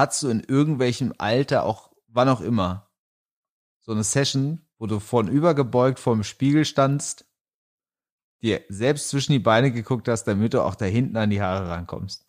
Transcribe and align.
hattest 0.00 0.22
du 0.22 0.28
in 0.28 0.40
irgendwelchem 0.40 1.14
Alter, 1.18 1.64
auch 1.64 1.90
wann 2.08 2.28
auch 2.28 2.40
immer, 2.40 2.90
so 3.80 3.92
eine 3.92 4.02
Session, 4.02 4.66
wo 4.78 4.86
du 4.86 4.98
vornübergebeugt 4.98 5.98
vor 5.98 6.14
dem 6.14 6.24
Spiegel 6.24 6.64
standst, 6.64 7.26
dir 8.42 8.62
selbst 8.68 9.10
zwischen 9.10 9.32
die 9.32 9.38
Beine 9.38 9.72
geguckt 9.72 10.08
hast, 10.08 10.24
damit 10.24 10.54
du 10.54 10.62
auch 10.62 10.74
da 10.74 10.86
hinten 10.86 11.16
an 11.16 11.30
die 11.30 11.42
Haare 11.42 11.68
rankommst? 11.68 12.24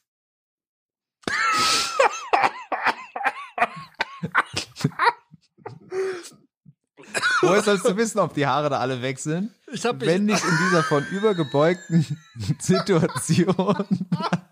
Woher 7.42 7.64
sollst 7.64 7.86
du 7.86 7.98
wissen, 7.98 8.20
ob 8.20 8.34
die 8.34 8.46
Haare 8.46 8.70
da 8.70 8.80
alle 8.80 9.02
weg 9.02 9.20
sind? 9.20 9.52
Ich 9.72 9.86
hab 9.86 10.02
Wenn 10.02 10.26
nicht 10.26 10.44
in 10.44 10.58
dieser 10.68 10.84
von 10.84 11.06
übergebeugten 11.08 12.18
Situation, 12.60 14.08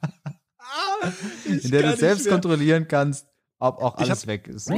in 1.46 1.72
der 1.72 1.84
du 1.84 1.98
selbst 1.98 2.28
kontrollieren 2.28 2.88
kannst, 2.88 3.28
ob 3.60 3.82
auch 3.82 3.96
alles 3.96 4.28
weg 4.28 4.48
ist. 4.48 4.70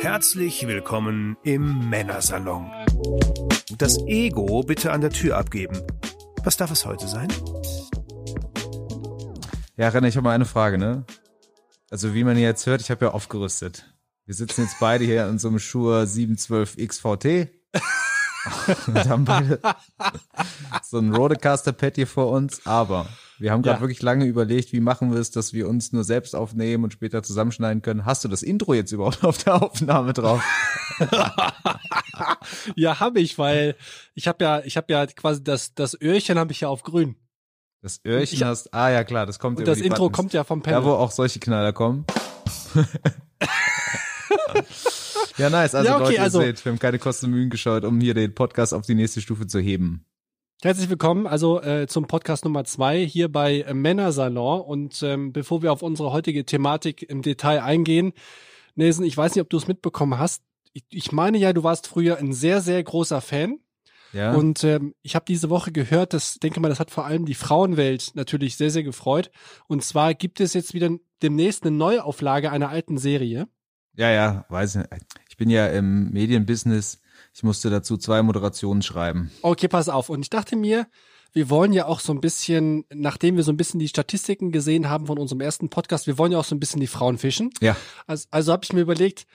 Herzlich 0.00 0.66
willkommen 0.66 1.36
im 1.42 1.88
Männersalon. 1.88 2.70
Das 3.78 3.98
Ego 4.06 4.62
bitte 4.62 4.92
an 4.92 5.00
der 5.00 5.10
Tür 5.10 5.36
abgeben. 5.36 5.80
Was 6.44 6.56
darf 6.56 6.70
es 6.70 6.86
heute 6.86 7.08
sein? 7.08 7.28
Ja, 9.76 9.88
Renner, 9.88 10.08
ich 10.08 10.16
habe 10.16 10.24
mal 10.24 10.34
eine 10.34 10.44
Frage, 10.44 10.78
ne? 10.78 11.04
Also 11.90 12.14
wie 12.14 12.24
man 12.24 12.38
jetzt 12.38 12.66
hört, 12.66 12.80
ich 12.80 12.90
habe 12.90 13.06
ja 13.06 13.10
aufgerüstet. 13.12 13.92
Wir 14.24 14.34
sitzen 14.34 14.62
jetzt 14.62 14.78
beide 14.80 15.04
hier 15.04 15.26
in 15.28 15.38
so 15.38 15.48
einem 15.48 15.58
Schuhe 15.58 16.06
712 16.06 16.76
XVT 16.88 17.48
und 18.86 19.08
haben 19.08 19.24
beide 19.24 19.60
so 20.82 20.98
ein 20.98 21.14
Rodecaster-Pad 21.14 21.96
hier 21.96 22.06
vor 22.06 22.30
uns, 22.30 22.66
aber 22.66 23.06
wir 23.38 23.52
haben 23.52 23.62
gerade 23.62 23.76
Ja. 23.78 23.80
wirklich 23.82 24.02
lange 24.02 24.24
überlegt, 24.26 24.72
wie 24.72 24.80
machen 24.80 25.12
wir 25.12 25.18
es, 25.20 25.30
dass 25.30 25.52
wir 25.52 25.68
uns 25.68 25.92
nur 25.92 26.04
selbst 26.04 26.34
aufnehmen 26.34 26.84
und 26.84 26.92
später 26.92 27.22
zusammenschneiden 27.22 27.82
können. 27.82 28.04
Hast 28.04 28.24
du 28.24 28.28
das 28.28 28.42
Intro 28.42 28.74
jetzt 28.74 28.92
überhaupt 28.92 29.22
auf 29.24 29.38
der 29.44 29.62
Aufnahme 29.62 30.12
drauf? 30.12 30.42
Ja, 32.76 33.00
habe 33.00 33.20
ich, 33.20 33.38
weil 33.38 33.76
ich 34.14 34.26
habe 34.28 34.42
ja, 34.42 34.60
ich 34.64 34.76
habe 34.78 34.90
ja 34.92 35.04
quasi 35.06 35.42
das 35.44 35.74
das 35.74 36.00
Öhrchen 36.00 36.38
habe 36.38 36.52
ich 36.52 36.60
ja 36.62 36.68
auf 36.68 36.82
grün 36.82 37.16
Das 37.82 38.00
Öhrchen 38.06 38.34
Ich- 38.38 38.42
hast, 38.44 38.72
ah 38.72 38.88
ja 38.90 39.04
klar, 39.04 39.26
das 39.26 39.38
kommt 39.38 39.58
und 39.58 39.64
über 39.64 39.72
das 39.72 39.80
Intro 39.80 40.04
Buttons. 40.04 40.16
kommt 40.16 40.32
ja 40.32 40.44
vom 40.44 40.62
Da, 40.62 40.70
Panel. 40.70 40.84
wo 40.84 40.92
auch 40.92 41.10
solche 41.10 41.38
Knaller 41.40 41.72
kommen. 41.72 42.06
ja, 45.36 45.50
nice. 45.50 45.74
Also, 45.74 45.88
Ja, 45.90 45.96
okay, 45.96 46.04
Leute, 46.04 46.14
ihr 46.14 46.22
also- 46.22 46.40
seht, 46.40 46.64
wir 46.64 46.72
haben 46.72 46.78
keine 46.78 46.98
Kosten 46.98 47.26
und 47.26 47.32
Mühen 47.32 47.50
geschaut, 47.50 47.84
um 47.84 48.00
hier 48.00 48.14
den 48.14 48.34
Podcast 48.34 48.72
auf 48.72 48.86
die 48.86 48.94
nächste 48.94 49.20
Stufe 49.20 49.46
zu 49.46 49.58
heben. 49.58 50.04
Herzlich 50.62 50.88
willkommen 50.88 51.26
also 51.26 51.60
äh, 51.60 51.86
zum 51.86 52.06
Podcast 52.06 52.44
Nummer 52.44 52.64
zwei 52.64 53.04
hier 53.04 53.30
bei 53.30 53.60
äh, 53.60 53.74
Männersalon 53.74 54.62
und 54.62 55.02
ähm, 55.02 55.32
bevor 55.34 55.62
wir 55.62 55.70
auf 55.70 55.82
unsere 55.82 56.12
heutige 56.12 56.46
Thematik 56.46 57.02
im 57.02 57.20
Detail 57.20 57.62
eingehen, 57.62 58.14
Nelson, 58.74 59.04
ich 59.04 59.14
weiß 59.14 59.34
nicht, 59.34 59.42
ob 59.42 59.50
du 59.50 59.58
es 59.58 59.68
mitbekommen 59.68 60.18
hast. 60.18 60.42
Ich, 60.72 60.84
ich 60.90 61.12
meine 61.12 61.36
ja, 61.36 61.52
du 61.52 61.62
warst 61.62 61.86
früher 61.86 62.16
ein 62.16 62.32
sehr 62.32 62.62
sehr 62.62 62.82
großer 62.82 63.20
Fan 63.20 63.58
Ja. 64.12 64.32
Und 64.32 64.64
ähm, 64.64 64.94
ich 65.02 65.14
habe 65.14 65.26
diese 65.28 65.50
Woche 65.50 65.72
gehört, 65.72 66.14
das 66.14 66.36
denke 66.36 66.58
mal, 66.60 66.70
das 66.70 66.80
hat 66.80 66.90
vor 66.90 67.04
allem 67.04 67.26
die 67.26 67.34
Frauenwelt 67.34 68.12
natürlich 68.14 68.56
sehr, 68.56 68.70
sehr 68.70 68.82
gefreut. 68.82 69.30
Und 69.68 69.84
zwar 69.84 70.14
gibt 70.14 70.40
es 70.40 70.54
jetzt 70.54 70.72
wieder 70.72 70.90
demnächst 71.22 71.64
eine 71.64 71.76
Neuauflage 71.76 72.50
einer 72.50 72.70
alten 72.70 72.96
Serie. 72.96 73.46
ja, 73.94 74.10
ja, 74.10 74.46
weiß 74.48 74.76
nicht. 74.76 74.88
Ich 75.28 75.36
bin 75.36 75.50
ja 75.50 75.66
im 75.66 76.10
Medienbusiness. 76.12 77.02
Ich 77.36 77.42
musste 77.42 77.68
dazu 77.68 77.98
zwei 77.98 78.22
Moderationen 78.22 78.80
schreiben. 78.80 79.30
Okay, 79.42 79.68
pass 79.68 79.90
auf. 79.90 80.08
Und 80.08 80.22
ich 80.22 80.30
dachte 80.30 80.56
mir, 80.56 80.86
wir 81.34 81.50
wollen 81.50 81.74
ja 81.74 81.84
auch 81.84 82.00
so 82.00 82.14
ein 82.14 82.22
bisschen, 82.22 82.86
nachdem 82.88 83.36
wir 83.36 83.42
so 83.42 83.52
ein 83.52 83.58
bisschen 83.58 83.78
die 83.78 83.88
Statistiken 83.88 84.52
gesehen 84.52 84.88
haben 84.88 85.06
von 85.06 85.18
unserem 85.18 85.42
ersten 85.42 85.68
Podcast, 85.68 86.06
wir 86.06 86.16
wollen 86.16 86.32
ja 86.32 86.38
auch 86.38 86.46
so 86.46 86.54
ein 86.54 86.60
bisschen 86.60 86.80
die 86.80 86.86
Frauen 86.86 87.18
fischen. 87.18 87.50
Ja. 87.60 87.76
Also, 88.06 88.26
also 88.30 88.52
habe 88.52 88.64
ich 88.64 88.72
mir 88.72 88.80
überlegt, 88.80 89.26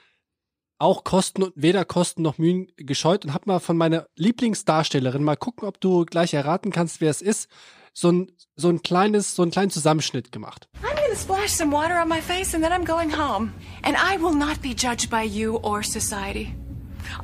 auch 0.80 1.04
Kosten 1.04 1.44
und 1.44 1.52
weder 1.54 1.84
Kosten 1.84 2.22
noch 2.22 2.38
Mühen 2.38 2.72
gescheut 2.76 3.24
und 3.24 3.34
hab 3.34 3.46
mal 3.46 3.60
von 3.60 3.76
meiner 3.76 4.06
Lieblingsdarstellerin 4.16 5.22
mal 5.22 5.36
gucken, 5.36 5.68
ob 5.68 5.80
du 5.80 6.04
gleich 6.04 6.34
erraten 6.34 6.72
kannst, 6.72 7.00
wer 7.00 7.10
es 7.10 7.22
ist, 7.22 7.48
so 7.92 8.10
ein 8.10 8.32
so 8.56 8.68
ein 8.68 8.82
kleines 8.82 9.36
so 9.36 9.42
einen 9.42 9.52
kleinen 9.52 9.70
Zusammenschnitt 9.70 10.32
gemacht. 10.32 10.68
I'm 10.82 10.96
gonna 10.96 11.14
splash 11.14 11.50
some 11.50 11.70
water 11.70 12.02
on 12.02 12.08
my 12.08 12.20
face 12.20 12.52
and 12.52 12.64
then 12.64 12.72
I'm 12.72 12.84
going 12.84 13.16
home. 13.16 13.52
And 13.84 13.96
I 13.96 14.20
will 14.20 14.34
not 14.34 14.60
be 14.60 14.74
judged 14.74 15.08
by 15.08 15.22
you 15.22 15.58
or 15.62 15.84
society. 15.84 16.52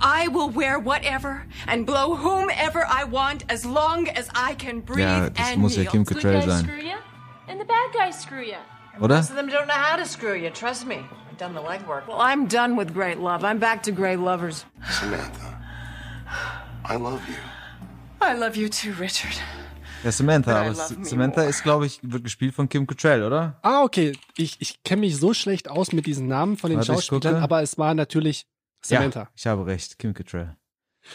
I 0.01 0.29
will 0.29 0.51
wear 0.51 0.79
whatever 0.79 1.43
and 1.67 1.87
blow 1.87 2.15
whomever 2.17 2.87
I 2.89 3.05
want 3.05 3.45
as 3.49 3.65
long 3.65 4.09
as 4.09 4.29
I 4.35 4.55
can 4.55 4.81
breathe 4.81 5.01
Ja, 5.07 5.29
das 5.31 5.53
and 5.53 5.61
muss 5.61 5.77
ja. 5.77 5.85
Kim 5.91 6.05
Good 6.05 6.19
Cattrall 6.19 6.41
guys 6.41 6.45
sein. 6.47 6.65
screw 6.65 6.83
you, 6.83 6.97
and 7.49 7.61
the 7.61 7.65
bad 7.67 7.93
guys 7.93 8.21
screw 8.21 8.43
you. 8.43 8.59
Oder? 9.01 9.17
Most 9.17 9.31
of 9.31 9.37
them 9.37 9.49
don't 9.49 9.67
know 9.67 9.75
how 9.75 9.97
to 9.97 10.05
screw 10.07 10.35
you. 10.35 10.51
Trust 10.51 10.87
me. 10.87 10.97
I've 11.31 11.39
done 11.39 11.55
the 11.55 11.61
legwork. 11.61 12.07
Well, 12.09 12.19
I'm 12.21 12.47
done 12.49 12.77
with 12.77 12.93
great 12.93 13.19
love. 13.19 13.45
I'm 13.45 13.59
back 13.59 13.83
to 13.85 13.93
great 13.93 14.19
lovers. 14.19 14.65
Samantha, 14.91 15.59
I 16.85 16.97
love 16.97 17.21
you. 17.29 17.37
I 18.21 18.35
love 18.35 18.57
you 18.57 18.69
too, 18.69 18.93
Richard. 18.99 19.41
Ja, 20.05 20.13
Samantha. 20.13 20.61
Aber 20.61 20.75
Samantha 20.75 21.43
ist, 21.43 21.63
glaube 21.63 21.87
ich, 21.87 22.01
wird 22.03 22.23
gespielt 22.25 22.55
von 22.55 22.69
Kim 22.69 22.87
Cattrall, 22.87 23.23
oder? 23.23 23.57
Ah, 23.63 23.83
okay. 23.83 24.13
Ich, 24.37 24.57
ich 24.61 24.83
kenne 24.85 25.01
mich 25.01 25.17
so 25.17 25.35
schlecht 25.35 25.69
aus 25.71 25.93
mit 25.93 26.07
diesen 26.07 26.29
Namen 26.29 26.57
von 26.57 26.71
den 26.71 26.79
Warte, 26.79 26.93
Schauspielern, 26.93 27.37
aber 27.43 27.63
es 27.63 27.79
war 27.79 27.95
natürlich 27.95 28.47
Samantha. 28.85 29.21
Ja, 29.21 29.29
ich 29.35 29.47
habe 29.47 29.67
recht. 29.67 29.99
Kim 29.99 30.15
Cattrall. 30.15 30.57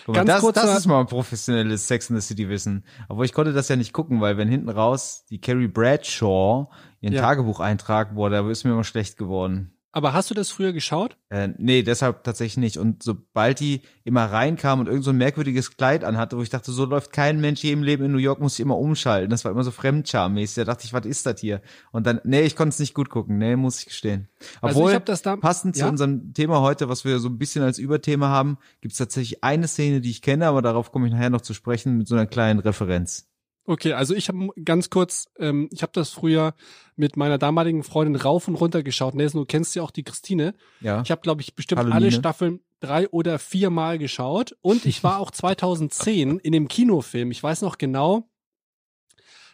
Guck 0.05 0.15
Ganz 0.15 0.27
mal, 0.27 0.33
das, 0.33 0.41
kurzer- 0.41 0.65
das 0.65 0.77
ist 0.79 0.85
mal 0.87 0.99
ein 1.01 1.05
professionelles 1.07 1.87
Sex 1.87 2.09
in 2.09 2.19
the 2.19 2.25
City 2.25 2.49
Wissen. 2.49 2.83
Aber 3.09 3.25
ich 3.25 3.33
konnte 3.33 3.53
das 3.53 3.67
ja 3.69 3.75
nicht 3.75 3.93
gucken, 3.93 4.21
weil 4.21 4.37
wenn 4.37 4.47
hinten 4.47 4.69
raus 4.69 5.25
die 5.29 5.39
Carrie 5.39 5.67
Bradshaw 5.67 6.71
ihren 6.99 7.13
Ja. 7.13 7.21
Tagebucheintrag, 7.21 8.15
boah, 8.15 8.29
da 8.29 8.49
ist 8.49 8.63
mir 8.63 8.71
immer 8.71 8.83
schlecht 8.83 9.17
geworden. 9.17 9.72
Aber 9.95 10.11
hast 10.13 10.31
du 10.31 10.33
das 10.33 10.49
früher 10.49 10.73
geschaut? 10.73 11.17
Äh, 11.29 11.49
nee, 11.59 11.83
deshalb 11.83 12.23
tatsächlich 12.23 12.57
nicht. 12.57 12.77
Und 12.77 13.03
sobald 13.03 13.59
die 13.59 13.81
immer 14.03 14.25
reinkam 14.25 14.79
und 14.79 14.87
irgend 14.87 15.03
so 15.03 15.11
ein 15.11 15.17
merkwürdiges 15.17 15.77
Kleid 15.77 16.03
anhatte, 16.03 16.35
wo 16.35 16.41
ich 16.41 16.49
dachte, 16.49 16.71
so 16.71 16.85
läuft 16.85 17.13
kein 17.13 17.39
Mensch 17.39 17.61
hier 17.61 17.73
im 17.73 17.83
Leben 17.83 18.03
in 18.03 18.11
New 18.11 18.17
York, 18.17 18.39
muss 18.41 18.55
ich 18.55 18.59
immer 18.59 18.77
umschalten. 18.77 19.29
Das 19.29 19.45
war 19.45 19.51
immer 19.51 19.63
so 19.63 19.69
fremdscharmäßig. 19.69 20.55
Da 20.55 20.63
dachte 20.65 20.85
ich, 20.85 20.93
was 20.93 21.05
ist 21.05 21.27
das 21.27 21.39
hier? 21.39 21.61
Und 21.91 22.07
dann, 22.07 22.19
nee, 22.23 22.41
ich 22.41 22.55
konnte 22.55 22.69
es 22.73 22.79
nicht 22.79 22.95
gut 22.95 23.09
gucken. 23.11 23.37
Nee, 23.37 23.55
muss 23.55 23.79
ich 23.79 23.85
gestehen. 23.85 24.29
Also 24.61 24.79
Obwohl, 24.79 24.93
ich 24.93 24.99
das 24.99 25.21
da- 25.21 25.35
passend 25.37 25.75
zu 25.75 25.81
Ja? 25.83 25.89
unserem 25.89 26.33
Thema 26.33 26.61
heute, 26.61 26.89
was 26.89 27.05
wir 27.05 27.19
so 27.19 27.29
ein 27.29 27.37
bisschen 27.37 27.63
als 27.63 27.77
Überthema 27.77 28.29
haben, 28.29 28.57
gibt 28.81 28.93
es 28.93 28.97
tatsächlich 28.97 29.43
eine 29.43 29.67
Szene, 29.67 30.01
die 30.01 30.09
ich 30.09 30.23
kenne, 30.23 30.47
aber 30.47 30.63
darauf 30.63 30.91
komme 30.91 31.05
ich 31.05 31.13
nachher 31.13 31.29
noch 31.29 31.41
zu 31.41 31.53
sprechen, 31.53 31.99
mit 31.99 32.07
so 32.07 32.15
einer 32.15 32.25
kleinen 32.25 32.59
Referenz. 32.59 33.29
Okay, 33.65 33.93
also 33.93 34.13
ich 34.13 34.27
habe 34.27 34.49
ganz 34.63 34.89
kurz, 34.89 35.29
ähm, 35.39 35.69
ich 35.71 35.83
habe 35.83 35.93
das 35.93 36.09
früher 36.09 36.53
mit 36.95 37.15
meiner 37.15 37.37
damaligen 37.37 37.83
Freundin 37.83 38.15
rauf 38.15 38.47
und 38.47 38.55
runter 38.55 38.83
geschaut. 38.83 39.15
Nelson, 39.15 39.41
du 39.41 39.45
kennst 39.45 39.75
ja 39.75 39.83
auch 39.83 39.91
die 39.91 40.03
Christine. 40.03 40.53
Ja. 40.81 41.01
Ich 41.01 41.11
habe, 41.11 41.21
glaube 41.21 41.41
ich, 41.41 41.55
bestimmt 41.55 41.79
Hallo, 41.79 41.93
alle 41.93 42.07
Nine. 42.07 42.19
Staffeln 42.19 42.59
drei 42.81 43.07
oder 43.09 43.39
vier 43.39 43.69
Mal 43.69 43.97
geschaut. 43.97 44.55
Und 44.61 44.85
ich 44.85 45.03
war 45.03 45.19
auch 45.19 45.31
2010 45.31 46.39
in 46.43 46.51
dem 46.51 46.67
Kinofilm. 46.67 47.31
Ich 47.31 47.41
weiß 47.41 47.61
noch 47.61 47.77
genau, 47.77 48.27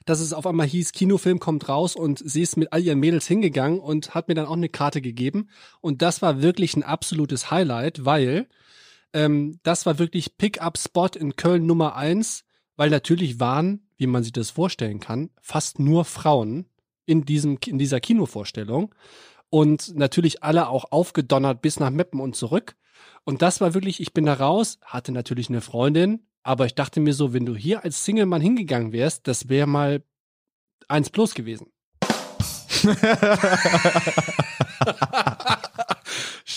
dass 0.05 0.19
es 0.19 0.33
auf 0.33 0.47
einmal 0.47 0.65
hieß, 0.65 0.91
Kinofilm 0.93 1.39
kommt 1.39 1.69
raus 1.69 1.95
und 1.95 2.17
sie 2.17 2.41
ist 2.41 2.57
mit 2.57 2.73
all 2.73 2.81
ihren 2.81 2.99
Mädels 2.99 3.27
hingegangen 3.27 3.79
und 3.79 4.15
hat 4.15 4.27
mir 4.27 4.33
dann 4.33 4.47
auch 4.47 4.53
eine 4.53 4.69
Karte 4.69 5.01
gegeben. 5.01 5.49
Und 5.81 6.01
das 6.01 6.23
war 6.23 6.41
wirklich 6.41 6.75
ein 6.75 6.83
absolutes 6.83 7.51
Highlight, 7.51 8.05
weil 8.05 8.47
ähm, 9.13 9.59
das 9.61 9.85
war 9.85 9.99
wirklich 9.99 10.37
Pick-up-Spot 10.37 11.09
in 11.15 11.35
Köln 11.35 11.67
Nummer 11.67 11.95
eins, 11.95 12.43
weil 12.79 12.89
natürlich 12.89 13.41
waren, 13.41 13.81
wie 13.97 14.07
man 14.07 14.23
sich 14.23 14.31
das 14.31 14.51
vorstellen 14.51 15.01
kann, 15.01 15.31
fast 15.41 15.79
nur 15.79 16.05
Frauen 16.05 16.65
in 17.05 17.25
diesem 17.25 17.57
in 17.65 17.77
dieser 17.77 17.99
Kinovorstellung 17.99 18.95
und 19.49 19.97
natürlich 19.97 20.43
alle 20.43 20.69
auch 20.69 20.93
aufgedonnert 20.93 21.61
bis 21.61 21.81
nach 21.81 21.89
Meppen 21.89 22.21
und 22.21 22.37
zurück. 22.37 22.77
Und 23.25 23.41
das 23.41 23.59
war 23.59 23.73
wirklich, 23.73 23.99
ich 23.99 24.13
bin 24.13 24.25
da 24.25 24.35
raus, 24.35 24.79
hatte 24.81 25.11
natürlich 25.11 25.49
eine 25.49 25.59
Freundin, 25.59 26.21
aber 26.41 26.67
ich 26.67 26.73
dachte 26.73 27.01
mir 27.01 27.13
so, 27.13 27.33
wenn 27.33 27.45
du 27.45 27.53
hier 27.53 27.83
als 27.83 28.05
Single-Mann 28.05 28.39
hingegangen 28.41 28.93
wärst, 28.93 29.27
das 29.27 29.49
wäre 29.49 29.67
mal 29.67 30.01
eins 30.87 31.09
plus 31.09 31.35
gewesen. 31.35 31.67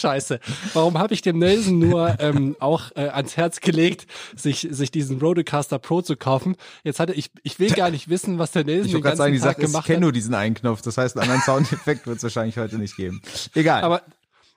Scheiße. 0.02 0.40
Warum 0.74 0.98
habe 0.98 1.14
ich 1.14 1.22
dem 1.22 1.38
Nelson 1.38 1.78
nur 1.78 2.18
ähm, 2.18 2.56
auch 2.58 2.90
äh, 2.96 3.08
ans 3.08 3.36
Herz 3.36 3.60
gelegt, 3.60 4.06
sich, 4.34 4.66
sich 4.68 4.90
diesen 4.90 5.20
Rodecaster 5.20 5.78
Pro 5.78 6.02
zu 6.02 6.16
kaufen? 6.16 6.56
Jetzt 6.82 6.98
hatte 6.98 7.12
ich, 7.12 7.30
ich 7.44 7.60
will 7.60 7.70
gar 7.70 7.90
nicht 7.90 8.08
wissen, 8.08 8.40
was 8.40 8.50
der 8.50 8.64
Nelson 8.64 8.86
Ich 8.86 8.92
den 8.94 9.02
ganzen 9.02 9.18
sagen, 9.18 9.32
die 9.32 9.38
Tag 9.38 9.50
Sache 9.50 9.60
ist, 9.60 9.66
ich 9.68 9.72
gemacht 9.72 9.86
kenne 9.86 9.96
hat. 9.96 10.02
nur 10.02 10.12
diesen 10.12 10.34
einen 10.34 10.56
Knopf. 10.56 10.82
Das 10.82 10.98
heißt, 10.98 11.16
einen 11.16 11.30
anderen 11.30 11.42
Soundeffekt 11.42 12.08
wird 12.08 12.16
es 12.16 12.24
wahrscheinlich 12.24 12.58
heute 12.58 12.78
nicht 12.78 12.96
geben. 12.96 13.22
Egal. 13.54 13.84
Aber, 13.84 14.02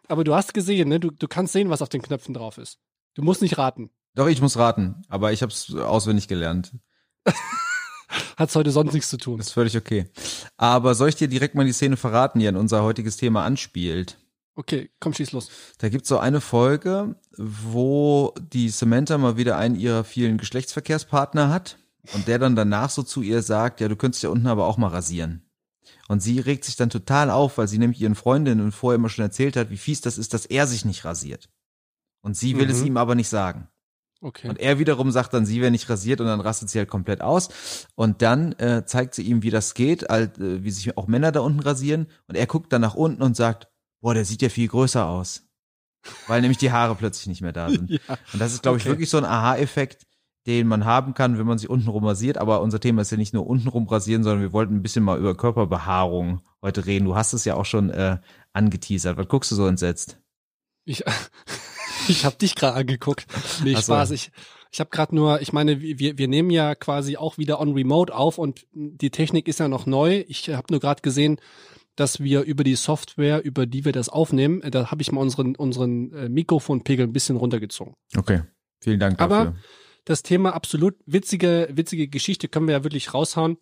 aber 0.07 0.23
du 0.23 0.33
hast 0.33 0.55
gesehen, 0.55 0.89
ne? 0.89 0.99
Du, 0.99 1.11
du 1.11 1.27
kannst 1.27 1.53
sehen, 1.53 1.69
was 1.69 1.83
auf 1.83 1.89
den 1.89 2.01
Knöpfen 2.01 2.33
drauf 2.33 2.57
ist. 2.57 2.79
Du 3.13 3.21
musst 3.21 3.43
nicht 3.43 3.59
raten. 3.59 3.91
Doch, 4.15 4.27
ich 4.27 4.41
muss 4.41 4.57
raten. 4.57 5.03
Aber 5.09 5.31
ich 5.31 5.43
habe 5.43 5.51
es 5.51 5.75
auswendig 5.75 6.27
gelernt. 6.27 6.71
Hat's 8.37 8.55
heute 8.55 8.71
sonst 8.71 8.93
nichts 8.93 9.09
zu 9.09 9.17
tun. 9.17 9.37
Das 9.37 9.47
ist 9.47 9.53
völlig 9.53 9.77
okay. 9.77 10.09
Aber 10.57 10.95
soll 10.95 11.09
ich 11.09 11.15
dir 11.15 11.27
direkt 11.27 11.53
mal 11.53 11.65
die 11.65 11.71
Szene 11.71 11.97
verraten, 11.97 12.39
die 12.39 12.47
an 12.47 12.55
unser 12.55 12.81
heutiges 12.81 13.17
Thema 13.17 13.43
anspielt? 13.45 14.17
Okay, 14.55 14.89
komm, 14.99 15.13
schieß 15.13 15.33
los. 15.33 15.49
Da 15.79 15.89
gibt's 15.89 16.07
so 16.07 16.17
eine 16.17 16.39
Folge, 16.39 17.15
wo 17.37 18.33
die 18.39 18.69
Samantha 18.69 19.17
mal 19.17 19.35
wieder 19.37 19.57
einen 19.57 19.75
ihrer 19.75 20.03
vielen 20.05 20.37
Geschlechtsverkehrspartner 20.37 21.49
hat 21.49 21.77
und 22.13 22.27
der 22.27 22.39
dann 22.39 22.55
danach 22.55 22.89
so 22.89 23.03
zu 23.03 23.21
ihr 23.21 23.41
sagt, 23.41 23.81
ja, 23.81 23.89
du 23.89 23.95
könntest 23.97 24.23
ja 24.23 24.29
unten 24.29 24.47
aber 24.47 24.65
auch 24.67 24.77
mal 24.77 24.87
rasieren. 24.87 25.41
Und 26.07 26.21
sie 26.21 26.39
regt 26.39 26.63
sich 26.63 26.75
dann 26.75 26.89
total 26.89 27.29
auf, 27.31 27.57
weil 27.57 27.67
sie 27.67 27.79
nämlich 27.79 27.99
ihren 27.99 28.15
Freundinnen 28.15 28.71
vorher 28.71 28.95
immer 28.95 29.09
schon 29.09 29.25
erzählt 29.25 29.57
hat, 29.57 29.71
wie 29.71 29.77
fies 29.77 30.01
das 30.01 30.17
ist, 30.17 30.33
dass 30.33 30.45
er 30.45 30.67
sich 30.67 30.85
nicht 30.85 31.03
rasiert. 31.03 31.49
Und 32.21 32.37
sie 32.37 32.57
will 32.57 32.69
es 32.69 32.81
Mhm. 32.81 32.87
ihm 32.87 32.97
aber 32.97 33.15
nicht 33.15 33.29
sagen. 33.29 33.67
Okay. 34.21 34.47
Und 34.47 34.59
er 34.59 34.79
wiederum 34.79 35.11
sagt 35.11 35.33
dann, 35.33 35.45
sie 35.45 35.61
wäre 35.61 35.71
nicht 35.71 35.89
rasiert 35.89 36.21
und 36.21 36.27
dann 36.27 36.39
rastet 36.39 36.69
sie 36.69 36.79
halt 36.79 36.89
komplett 36.89 37.21
aus. 37.21 37.49
Und 37.95 38.21
dann 38.21 38.53
äh, 38.53 38.83
zeigt 38.85 39.13
sie 39.13 39.23
ihm, 39.23 39.43
wie 39.43 39.49
das 39.51 39.73
geht, 39.73 40.07
halt, 40.09 40.37
äh, 40.39 40.63
wie 40.63 40.71
sich 40.71 40.97
auch 40.97 41.07
Männer 41.07 41.31
da 41.31 41.41
unten 41.41 41.59
rasieren. 41.59 42.07
Und 42.27 42.35
er 42.35 42.47
guckt 42.47 42.71
dann 42.71 42.81
nach 42.81 42.95
unten 42.95 43.21
und 43.21 43.35
sagt, 43.35 43.67
boah, 44.05 44.13
der 44.13 44.23
sieht 44.23 44.43
ja 44.43 44.49
viel 44.49 44.67
größer 44.67 45.07
aus. 45.07 45.47
Weil 46.27 46.41
nämlich 46.41 46.59
die 46.59 46.71
Haare 46.71 46.93
plötzlich 46.93 47.25
nicht 47.25 47.41
mehr 47.41 47.53
da 47.53 47.71
sind. 47.71 47.89
ja. 48.07 48.19
Und 48.33 48.39
das 48.39 48.53
ist, 48.53 48.61
glaube 48.61 48.77
ich, 48.77 48.83
Okay. 48.83 48.91
wirklich 48.91 49.09
so 49.09 49.17
ein 49.17 49.25
Aha-Effekt, 49.25 50.05
den 50.45 50.67
man 50.67 50.85
haben 50.85 51.15
kann, 51.15 51.39
wenn 51.39 51.47
man 51.47 51.57
sich 51.57 51.71
untenrum 51.71 52.05
rasiert. 52.05 52.37
Aber 52.37 52.61
unser 52.61 52.79
Thema 52.79 53.01
ist 53.01 53.09
ja 53.09 53.17
nicht 53.17 53.33
nur 53.33 53.47
untenrum 53.47 53.87
rasieren, 53.87 54.23
sondern 54.23 54.41
wir 54.41 54.53
wollten 54.53 54.75
ein 54.75 54.83
bisschen 54.83 55.03
mal 55.03 55.17
über 55.17 55.35
Körperbehaarung 55.35 56.41
heute 56.61 56.85
reden. 56.85 57.05
Du 57.05 57.15
hast 57.15 57.33
es 57.33 57.45
ja 57.45 57.55
auch 57.55 57.65
schon 57.65 57.89
äh, 57.89 58.19
angeteasert. 58.53 59.17
Was 59.17 59.27
guckst 59.27 59.49
du 59.49 59.55
so 59.55 59.65
entsetzt? 59.65 60.19
Ich, 60.83 61.03
ich 62.07 62.25
habe 62.25 62.35
dich 62.35 62.53
gerade 62.53 62.75
angeguckt. 62.75 63.25
Nee, 63.63 63.73
so. 63.73 63.81
Spaß. 63.81 64.11
Ich, 64.11 64.31
ich 64.71 64.79
habe 64.79 64.91
gerade 64.91 65.15
nur, 65.15 65.41
ich 65.41 65.51
meine, 65.51 65.81
wir, 65.81 66.19
wir 66.19 66.27
nehmen 66.27 66.51
ja 66.51 66.75
quasi 66.75 67.17
auch 67.17 67.39
wieder 67.39 67.59
on 67.59 67.73
Remote 67.73 68.13
auf 68.13 68.37
und 68.37 68.67
die 68.71 69.09
Technik 69.09 69.47
ist 69.47 69.59
ja 69.59 69.67
noch 69.67 69.87
neu. 69.87 70.23
Ich 70.27 70.47
habe 70.49 70.67
nur 70.69 70.79
gerade 70.79 71.01
gesehen, 71.01 71.39
dass 71.95 72.19
wir 72.19 72.41
über 72.43 72.63
die 72.63 72.75
Software, 72.75 73.43
über 73.45 73.65
die 73.65 73.85
wir 73.85 73.91
das 73.93 74.09
aufnehmen, 74.09 74.61
äh, 74.61 74.71
da 74.71 74.91
habe 74.91 75.01
ich 75.01 75.11
mal 75.11 75.21
unseren, 75.21 75.55
unseren 75.55 76.11
äh, 76.13 76.29
Mikrofonpegel 76.29 77.07
ein 77.07 77.13
bisschen 77.13 77.37
runtergezogen. 77.37 77.93
Okay. 78.17 78.43
Vielen 78.81 78.99
Dank 78.99 79.19
Aber- 79.21 79.45
dafür. 79.45 79.55
das 80.03 80.21
Thema 80.23 80.53
absolut 80.53 80.95
witzige, 81.05 81.69
witzige 81.71 82.07
Geschichte 82.07 82.47
können 82.49 82.67
wir 82.67 82.73
ja 82.73 82.83
wirklich 82.83 83.13
raushauen. 83.13 83.57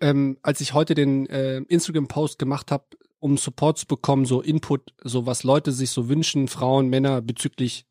Ähm, 0.00 0.38
als 0.42 0.60
ich 0.60 0.72
heute 0.74 0.94
den 0.94 1.26
äh, 1.26 1.58
Instagram-Post 1.58 2.38
gemacht 2.40 2.72
habe, 2.72 2.86
um 3.20 3.36
Support 3.38 3.78
zu 3.78 3.86
bekommen, 3.86 4.24
so 4.24 4.40
Input, 4.42 4.92
so 5.04 5.26
was 5.26 5.44
Leute 5.44 5.70
sich 5.72 5.90
so 5.90 6.08
wünschen, 6.08 6.48
Frauen, 6.48 6.88
Männer 6.88 7.22
bezüglich 7.22 7.86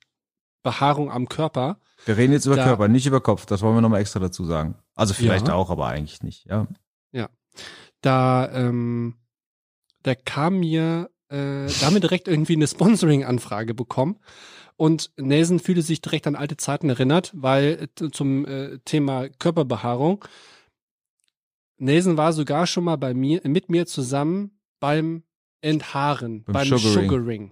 Behaarung 0.63 1.09
am 1.11 1.29
Körper. 1.29 1.79
Wir 2.05 2.17
reden 2.17 2.33
jetzt 2.33 2.45
über 2.47 2.55
Da- 2.57 2.63
Körper, 2.65 2.87
nicht 2.89 3.05
über 3.05 3.21
Kopf. 3.21 3.45
Das 3.45 3.61
wollen 3.61 3.75
wir 3.75 3.81
nochmal 3.81 4.01
extra 4.01 4.19
dazu 4.19 4.43
sagen. 4.45 4.75
Also 4.95 5.13
vielleicht 5.13 5.47
Ja. 5.47 5.53
auch, 5.53 5.69
aber 5.69 5.87
eigentlich 5.87 6.21
nicht. 6.23 6.45
Ja. 6.47 6.67
Da, 8.01 8.51
ähm, 8.53 9.15
da 10.05 10.13
kam 10.13 10.59
mir, 10.59 11.09
äh, 11.29 11.65
da 11.67 11.85
haben 11.85 11.95
wir 11.95 11.99
direkt 11.99 12.27
irgendwie 12.27 12.55
eine 12.55 12.67
Sponsoring-Anfrage 12.67 13.73
bekommen. 13.73 14.17
Und 14.77 15.11
Nelson 15.17 15.59
fühlte 15.59 15.81
sich 15.81 16.01
direkt 16.01 16.27
an 16.27 16.35
alte 16.35 16.57
Zeiten 16.57 16.89
erinnert, 16.89 17.31
weil 17.33 17.89
äh, 17.99 18.11
zum 18.11 18.45
äh, 18.45 18.77
Thema 18.85 19.29
Körperbehaarung. 19.29 20.23
Nelson 21.77 22.17
war 22.17 22.33
sogar 22.33 22.67
schon 22.67 22.83
mal 22.83 22.97
bei 22.97 23.13
mir, 23.13 23.41
mit 23.45 23.69
mir 23.69 23.85
zusammen 23.85 24.51
beim 24.79 25.23
Enthaaren, 25.61 26.43
Beim 26.43 26.53
beim, 26.53 26.67
Sugaring. 26.67 27.09
Sugaring. 27.09 27.51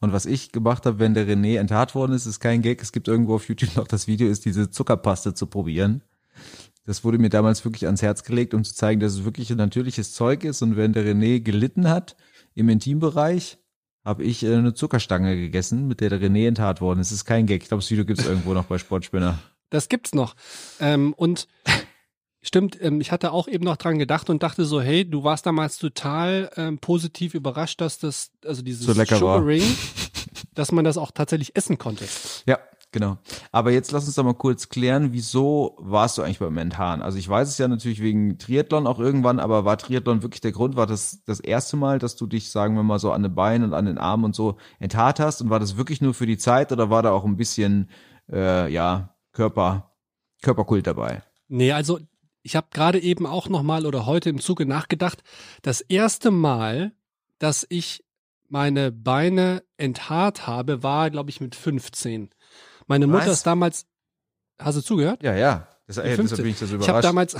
Und 0.00 0.12
was 0.12 0.26
ich 0.26 0.50
gemacht 0.50 0.84
habe, 0.84 0.98
wenn 0.98 1.14
der 1.14 1.28
René 1.28 1.58
enthaart 1.58 1.94
worden 1.94 2.12
ist, 2.12 2.26
ist 2.26 2.40
kein 2.40 2.60
Gag. 2.60 2.82
Es 2.82 2.90
gibt 2.90 3.06
irgendwo 3.06 3.36
auf 3.36 3.48
YouTube 3.48 3.76
noch 3.76 3.86
das 3.86 4.08
Video, 4.08 4.26
ist 4.26 4.44
diese 4.44 4.68
Zuckerpaste 4.68 5.34
zu 5.34 5.46
probieren. 5.46 6.02
Das 6.84 7.04
wurde 7.04 7.18
mir 7.18 7.28
damals 7.28 7.64
wirklich 7.64 7.86
ans 7.86 8.02
Herz 8.02 8.24
gelegt, 8.24 8.54
um 8.54 8.64
zu 8.64 8.74
zeigen, 8.74 9.00
dass 9.00 9.12
es 9.12 9.24
wirklich 9.24 9.50
ein 9.50 9.56
natürliches 9.56 10.12
Zeug 10.12 10.44
ist. 10.44 10.62
Und 10.62 10.76
wenn 10.76 10.92
der 10.92 11.04
René 11.04 11.40
gelitten 11.40 11.88
hat 11.88 12.16
im 12.54 12.68
Intimbereich, 12.68 13.58
habe 14.04 14.24
ich 14.24 14.42
äh, 14.42 14.54
eine 14.54 14.74
Zuckerstange 14.74 15.36
gegessen, 15.36 15.86
mit 15.86 16.00
der 16.00 16.10
der 16.10 16.20
René 16.20 16.48
enthaart 16.48 16.80
worden 16.80 17.00
ist. 17.00 17.10
Das 17.10 17.18
ist 17.18 17.24
kein 17.24 17.46
Gag. 17.46 17.62
Ich 17.62 17.68
glaube, 17.68 17.82
das 17.82 17.90
Video 17.90 18.04
gibt 18.04 18.18
es 18.20 18.26
irgendwo 18.26 18.52
noch 18.52 18.64
bei 18.64 18.78
Sportspinner. 18.78 19.38
Das 19.70 19.88
gibt's 19.88 20.12
noch. 20.12 20.34
Ähm, 20.80 21.14
und 21.14 21.46
stimmt, 22.42 22.76
ähm, 22.82 23.00
ich 23.00 23.12
hatte 23.12 23.32
auch 23.32 23.46
eben 23.46 23.64
noch 23.64 23.76
dran 23.76 23.98
gedacht 23.98 24.28
und 24.28 24.42
dachte 24.42 24.64
so, 24.64 24.80
hey, 24.80 25.08
du 25.08 25.22
warst 25.22 25.46
damals 25.46 25.78
total 25.78 26.50
ähm, 26.56 26.78
positiv 26.78 27.34
überrascht, 27.34 27.80
dass 27.80 27.98
das, 27.98 28.32
also 28.44 28.62
dieses 28.62 28.84
So. 28.84 28.92
Sugaring, 28.92 29.62
dass 30.54 30.72
man 30.72 30.84
das 30.84 30.98
auch 30.98 31.12
tatsächlich 31.12 31.54
essen 31.56 31.78
konnte. 31.78 32.06
Ja, 32.46 32.58
genau. 32.92 33.18
Aber 33.50 33.72
jetzt 33.72 33.90
lass 33.90 34.06
uns 34.06 34.14
doch 34.14 34.24
mal 34.24 34.34
kurz 34.34 34.68
klären, 34.68 35.12
wieso 35.12 35.76
warst 35.78 36.16
du 36.16 36.22
eigentlich 36.22 36.38
beim 36.38 36.56
Enthaaren? 36.58 37.02
Also 37.02 37.18
ich 37.18 37.28
weiß 37.28 37.48
es 37.48 37.58
ja 37.58 37.66
natürlich 37.66 38.00
wegen 38.00 38.38
Triathlon 38.38 38.86
auch 38.86 39.00
irgendwann, 39.00 39.40
aber 39.40 39.64
war 39.64 39.78
Triathlon 39.78 40.22
wirklich 40.22 40.40
der 40.40 40.52
Grund? 40.52 40.76
War 40.76 40.86
das 40.86 41.24
das 41.24 41.40
erste 41.40 41.76
Mal, 41.76 41.98
dass 41.98 42.14
du 42.16 42.26
dich, 42.26 42.50
sagen 42.50 42.76
wir 42.76 42.82
mal, 42.82 42.98
so 42.98 43.10
an 43.10 43.22
den 43.22 43.34
Beinen 43.34 43.64
und 43.64 43.74
an 43.74 43.86
den 43.86 43.98
Armen 43.98 44.24
und 44.24 44.36
so 44.36 44.56
enthaart 44.78 45.18
hast? 45.18 45.40
Und 45.40 45.50
war 45.50 45.58
das 45.58 45.76
wirklich 45.76 46.00
nur 46.00 46.14
für 46.14 46.26
die 46.26 46.38
Zeit 46.38 46.70
oder 46.70 46.90
war 46.90 47.02
da 47.02 47.10
auch 47.10 47.24
ein 47.24 47.36
bisschen, 47.36 47.90
äh, 48.30 48.72
ja, 48.72 49.16
Körper, 49.32 49.92
Körperkult 50.42 50.86
dabei? 50.86 51.22
Nee, 51.48 51.72
also 51.72 51.98
ich 52.42 52.56
habe 52.56 52.68
gerade 52.70 53.00
eben 53.00 53.26
auch 53.26 53.48
nochmal 53.48 53.86
oder 53.86 54.06
heute 54.06 54.30
im 54.30 54.40
Zuge 54.40 54.66
nachgedacht, 54.66 55.22
das 55.62 55.80
erste 55.80 56.30
Mal, 56.30 56.92
dass 57.38 57.66
ich 57.68 58.04
meine 58.48 58.92
Beine 58.92 59.64
enthaart 59.78 60.46
habe, 60.46 60.82
war, 60.82 61.10
glaube 61.10 61.30
ich, 61.30 61.40
mit 61.40 61.54
15. 61.54 62.28
Meine 62.86 63.06
Mutter 63.06 63.26
Was? 63.26 63.38
ist 63.38 63.46
damals, 63.46 63.86
hast 64.58 64.76
du 64.76 64.82
zugehört? 64.82 65.22
Ja, 65.22 65.34
ja. 65.34 65.68
Das, 65.86 65.98
ey, 65.98 66.14
15. 66.14 66.24
deshalb 66.24 66.42
bin 66.42 66.50
ich 66.52 66.58
das 66.58 66.68
Ich 66.68 66.74
habe 66.74 66.84
überrascht. 66.84 67.04
damals, 67.04 67.36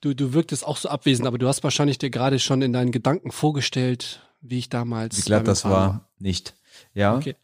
du, 0.00 0.14
du 0.14 0.32
wirktest 0.32 0.66
auch 0.66 0.76
so 0.76 0.88
abwesend, 0.88 1.26
aber 1.26 1.38
du 1.38 1.48
hast 1.48 1.62
wahrscheinlich 1.64 1.98
dir 1.98 2.10
gerade 2.10 2.38
schon 2.38 2.62
in 2.62 2.72
deinen 2.72 2.92
Gedanken 2.92 3.30
vorgestellt, 3.30 4.20
wie 4.40 4.58
ich 4.58 4.68
damals. 4.68 5.18
Wie 5.18 5.22
glatt 5.22 5.48
das 5.48 5.64
war, 5.64 6.08
nicht. 6.18 6.54
Ja. 6.94 7.16
Okay. 7.16 7.34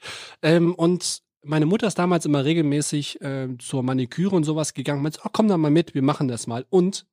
Ähm, 0.42 0.74
und 0.74 1.22
meine 1.42 1.66
Mutter 1.66 1.86
ist 1.86 1.98
damals 1.98 2.24
immer 2.24 2.44
regelmäßig 2.44 3.20
äh, 3.20 3.48
zur 3.58 3.82
Maniküre 3.82 4.34
und 4.34 4.44
sowas 4.44 4.74
gegangen. 4.74 5.02
Meinte, 5.02 5.20
oh, 5.24 5.28
komm 5.32 5.48
da 5.48 5.56
mal 5.56 5.70
mit, 5.70 5.94
wir 5.94 6.02
machen 6.02 6.28
das 6.28 6.46
mal. 6.46 6.66
Und 6.70 7.06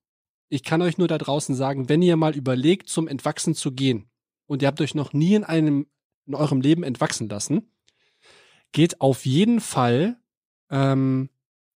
ich 0.49 0.63
kann 0.63 0.81
euch 0.81 0.97
nur 0.97 1.07
da 1.07 1.17
draußen 1.17 1.55
sagen, 1.55 1.89
wenn 1.89 2.01
ihr 2.01 2.15
mal 2.17 2.35
überlegt, 2.35 2.89
zum 2.89 3.07
Entwachsen 3.07 3.55
zu 3.55 3.71
gehen 3.71 4.09
und 4.47 4.61
ihr 4.61 4.67
habt 4.67 4.81
euch 4.81 4.95
noch 4.95 5.13
nie 5.13 5.35
in 5.35 5.43
einem 5.43 5.87
in 6.27 6.35
eurem 6.35 6.61
Leben 6.61 6.83
entwachsen 6.83 7.27
lassen, 7.29 7.71
geht 8.71 9.01
auf 9.01 9.25
jeden 9.25 9.59
Fall 9.59 10.17
ähm, 10.71 11.29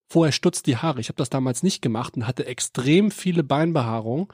vorher 0.09 0.33
stutzt 0.33 0.67
die 0.67 0.77
Haare. 0.77 1.01
Ich 1.01 1.09
habe 1.09 1.17
das 1.17 1.31
damals 1.31 1.63
nicht 1.63 1.83
gemacht 1.83 2.17
und 2.17 2.27
hatte 2.27 2.47
extrem 2.47 3.11
viele 3.11 3.43
Beinbehaarung 3.43 4.33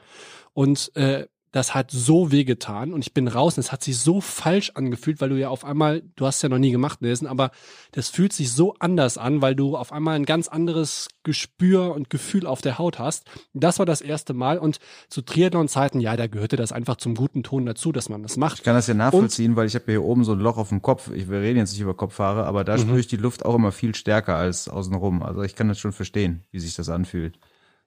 und 0.53 0.95
äh, 0.95 1.27
das 1.51 1.75
hat 1.75 1.91
so 1.91 2.31
wehgetan 2.31 2.93
und 2.93 3.01
ich 3.01 3.13
bin 3.13 3.27
raus 3.27 3.57
und 3.57 3.61
es 3.61 3.71
hat 3.71 3.83
sich 3.83 3.99
so 3.99 4.21
falsch 4.21 4.71
angefühlt, 4.75 5.19
weil 5.19 5.29
du 5.29 5.37
ja 5.39 5.49
auf 5.49 5.65
einmal, 5.65 6.01
du 6.15 6.25
hast 6.25 6.41
ja 6.41 6.49
noch 6.49 6.57
nie 6.59 6.71
gemacht, 6.71 7.01
Nelson, 7.01 7.27
aber 7.27 7.51
das 7.91 8.09
fühlt 8.09 8.31
sich 8.31 8.51
so 8.53 8.73
anders 8.79 9.17
an, 9.17 9.41
weil 9.41 9.55
du 9.55 9.75
auf 9.75 9.91
einmal 9.91 10.15
ein 10.15 10.25
ganz 10.25 10.47
anderes 10.47 11.09
Gespür 11.23 11.93
und 11.93 12.09
Gefühl 12.09 12.47
auf 12.47 12.61
der 12.61 12.77
Haut 12.79 12.99
hast. 12.99 13.25
Das 13.53 13.79
war 13.79 13.85
das 13.85 14.01
erste 14.01 14.33
Mal 14.33 14.57
und 14.59 14.79
zu 15.09 15.21
Triathlon-Zeiten, 15.21 15.99
ja, 15.99 16.15
da 16.15 16.27
gehörte 16.27 16.55
das 16.55 16.71
einfach 16.71 16.95
zum 16.95 17.15
guten 17.15 17.43
Ton 17.43 17.65
dazu, 17.65 17.91
dass 17.91 18.07
man 18.09 18.23
das 18.23 18.37
macht. 18.37 18.59
Ich 18.59 18.63
kann 18.63 18.75
das 18.75 18.87
ja 18.87 18.93
nachvollziehen, 18.93 19.55
weil 19.55 19.67
ich 19.67 19.75
habe 19.75 19.85
hier 19.87 20.03
oben 20.03 20.23
so 20.23 20.31
ein 20.31 20.39
Loch 20.39 20.57
auf 20.57 20.69
dem 20.69 20.81
Kopf. 20.81 21.11
Ich, 21.13 21.29
wir 21.29 21.41
reden 21.41 21.59
jetzt 21.59 21.73
nicht 21.73 21.81
über 21.81 21.93
Kopfhaare, 21.95 22.45
aber 22.45 22.63
da 22.63 22.77
Mhm. 22.77 22.81
spüre 22.81 22.99
ich 22.99 23.07
die 23.07 23.17
Luft 23.17 23.43
auch 23.45 23.55
immer 23.55 23.71
viel 23.71 23.93
stärker 23.93 24.37
als 24.37 24.69
außenrum. 24.69 25.21
Also 25.21 25.41
ich 25.43 25.55
kann 25.55 25.67
das 25.67 25.79
schon 25.79 25.91
verstehen, 25.91 26.43
wie 26.51 26.59
sich 26.59 26.75
das 26.75 26.87
anfühlt. 26.89 27.37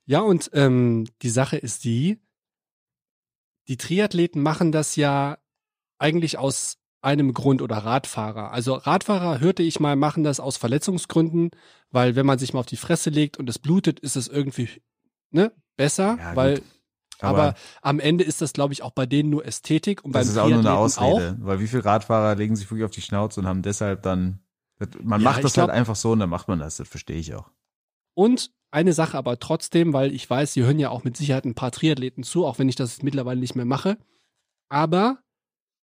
Ja, 0.07 0.21
und 0.21 0.51
ähm, 0.53 1.07
die 1.23 1.31
Sache 1.31 1.57
ist 1.57 1.85
die, 1.85 2.19
die 3.69 3.77
Triathleten 3.77 4.43
machen 4.43 4.73
das 4.73 4.97
ja 4.97 5.39
eigentlich 5.99 6.39
aus 6.39 6.79
einem 7.01 7.35
Grund 7.35 7.61
oder 7.61 7.77
Radfahrer. 7.79 8.51
Also 8.53 8.75
Radfahrer 8.75 9.41
hörte 9.41 9.63
ich 9.63 9.79
mal 9.79 9.95
machen 9.97 10.25
das 10.25 10.41
aus 10.41 10.57
Verletzungsgründen, 10.57 11.51
weil 11.91 12.17
wenn 12.17 12.25
man 12.27 12.39
sich 12.39 12.55
mal 12.55 12.61
auf 12.61 12.67
die 12.67 12.77
Fresse 12.79 13.11
legt 13.11 13.37
und 13.37 13.49
es 13.49 13.59
blutet, 13.59 14.01
ist 14.01 14.17
es 14.17 14.27
irgendwie 14.29 14.69
ne, 15.31 15.53
besser, 15.77 16.17
Ja, 16.19 16.35
weil 16.37 16.63
aber, 17.21 17.39
Aber, 17.43 17.55
am 17.83 18.01
Ende 18.01 18.25
ist 18.25 18.41
das 18.43 18.53
glaube 18.53 18.73
ich 18.73 18.83
auch 18.83 18.91
bei 18.91 19.07
denen 19.07 19.31
nur 19.31 19.45
Ästhetik 19.47 20.05
und 20.05 20.15
das 20.15 20.27
beim 20.27 20.31
ist 20.33 20.39
auch 20.39 20.49
nur 20.49 20.55
eine 20.59 20.63
Triathleten 20.65 20.99
auch. 21.05 21.13
Ausrede, 21.15 21.37
weil 21.41 21.61
wie 21.61 21.69
viele 21.69 21.85
Radfahrer 21.85 22.35
legen 22.35 22.57
sich 22.57 22.71
wirklich 22.71 22.85
auf 22.85 22.91
die 22.91 23.03
Schnauze 23.03 23.41
und 23.41 23.47
haben 23.47 23.63
deshalb 23.63 24.03
dann, 24.03 24.41
man 25.03 25.21
Ja, 25.21 25.31
macht 25.31 25.45
das 25.45 25.53
glaub- 25.55 25.69
halt 25.69 25.79
einfach 25.79 25.97
so 25.97 26.13
und 26.13 26.19
dann 26.21 26.31
macht 26.31 26.49
man 26.49 26.59
das, 26.59 26.77
das 26.79 26.89
verstehe 26.89 27.17
ich 27.17 27.35
auch. 27.35 27.51
Und 28.15 28.51
eine 28.75 28.93
Sache 28.93 29.17
aber 29.17 29.39
trotzdem, 29.39 29.93
weil 29.93 30.13
ich 30.13 30.29
weiß, 30.29 30.53
sie 30.53 30.63
hören 30.65 30.79
ja 30.79 30.91
auch 30.91 31.05
mit 31.05 31.17
Sicherheit 31.17 31.45
ein 31.45 31.55
paar 31.55 31.71
Triathleten 31.71 32.25
zu, 32.25 32.45
auch 32.45 32.59
wenn 32.59 32.69
ich 32.69 32.77
das 32.77 33.03
mittlerweile 33.03 33.41
nicht 33.41 33.55
mehr 33.55 33.65
mache. 33.65 33.97
Aber 34.69 35.19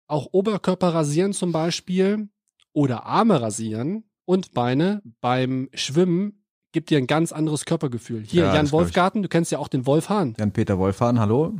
auch 0.08 0.28
Oberkörper 0.32 0.92
rasieren 0.92 1.32
zum 1.32 1.52
Beispiel 1.52 2.28
oder 2.72 3.06
Arme 3.06 3.40
rasieren 3.40 4.04
und 4.24 4.52
Beine 4.52 5.00
beim 5.20 5.68
Schwimmen 5.72 6.44
gibt 6.72 6.90
dir 6.90 6.98
ein 6.98 7.06
ganz 7.06 7.32
anderes 7.32 7.66
Körpergefühl. 7.66 8.24
Hier, 8.26 8.44
Ja, 8.44 8.54
Jan. 8.54 8.72
Wolfgarten, 8.72 9.22
du 9.22 9.28
kennst 9.28 9.52
ja 9.52 9.58
auch 9.58 9.68
den 9.68 9.86
Wolf 9.86 10.08
Hahn. 10.08 10.34
Jan-Peter 10.38 10.78
Wolfhahn, 10.78 11.20
hallo? 11.20 11.54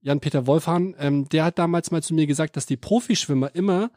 Jan-Peter 0.00 0.46
Wolfhahn, 0.46 0.94
ähm, 0.98 1.28
der 1.28 1.44
hat 1.44 1.58
damals 1.58 1.90
mal 1.90 2.02
zu 2.02 2.14
mir 2.14 2.26
gesagt, 2.26 2.56
dass 2.56 2.66
die 2.66 2.76
Profischwimmer 2.76 3.54
immer 3.54 3.90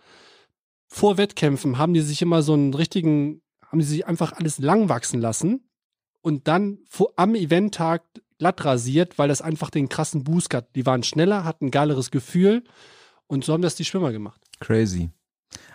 vor 0.88 1.18
Wettkämpfen 1.18 1.78
haben 1.78 1.94
die 1.94 2.02
sich 2.02 2.22
immer 2.22 2.42
so 2.42 2.54
einen 2.54 2.74
richtigen, 2.74 3.42
haben 3.66 3.80
die 3.80 3.86
sich 3.86 4.06
einfach 4.08 4.34
alles 4.34 4.60
lang 4.60 4.90
wachsen 4.90 5.20
lassen 5.20 5.62
und 6.26 6.48
dann 6.48 6.80
am 7.18 7.36
Eventtag 7.36 8.02
glatt 8.40 8.66
rasiert, 8.66 9.20
weil 9.20 9.28
das 9.28 9.44
einfach 9.44 9.70
den 9.70 9.90
krassen 9.90 10.24
Boost 10.24 10.56
hat. 10.56 10.76
Die 10.76 10.84
waren 10.88 11.04
schneller, 11.04 11.44
hatten 11.44 11.66
ein 11.68 11.72
geileres 11.72 12.10
Gefühl 12.10 12.64
und 13.28 13.46
so 13.46 13.54
haben 13.54 13.62
das 13.62 13.76
die 13.76 13.86
Schwimmer 13.86 14.12
gemacht. 14.12 14.42
Crazy. 14.60 15.12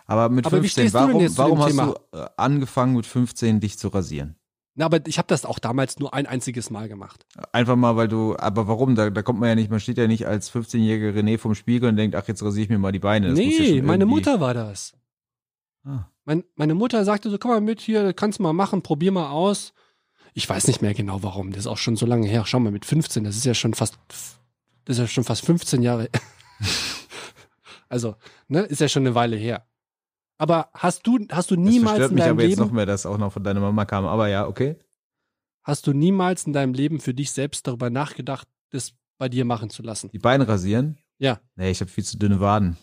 Aber 0.06 0.28
mit 0.28 0.44
Aber 0.46 0.56
wie 0.56 0.68
15, 0.68 0.82
stehst 0.82 0.94
du 0.96 0.98
warum, 0.98 1.38
warum 1.38 1.58
hast 1.60 1.68
Thema? 1.68 1.94
du 2.12 2.18
äh, 2.18 2.26
angefangen 2.36 2.96
mit 2.96 3.06
15 3.06 3.60
dich 3.60 3.78
zu 3.78 3.88
rasieren? 3.88 4.34
Na, 4.74 4.86
aber 4.86 5.06
ich 5.06 5.18
habe 5.18 5.28
das 5.28 5.44
auch 5.44 5.60
damals 5.60 6.00
nur 6.00 6.14
ein 6.14 6.26
einziges 6.26 6.68
Mal 6.70 6.88
gemacht. 6.88 7.24
Einfach 7.52 7.76
mal, 7.76 7.94
weil 7.94 8.08
du, 8.08 8.36
aber 8.36 8.66
warum? 8.66 8.96
Da, 8.96 9.08
da 9.10 9.22
kommt 9.22 9.38
man 9.38 9.50
ja 9.50 9.54
nicht, 9.54 9.70
man 9.70 9.78
steht 9.78 9.98
ja 9.98 10.08
nicht 10.08 10.26
als 10.26 10.52
15-jähriger 10.52 11.16
René 11.16 11.38
vom 11.38 11.54
Spiegel 11.54 11.88
und 11.90 11.96
denkt, 11.96 12.16
ach, 12.16 12.26
jetzt 12.26 12.42
rasiere 12.42 12.64
ich 12.64 12.70
mir 12.70 12.78
mal 12.78 12.90
die 12.90 12.98
Beine. 12.98 13.28
Das 13.28 13.38
muss 13.38 13.44
ja 13.44 13.60
nee, 13.60 13.68
schon 13.78 13.86
meine 13.86 14.02
irgendwie- 14.02 14.16
Mutter 14.16 14.40
war 14.40 14.54
das. 14.54 14.94
Ah. 15.84 16.06
Mein, 16.24 16.42
meine 16.56 16.74
Mutter 16.74 17.04
sagte 17.04 17.30
so, 17.30 17.38
komm 17.38 17.52
mal 17.52 17.60
mit 17.60 17.80
hier, 17.80 18.12
kannst 18.14 18.40
du 18.40 18.42
mal 18.42 18.52
machen, 18.52 18.82
probier 18.82 19.12
mal 19.12 19.30
aus. 19.30 19.72
Ich 20.34 20.48
weiß 20.48 20.66
nicht 20.66 20.82
mehr 20.82 20.94
genau 20.94 21.22
warum, 21.22 21.50
das 21.50 21.60
ist 21.60 21.66
auch 21.66 21.78
schon 21.78 21.96
so 21.96 22.06
lange 22.06 22.28
her. 22.28 22.44
Schau 22.46 22.60
mal, 22.60 22.72
mit 22.72 22.84
15, 22.84 23.24
das 23.24 23.36
ist 23.36 23.44
ja 23.44 23.54
schon 23.54 23.74
fast, 23.74 23.98
das 24.84 24.96
ist 24.96 24.98
ja 24.98 25.06
schon 25.06 25.24
fast 25.24 25.44
15 25.44 25.82
Jahre. 25.82 26.08
also, 27.88 28.16
ne, 28.48 28.60
ist 28.60 28.80
ja 28.80 28.88
schon 28.88 29.04
eine 29.04 29.14
Weile 29.14 29.36
her. 29.36 29.66
Aber 30.38 30.70
hast 30.72 31.06
du, 31.06 31.18
hast 31.30 31.50
du 31.50 31.56
Das 31.56 31.64
niemals 31.64 31.98
verstört 31.98 32.10
in 32.10 32.14
mich 32.14 32.24
deinem 32.24 32.38
aber 32.38 32.44
jetzt 32.44 32.58
noch 32.58 32.72
mehr, 32.72 32.86
dass 32.86 33.04
auch 33.04 33.18
noch 33.18 33.32
von 33.32 33.44
deiner 33.44 33.60
Mama 33.60 33.84
kam. 33.84 34.06
Aber 34.06 34.28
ja, 34.28 34.46
okay. 34.46 34.76
hast 35.62 35.86
du 35.86 35.92
niemals 35.92 36.46
in 36.46 36.52
deinem 36.52 36.72
Leben 36.72 37.00
für 37.00 37.12
dich 37.12 37.30
selbst 37.32 37.66
darüber 37.66 37.90
nachgedacht, 37.90 38.48
das 38.70 38.94
bei 39.18 39.28
dir 39.28 39.44
machen 39.44 39.68
zu 39.68 39.82
lassen? 39.82 40.10
Die 40.12 40.18
Beine 40.18 40.48
rasieren? 40.48 40.96
Ja. 41.18 41.40
Nee, 41.56 41.70
ich 41.70 41.80
habe 41.80 41.90
viel 41.90 42.04
zu 42.04 42.18
dünne 42.18 42.40
Waden. 42.40 42.78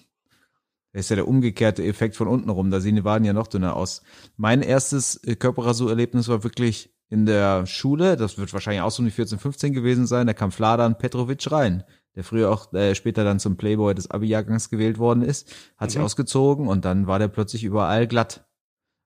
Das 0.94 1.06
ist 1.06 1.10
ja 1.10 1.16
der 1.16 1.28
umgekehrte 1.28 1.84
Effekt 1.84 2.16
von 2.16 2.28
unten 2.28 2.50
rum. 2.50 2.70
Da 2.70 2.80
sehen 2.80 2.96
die 2.96 3.04
Waden 3.04 3.26
ja 3.26 3.34
noch 3.34 3.48
dünner 3.48 3.76
aus. 3.76 4.04
Mein 4.36 4.62
erstes 4.62 5.16
äh, 5.24 5.36
Körperrasurerlebnis 5.36 6.28
war 6.28 6.44
wirklich 6.44 6.94
in 7.10 7.26
der 7.26 7.66
Schule. 7.66 8.18
Das 8.18 8.38
wird 8.38 8.52
wahrscheinlich 8.54 8.82
auch 8.82 8.92
so 8.92 9.02
um 9.02 9.06
die 9.06 9.12
14, 9.12 9.40
15 9.40 9.74
gewesen 9.74 10.08
sein. 10.08 10.28
Da 10.28 10.34
kam 10.34 10.52
Fladan 10.52 10.98
Petrovic 10.98 11.52
rein, 11.52 11.84
der 12.16 12.24
früher 12.24 12.52
auch 12.52 12.74
äh, 12.74 12.96
später 12.96 13.24
dann 13.24 13.40
zum 13.40 13.58
Playboy 13.58 13.94
des 13.96 14.12
Abi-Jahrgangs 14.12 14.70
gewählt 14.70 14.98
worden 14.98 15.22
ist. 15.24 15.54
Hat 15.78 15.92
sich 15.92 16.00
Mhm. 16.00 16.06
ausgezogen 16.06 16.68
und 16.68 16.86
dann 16.86 17.08
war 17.08 17.20
der 17.20 17.28
plötzlich 17.30 17.64
überall 17.64 18.08
glatt. 18.08 18.46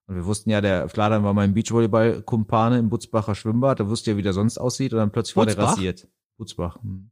Und 0.07 0.15
wir 0.15 0.25
wussten 0.25 0.49
ja, 0.49 0.61
der 0.61 0.89
Fladan 0.89 1.23
war 1.23 1.33
mein 1.33 1.53
Beachvolleyball-Kumpane 1.53 2.79
im 2.79 2.89
Butzbacher 2.89 3.35
Schwimmbad. 3.35 3.79
Da 3.79 3.87
wusste 3.87 4.11
ja, 4.11 4.17
wie 4.17 4.23
der 4.23 4.33
sonst 4.33 4.57
aussieht. 4.57 4.91
Und 4.93 4.99
dann 4.99 5.11
plötzlich 5.11 5.37
war 5.37 5.45
der 5.45 5.55
Butzbach? 5.55 5.73
rasiert. 5.73 6.07
Butzbach. 6.37 6.81
Hm. 6.81 7.11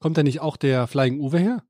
Kommt 0.00 0.16
da 0.16 0.22
nicht 0.22 0.40
auch 0.40 0.56
der 0.56 0.86
Flying 0.86 1.20
Uwe 1.20 1.38
her? 1.38 1.62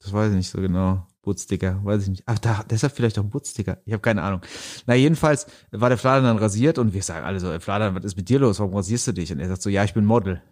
Das 0.00 0.12
weiß 0.12 0.30
ich 0.30 0.36
nicht 0.36 0.48
so 0.50 0.60
genau. 0.60 1.06
Butzdicker, 1.22 1.80
weiß 1.84 2.04
ich 2.04 2.08
nicht. 2.08 2.22
Ach, 2.26 2.38
da, 2.38 2.64
deshalb 2.68 2.94
vielleicht 2.94 3.18
auch 3.18 3.24
Butzdicker. 3.24 3.78
Ich 3.84 3.92
habe 3.92 4.00
keine 4.00 4.22
Ahnung. 4.22 4.40
Na, 4.86 4.94
jedenfalls 4.94 5.46
war 5.70 5.90
der 5.90 5.98
Fladan 5.98 6.24
dann 6.24 6.38
rasiert 6.38 6.78
und 6.78 6.94
wir 6.94 7.02
sagen 7.02 7.26
alle 7.26 7.40
so, 7.40 7.50
ey, 7.50 7.60
Fladan, 7.60 7.94
was 7.94 8.04
ist 8.04 8.16
mit 8.16 8.28
dir 8.28 8.38
los? 8.38 8.58
Warum 8.58 8.74
rasierst 8.74 9.08
du 9.08 9.12
dich? 9.12 9.30
Und 9.32 9.40
er 9.40 9.48
sagt 9.48 9.62
so, 9.62 9.70
ja, 9.70 9.84
ich 9.84 9.92
bin 9.92 10.04
Model. 10.04 10.42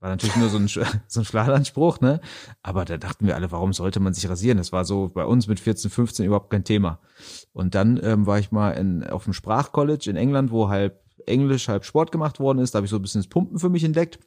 War 0.00 0.10
natürlich 0.10 0.36
nur 0.36 0.48
so 0.48 0.58
ein, 0.58 0.68
so 1.06 1.20
ein 1.20 1.24
Fladan-Spruch, 1.24 2.00
ne? 2.00 2.20
Aber 2.62 2.84
da 2.84 2.96
dachten 2.96 3.26
wir 3.26 3.34
alle, 3.34 3.50
warum 3.52 3.72
sollte 3.72 4.00
man 4.00 4.14
sich 4.14 4.28
rasieren? 4.28 4.58
Das 4.58 4.72
war 4.72 4.84
so 4.84 5.08
bei 5.08 5.24
uns 5.24 5.46
mit 5.46 5.60
14, 5.60 5.90
15 5.90 6.26
überhaupt 6.26 6.50
kein 6.50 6.64
Thema. 6.64 7.00
Und 7.52 7.74
dann 7.74 8.00
ähm, 8.02 8.26
war 8.26 8.38
ich 8.38 8.50
mal 8.50 8.72
in, 8.72 9.04
auf 9.04 9.24
dem 9.24 9.32
Sprachcollege 9.32 10.10
in 10.10 10.16
England, 10.16 10.50
wo 10.50 10.68
halb 10.68 11.02
Englisch, 11.26 11.68
halb 11.68 11.84
Sport 11.84 12.12
gemacht 12.12 12.40
worden 12.40 12.58
ist. 12.58 12.74
Da 12.74 12.78
habe 12.78 12.86
ich 12.86 12.90
so 12.90 12.96
ein 12.96 13.02
bisschen 13.02 13.20
das 13.20 13.28
Pumpen 13.28 13.58
für 13.58 13.68
mich 13.70 13.84
entdeckt. 13.84 14.18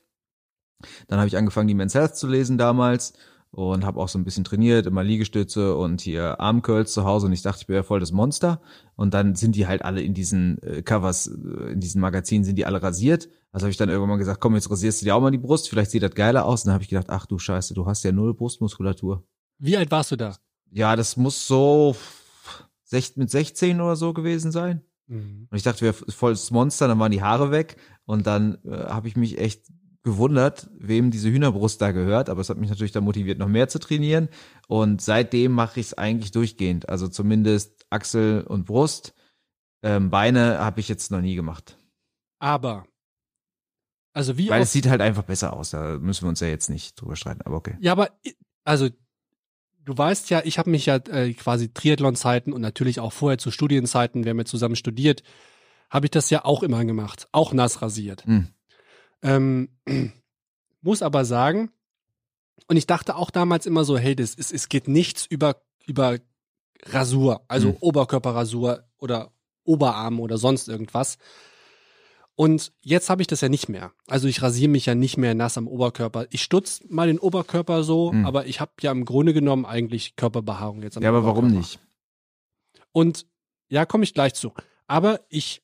Dann 1.07 1.19
habe 1.19 1.27
ich 1.27 1.37
angefangen, 1.37 1.67
die 1.67 1.73
Men's 1.73 1.93
Health 1.93 2.15
zu 2.15 2.27
lesen 2.27 2.57
damals 2.57 3.13
und 3.51 3.85
habe 3.85 3.99
auch 3.99 4.09
so 4.09 4.19
ein 4.19 4.23
bisschen 4.23 4.43
trainiert, 4.43 4.85
immer 4.85 5.03
Liegestütze 5.03 5.75
und 5.75 6.01
hier 6.01 6.39
Armcurls 6.39 6.93
zu 6.93 7.03
Hause 7.03 7.27
und 7.27 7.33
ich 7.33 7.41
dachte, 7.41 7.63
ich 7.63 7.69
wäre 7.69 7.83
voll 7.83 7.99
das 7.99 8.11
Monster 8.11 8.61
und 8.95 9.13
dann 9.13 9.35
sind 9.35 9.55
die 9.55 9.67
halt 9.67 9.83
alle 9.83 10.01
in 10.01 10.13
diesen 10.13 10.61
äh, 10.61 10.81
Covers, 10.81 11.27
äh, 11.27 11.71
in 11.71 11.79
diesen 11.79 11.99
Magazinen 12.01 12.43
sind 12.43 12.57
die 12.57 12.65
alle 12.65 12.81
rasiert. 12.81 13.27
Also 13.51 13.63
habe 13.63 13.71
ich 13.71 13.77
dann 13.77 13.89
irgendwann 13.89 14.09
mal 14.09 14.17
gesagt, 14.17 14.39
komm, 14.39 14.53
jetzt 14.53 14.69
rasierst 14.69 15.01
du 15.01 15.05
dir 15.05 15.15
auch 15.15 15.21
mal 15.21 15.31
die 15.31 15.39
Brust, 15.39 15.69
vielleicht 15.69 15.89
sieht 15.91 16.03
das 16.03 16.13
geiler 16.13 16.45
aus. 16.45 16.63
Und 16.63 16.67
dann 16.67 16.73
habe 16.75 16.83
ich 16.83 16.89
gedacht, 16.89 17.09
ach 17.09 17.25
du 17.25 17.39
Scheiße, 17.39 17.73
du 17.73 17.87
hast 17.87 18.03
ja 18.03 18.11
null 18.11 18.35
Brustmuskulatur. 18.35 19.23
Wie 19.57 19.75
alt 19.75 19.89
warst 19.89 20.11
du 20.11 20.15
da? 20.15 20.35
Ja, 20.71 20.95
das 20.95 21.17
muss 21.17 21.47
so 21.47 21.95
mit 23.15 23.29
16 23.29 23.81
oder 23.81 23.95
so 23.95 24.13
gewesen 24.13 24.51
sein. 24.51 24.81
Mhm. 25.07 25.47
Und 25.49 25.57
ich 25.57 25.63
dachte, 25.63 25.81
wir 25.81 25.93
volles 25.93 26.51
Monster, 26.51 26.87
dann 26.87 26.99
waren 26.99 27.11
die 27.11 27.23
Haare 27.23 27.51
weg 27.51 27.77
und 28.05 28.27
dann 28.27 28.59
äh, 28.63 28.71
habe 28.71 29.07
ich 29.07 29.15
mich 29.15 29.39
echt 29.39 29.65
gewundert, 30.03 30.69
wem 30.77 31.11
diese 31.11 31.29
Hühnerbrust 31.29 31.81
da 31.81 31.91
gehört, 31.91 32.29
aber 32.29 32.41
es 32.41 32.49
hat 32.49 32.57
mich 32.57 32.69
natürlich 32.69 32.91
dann 32.91 33.03
motiviert, 33.03 33.37
noch 33.37 33.47
mehr 33.47 33.67
zu 33.67 33.79
trainieren 33.79 34.29
und 34.67 35.01
seitdem 35.01 35.51
mache 35.51 35.79
ich 35.79 35.87
es 35.87 35.93
eigentlich 35.97 36.31
durchgehend, 36.31 36.87
also 36.87 37.07
zumindest 37.07 37.85
Achsel 37.89 38.43
und 38.47 38.65
Brust, 38.65 39.13
ähm, 39.83 40.09
Beine 40.09 40.59
habe 40.59 40.79
ich 40.79 40.87
jetzt 40.87 41.11
noch 41.11 41.21
nie 41.21 41.35
gemacht, 41.35 41.77
Aber, 42.39 42.85
also 44.13 44.37
wie 44.37 44.49
weil 44.49 44.61
es 44.61 44.71
sieht 44.71 44.87
halt 44.87 45.01
einfach 45.01 45.23
besser 45.23 45.53
aus, 45.53 45.71
da 45.71 45.97
müssen 45.99 46.23
wir 46.23 46.29
uns 46.29 46.39
ja 46.39 46.47
jetzt 46.47 46.69
nicht 46.69 46.99
drüber 46.99 47.15
streiten, 47.15 47.41
aber 47.43 47.57
okay. 47.57 47.75
Ja, 47.81 47.91
aber 47.91 48.09
also 48.63 48.89
du 49.83 49.97
weißt 49.97 50.29
ja, 50.29 50.41
ich 50.45 50.59
habe 50.59 50.69
mich 50.69 50.85
ja 50.85 50.95
äh, 50.95 51.33
quasi 51.33 51.73
Triathlon-Zeiten 51.73 52.53
und 52.53 52.61
natürlich 52.61 52.99
auch 52.99 53.11
vorher 53.11 53.37
zu 53.37 53.51
Studienzeiten, 53.51 54.23
wir 54.23 54.29
haben 54.29 54.39
ja 54.39 54.45
zusammen 54.45 54.75
studiert, 54.75 55.23
habe 55.89 56.05
ich 56.05 56.11
das 56.11 56.29
ja 56.29 56.45
auch 56.45 56.63
immer 56.63 56.85
gemacht, 56.85 57.27
auch 57.31 57.53
nass 57.53 57.81
rasiert. 57.81 58.25
Hm. 58.25 58.47
Ähm, 59.21 59.69
muss 60.81 61.01
aber 61.01 61.25
sagen, 61.25 61.71
und 62.67 62.77
ich 62.77 62.87
dachte 62.87 63.15
auch 63.15 63.31
damals 63.31 63.65
immer 63.65 63.83
so, 63.83 63.97
hey, 63.97 64.15
das 64.15 64.35
ist, 64.35 64.51
es 64.53 64.69
geht 64.69 64.87
nichts 64.87 65.25
über 65.25 65.61
über 65.85 66.19
Rasur, 66.85 67.41
also 67.47 67.69
Hm. 67.69 67.77
Oberkörperrasur 67.79 68.83
oder 68.99 69.31
Oberarm 69.63 70.19
oder 70.19 70.37
sonst 70.37 70.67
irgendwas. 70.69 71.17
Und 72.35 72.71
jetzt 72.81 73.09
habe 73.09 73.21
ich 73.21 73.27
das 73.27 73.41
ja 73.41 73.49
nicht 73.49 73.67
mehr. 73.67 73.91
Also 74.07 74.27
ich 74.29 74.41
rasiere 74.41 74.69
mich 74.69 74.85
ja 74.85 74.95
nicht 74.95 75.17
mehr 75.17 75.33
nass 75.35 75.57
am 75.57 75.67
Oberkörper. 75.67 76.27
Ich 76.29 76.41
stutz 76.43 76.81
mal 76.87 77.07
den 77.07 77.19
Oberkörper 77.19 77.83
so, 77.83 78.11
Hm. 78.13 78.25
aber 78.25 78.45
ich 78.45 78.61
habe 78.61 78.71
ja 78.81 78.91
im 78.91 79.03
Grunde 79.03 79.33
genommen 79.33 79.65
eigentlich 79.65 80.15
Körperbehaarung 80.15 80.81
jetzt 80.83 80.95
am 80.95 81.03
Ja, 81.03 81.09
aber 81.09 81.25
warum 81.25 81.47
nicht? 81.47 81.79
Und 82.93 83.25
ja, 83.67 83.85
komme 83.85 84.03
ich 84.05 84.13
gleich 84.13 84.33
zu. 84.35 84.53
Aber 84.87 85.19
ich 85.29 85.61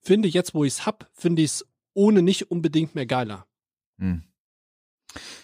finde 0.00 0.28
jetzt, 0.28 0.52
wo 0.54 0.64
ich 0.64 0.74
es 0.74 0.86
hab, 0.86 1.08
finde 1.14 1.42
ich 1.42 1.50
es 1.52 1.66
ohne 1.98 2.22
nicht 2.22 2.50
unbedingt 2.50 2.94
mehr 2.94 3.06
geiler. 3.06 3.46
Hm. 4.00 4.22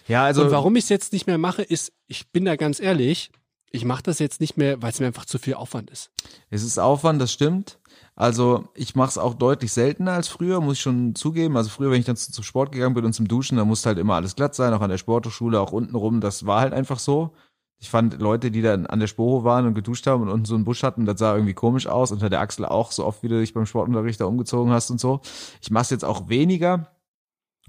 Ja, 0.07 0.23
also 0.23 0.43
und 0.45 0.51
warum 0.51 0.75
ich 0.75 0.83
es 0.85 0.89
jetzt 0.89 1.11
nicht 1.11 1.27
mehr 1.27 1.37
mache, 1.37 1.61
ist, 1.63 1.91
ich 2.07 2.29
bin 2.31 2.45
da 2.45 2.55
ganz 2.55 2.79
ehrlich, 2.79 3.31
ich 3.71 3.83
mache 3.83 4.03
das 4.03 4.19
jetzt 4.19 4.39
nicht 4.39 4.55
mehr, 4.55 4.81
weil 4.81 4.91
es 4.91 4.99
mir 4.99 5.07
einfach 5.07 5.25
zu 5.25 5.37
viel 5.37 5.55
Aufwand 5.55 5.89
ist. 5.89 6.11
Es 6.49 6.63
ist 6.63 6.79
Aufwand, 6.79 7.21
das 7.21 7.33
stimmt. 7.33 7.79
Also 8.15 8.69
ich 8.75 8.95
mache 8.95 9.09
es 9.09 9.17
auch 9.17 9.33
deutlich 9.33 9.73
seltener 9.73 10.13
als 10.13 10.29
früher, 10.29 10.61
muss 10.61 10.75
ich 10.77 10.81
schon 10.81 11.15
zugeben. 11.15 11.57
Also 11.57 11.69
früher, 11.69 11.91
wenn 11.91 11.99
ich 11.99 12.05
dann 12.05 12.15
zu- 12.15 12.31
zum 12.31 12.43
Sport 12.45 12.71
gegangen 12.71 12.95
bin 12.95 13.03
und 13.03 13.11
zum 13.13 13.27
Duschen, 13.27 13.57
da 13.57 13.65
musste 13.65 13.89
halt 13.89 13.97
immer 13.99 14.13
alles 14.15 14.35
glatt 14.35 14.55
sein, 14.55 14.73
auch 14.73 14.79
an 14.81 14.89
der 14.91 14.97
Sporthochschule, 14.97 15.59
auch 15.59 15.73
unten 15.73 15.95
rum. 15.95 16.21
Das 16.21 16.45
war 16.45 16.61
halt 16.61 16.71
einfach 16.73 16.99
so. 16.99 17.33
Ich 17.77 17.89
fand 17.89 18.19
Leute, 18.19 18.51
die 18.51 18.61
dann 18.61 18.85
an 18.85 18.99
der 18.99 19.07
Sporo 19.07 19.43
waren 19.43 19.65
und 19.65 19.73
geduscht 19.73 20.07
haben 20.07 20.23
und 20.23 20.29
unten 20.29 20.45
so 20.45 20.55
einen 20.55 20.63
Busch 20.63 20.81
hatten, 20.83 21.05
das 21.05 21.19
sah 21.19 21.33
irgendwie 21.35 21.53
komisch 21.53 21.87
aus. 21.87 22.11
Unter 22.11 22.29
der 22.29 22.39
Achsel 22.39 22.65
auch, 22.65 22.91
so 22.91 23.05
oft 23.05 23.21
wie 23.21 23.27
du 23.27 23.39
dich 23.39 23.53
beim 23.53 23.65
Sportunterricht 23.65 24.19
da 24.19 24.25
umgezogen 24.25 24.71
hast 24.71 24.89
und 24.91 24.99
so. 24.99 25.21
Ich 25.61 25.71
mache 25.71 25.83
es 25.83 25.89
jetzt 25.89 26.05
auch 26.05 26.29
weniger, 26.29 26.91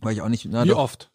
weil 0.00 0.14
ich 0.14 0.22
auch 0.22 0.28
nicht, 0.28 0.46
na, 0.48 0.64
wie 0.64 0.68
doch, 0.68 0.78
oft? 0.78 1.10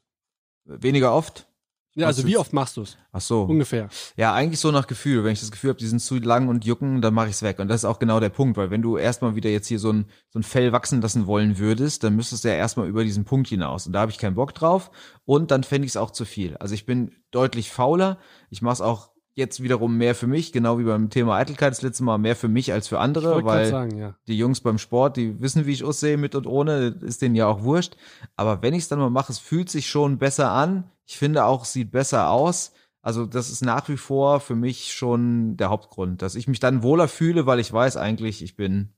weniger 0.66 1.14
oft. 1.14 1.48
Ja, 1.94 2.08
also 2.08 2.26
wie 2.26 2.38
oft 2.38 2.54
machst 2.54 2.78
du 2.78 2.84
es? 2.84 2.98
Ach 3.12 3.20
so. 3.20 3.44
Ungefähr. 3.44 3.90
Ja, 4.16 4.34
eigentlich 4.34 4.60
so 4.60 4.72
nach 4.72 4.88
Gefühl. 4.88 5.24
Wenn 5.24 5.34
ich 5.34 5.42
das 5.42 5.52
Gefühl 5.52 5.72
habe, 5.72 5.80
die 5.80 5.88
sind 5.88 6.00
zu 6.00 6.18
lang 6.20 6.48
und 6.48 6.64
jucken, 6.64 7.02
dann 7.02 7.14
mache 7.14 7.28
ich 7.28 7.34
es 7.34 7.42
weg. 7.42 7.60
Und 7.60 7.68
das 7.68 7.82
ist 7.82 7.86
auch 7.86 8.00
genau 8.00 8.20
der 8.22 8.30
Punkt, 8.30 8.56
weil 8.56 8.72
wenn 8.72 8.82
du 8.82 8.98
erstmal 8.98 9.36
wieder 9.36 9.50
jetzt 9.50 9.68
hier 9.68 9.80
so 9.80 9.92
ein, 9.92 10.06
so 10.30 10.40
ein 10.40 10.44
Fell 10.44 10.72
wachsen 10.72 11.02
lassen 11.02 11.28
wollen 11.28 11.58
würdest, 11.58 12.04
dann 12.04 12.16
müsstest 12.16 12.46
du 12.46 12.48
ja 12.48 12.56
erstmal 12.56 12.88
über 12.88 13.04
diesen 13.04 13.26
Punkt 13.26 13.50
hinaus. 13.50 13.88
Und 13.88 13.94
da 13.94 14.00
habe 14.02 14.12
ich 14.12 14.18
keinen 14.18 14.36
Bock 14.36 14.54
drauf. 14.54 14.90
Und 15.26 15.52
dann 15.52 15.64
fände 15.64 15.86
ich 15.86 15.92
es 15.92 15.98
auch 15.98 16.12
zu 16.12 16.24
viel. 16.24 16.56
Also 16.58 16.74
ich 16.74 16.86
bin 16.86 17.12
deutlich 17.32 17.72
fauler. 17.72 18.20
Ich 18.50 18.62
mache 18.62 18.74
es 18.74 18.82
auch 18.82 19.12
jetzt 19.34 19.64
wiederum 19.64 19.98
mehr 19.98 20.16
für 20.16 20.28
mich, 20.28 20.52
genau 20.52 20.78
wie 20.80 20.84
beim 20.84 21.10
Thema 21.10 21.38
Eitelkeit 21.38 21.72
das 21.72 21.82
letzte 21.82 22.04
Mal, 22.04 22.18
mehr 22.18 22.36
für 22.36 22.48
mich 22.48 22.74
als 22.74 22.88
für 22.88 22.96
Ich 22.96 23.02
andere, 23.02 23.30
gerade 23.36 23.46
weil 23.46 23.66
sagen, 23.68 23.98
ja. 23.98 24.16
die 24.28 24.38
Jungs 24.38 24.62
beim 24.62 24.78
Sport, 24.78 25.18
die 25.18 25.40
wissen, 25.42 25.66
wie 25.66 25.72
ich 25.72 25.84
aussehe 25.84 26.18
mit 26.18 26.36
und 26.36 26.48
ohne, 26.48 26.98
ist 27.02 27.22
denen 27.22 27.36
ja 27.36 27.48
auch 27.48 27.64
wurscht. 27.64 27.96
Aber 28.36 28.62
wenn 28.62 28.74
ich 28.74 28.84
es 28.84 28.90
dann 28.90 29.00
mal 29.00 29.10
mache, 29.10 29.32
es 29.32 29.40
fühlt 29.40 29.70
sich 29.70 29.90
schon 29.90 30.18
besser 30.18 30.52
an. 30.52 30.90
Ich 31.12 31.18
finde 31.18 31.44
auch, 31.44 31.66
sieht 31.66 31.92
besser 31.92 32.30
aus. 32.30 32.72
Also 33.02 33.26
das 33.26 33.50
ist 33.50 33.66
nach 33.66 33.90
wie 33.90 33.98
vor 33.98 34.40
für 34.40 34.56
mich 34.56 34.94
schon 34.94 35.58
der 35.58 35.70
Hauptgrund, 35.70 36.22
dass 36.22 36.36
ich 36.36 36.48
mich 36.48 36.62
dann 36.62 36.84
wohler 36.84 37.10
fühle, 37.10 37.46
weil 37.46 37.60
ich 37.60 37.74
weiß 37.74 37.98
eigentlich, 37.98 38.42
ich 38.42 38.56
bin 38.56 38.94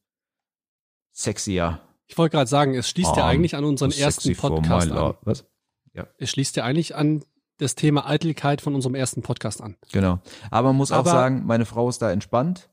sexier. 1.11 1.79
Ich 2.05 2.15
wollte 2.19 2.35
gerade 2.35 2.47
sagen, 2.49 2.75
es 2.75 2.87
schließt 2.87 3.15
ja 3.15 3.23
Um, 3.23 3.29
eigentlich 3.29 3.55
an 3.55 3.63
unseren 3.63 3.89
ersten 3.91 4.35
Podcast 4.35 4.91
an. 4.91 5.15
Was? 5.23 5.45
Es 6.19 6.29
schließt 6.29 6.55
ja 6.55 6.65
eigentlich 6.65 6.95
an 6.95 7.23
das 7.57 7.73
Thema 7.73 8.07
Eitelkeit 8.07 8.61
von 8.61 8.75
unserem 8.75 8.93
ersten 8.93 9.23
Podcast 9.23 9.59
an. 9.61 9.75
Genau. 9.91 10.19
Aber 10.51 10.67
man 10.69 10.75
muss 10.75 10.91
auch 10.91 10.97
Aber- 10.97 11.09
sagen, 11.09 11.47
meine 11.47 11.65
Frau 11.65 11.89
ist 11.89 11.99
da 12.03 12.11
entspannt. 12.11 12.69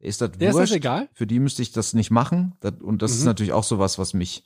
Ist 0.00 0.20
das 0.20 0.32
Der 0.32 0.48
ist 0.50 0.54
das 0.56 0.60
wurscht. 0.64 0.74
egal? 0.74 1.08
Für 1.14 1.26
die 1.26 1.38
müsste 1.38 1.62
ich 1.62 1.72
das 1.72 1.94
nicht 1.94 2.10
machen. 2.10 2.56
Das, 2.60 2.74
und 2.82 3.00
das 3.00 3.12
ist 3.12 3.20
Mhm. 3.20 3.26
natürlich 3.26 3.52
auch 3.54 3.64
sowas, 3.64 3.98
was 3.98 4.12
mich 4.12 4.44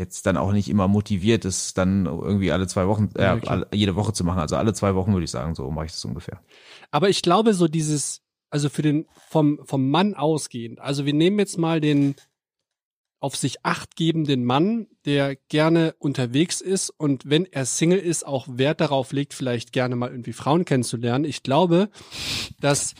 jetzt 0.00 0.26
dann 0.26 0.36
auch 0.36 0.52
nicht 0.52 0.68
immer 0.68 0.88
motiviert 0.88 1.44
ist, 1.44 1.78
dann 1.78 2.06
irgendwie 2.06 2.50
alle 2.50 2.66
zwei 2.66 2.88
Wochen, 2.88 3.10
äh, 3.14 3.38
alle, 3.46 3.68
jede 3.72 3.94
Woche 3.94 4.12
zu 4.12 4.24
machen. 4.24 4.40
Also 4.40 4.56
alle 4.56 4.72
zwei 4.72 4.94
Wochen 4.94 5.12
würde 5.12 5.24
ich 5.24 5.30
sagen, 5.30 5.54
so 5.54 5.70
mache 5.70 5.86
ich 5.86 5.92
das 5.92 6.04
ungefähr. 6.04 6.40
Aber 6.90 7.08
ich 7.10 7.22
glaube, 7.22 7.54
so 7.54 7.68
dieses, 7.68 8.22
also 8.48 8.68
für 8.70 8.82
den, 8.82 9.06
vom, 9.28 9.60
vom 9.64 9.90
Mann 9.90 10.14
ausgehend, 10.14 10.80
also 10.80 11.04
wir 11.04 11.12
nehmen 11.12 11.38
jetzt 11.38 11.58
mal 11.58 11.80
den 11.80 12.16
auf 13.20 13.36
sich 13.36 13.64
acht 13.66 13.96
gebenden 13.96 14.44
Mann, 14.44 14.86
der 15.04 15.36
gerne 15.36 15.94
unterwegs 15.98 16.62
ist 16.62 16.88
und 16.88 17.28
wenn 17.28 17.44
er 17.44 17.66
Single 17.66 17.98
ist, 17.98 18.26
auch 18.26 18.46
Wert 18.48 18.80
darauf 18.80 19.12
legt, 19.12 19.34
vielleicht 19.34 19.72
gerne 19.72 19.94
mal 19.94 20.10
irgendwie 20.10 20.32
Frauen 20.32 20.64
kennenzulernen. 20.64 21.26
Ich 21.26 21.42
glaube, 21.42 21.90
dass 22.60 22.94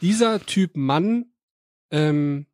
dieser 0.00 0.38
Typ 0.46 0.76
Mann, 0.76 1.32
ähm, 1.90 2.46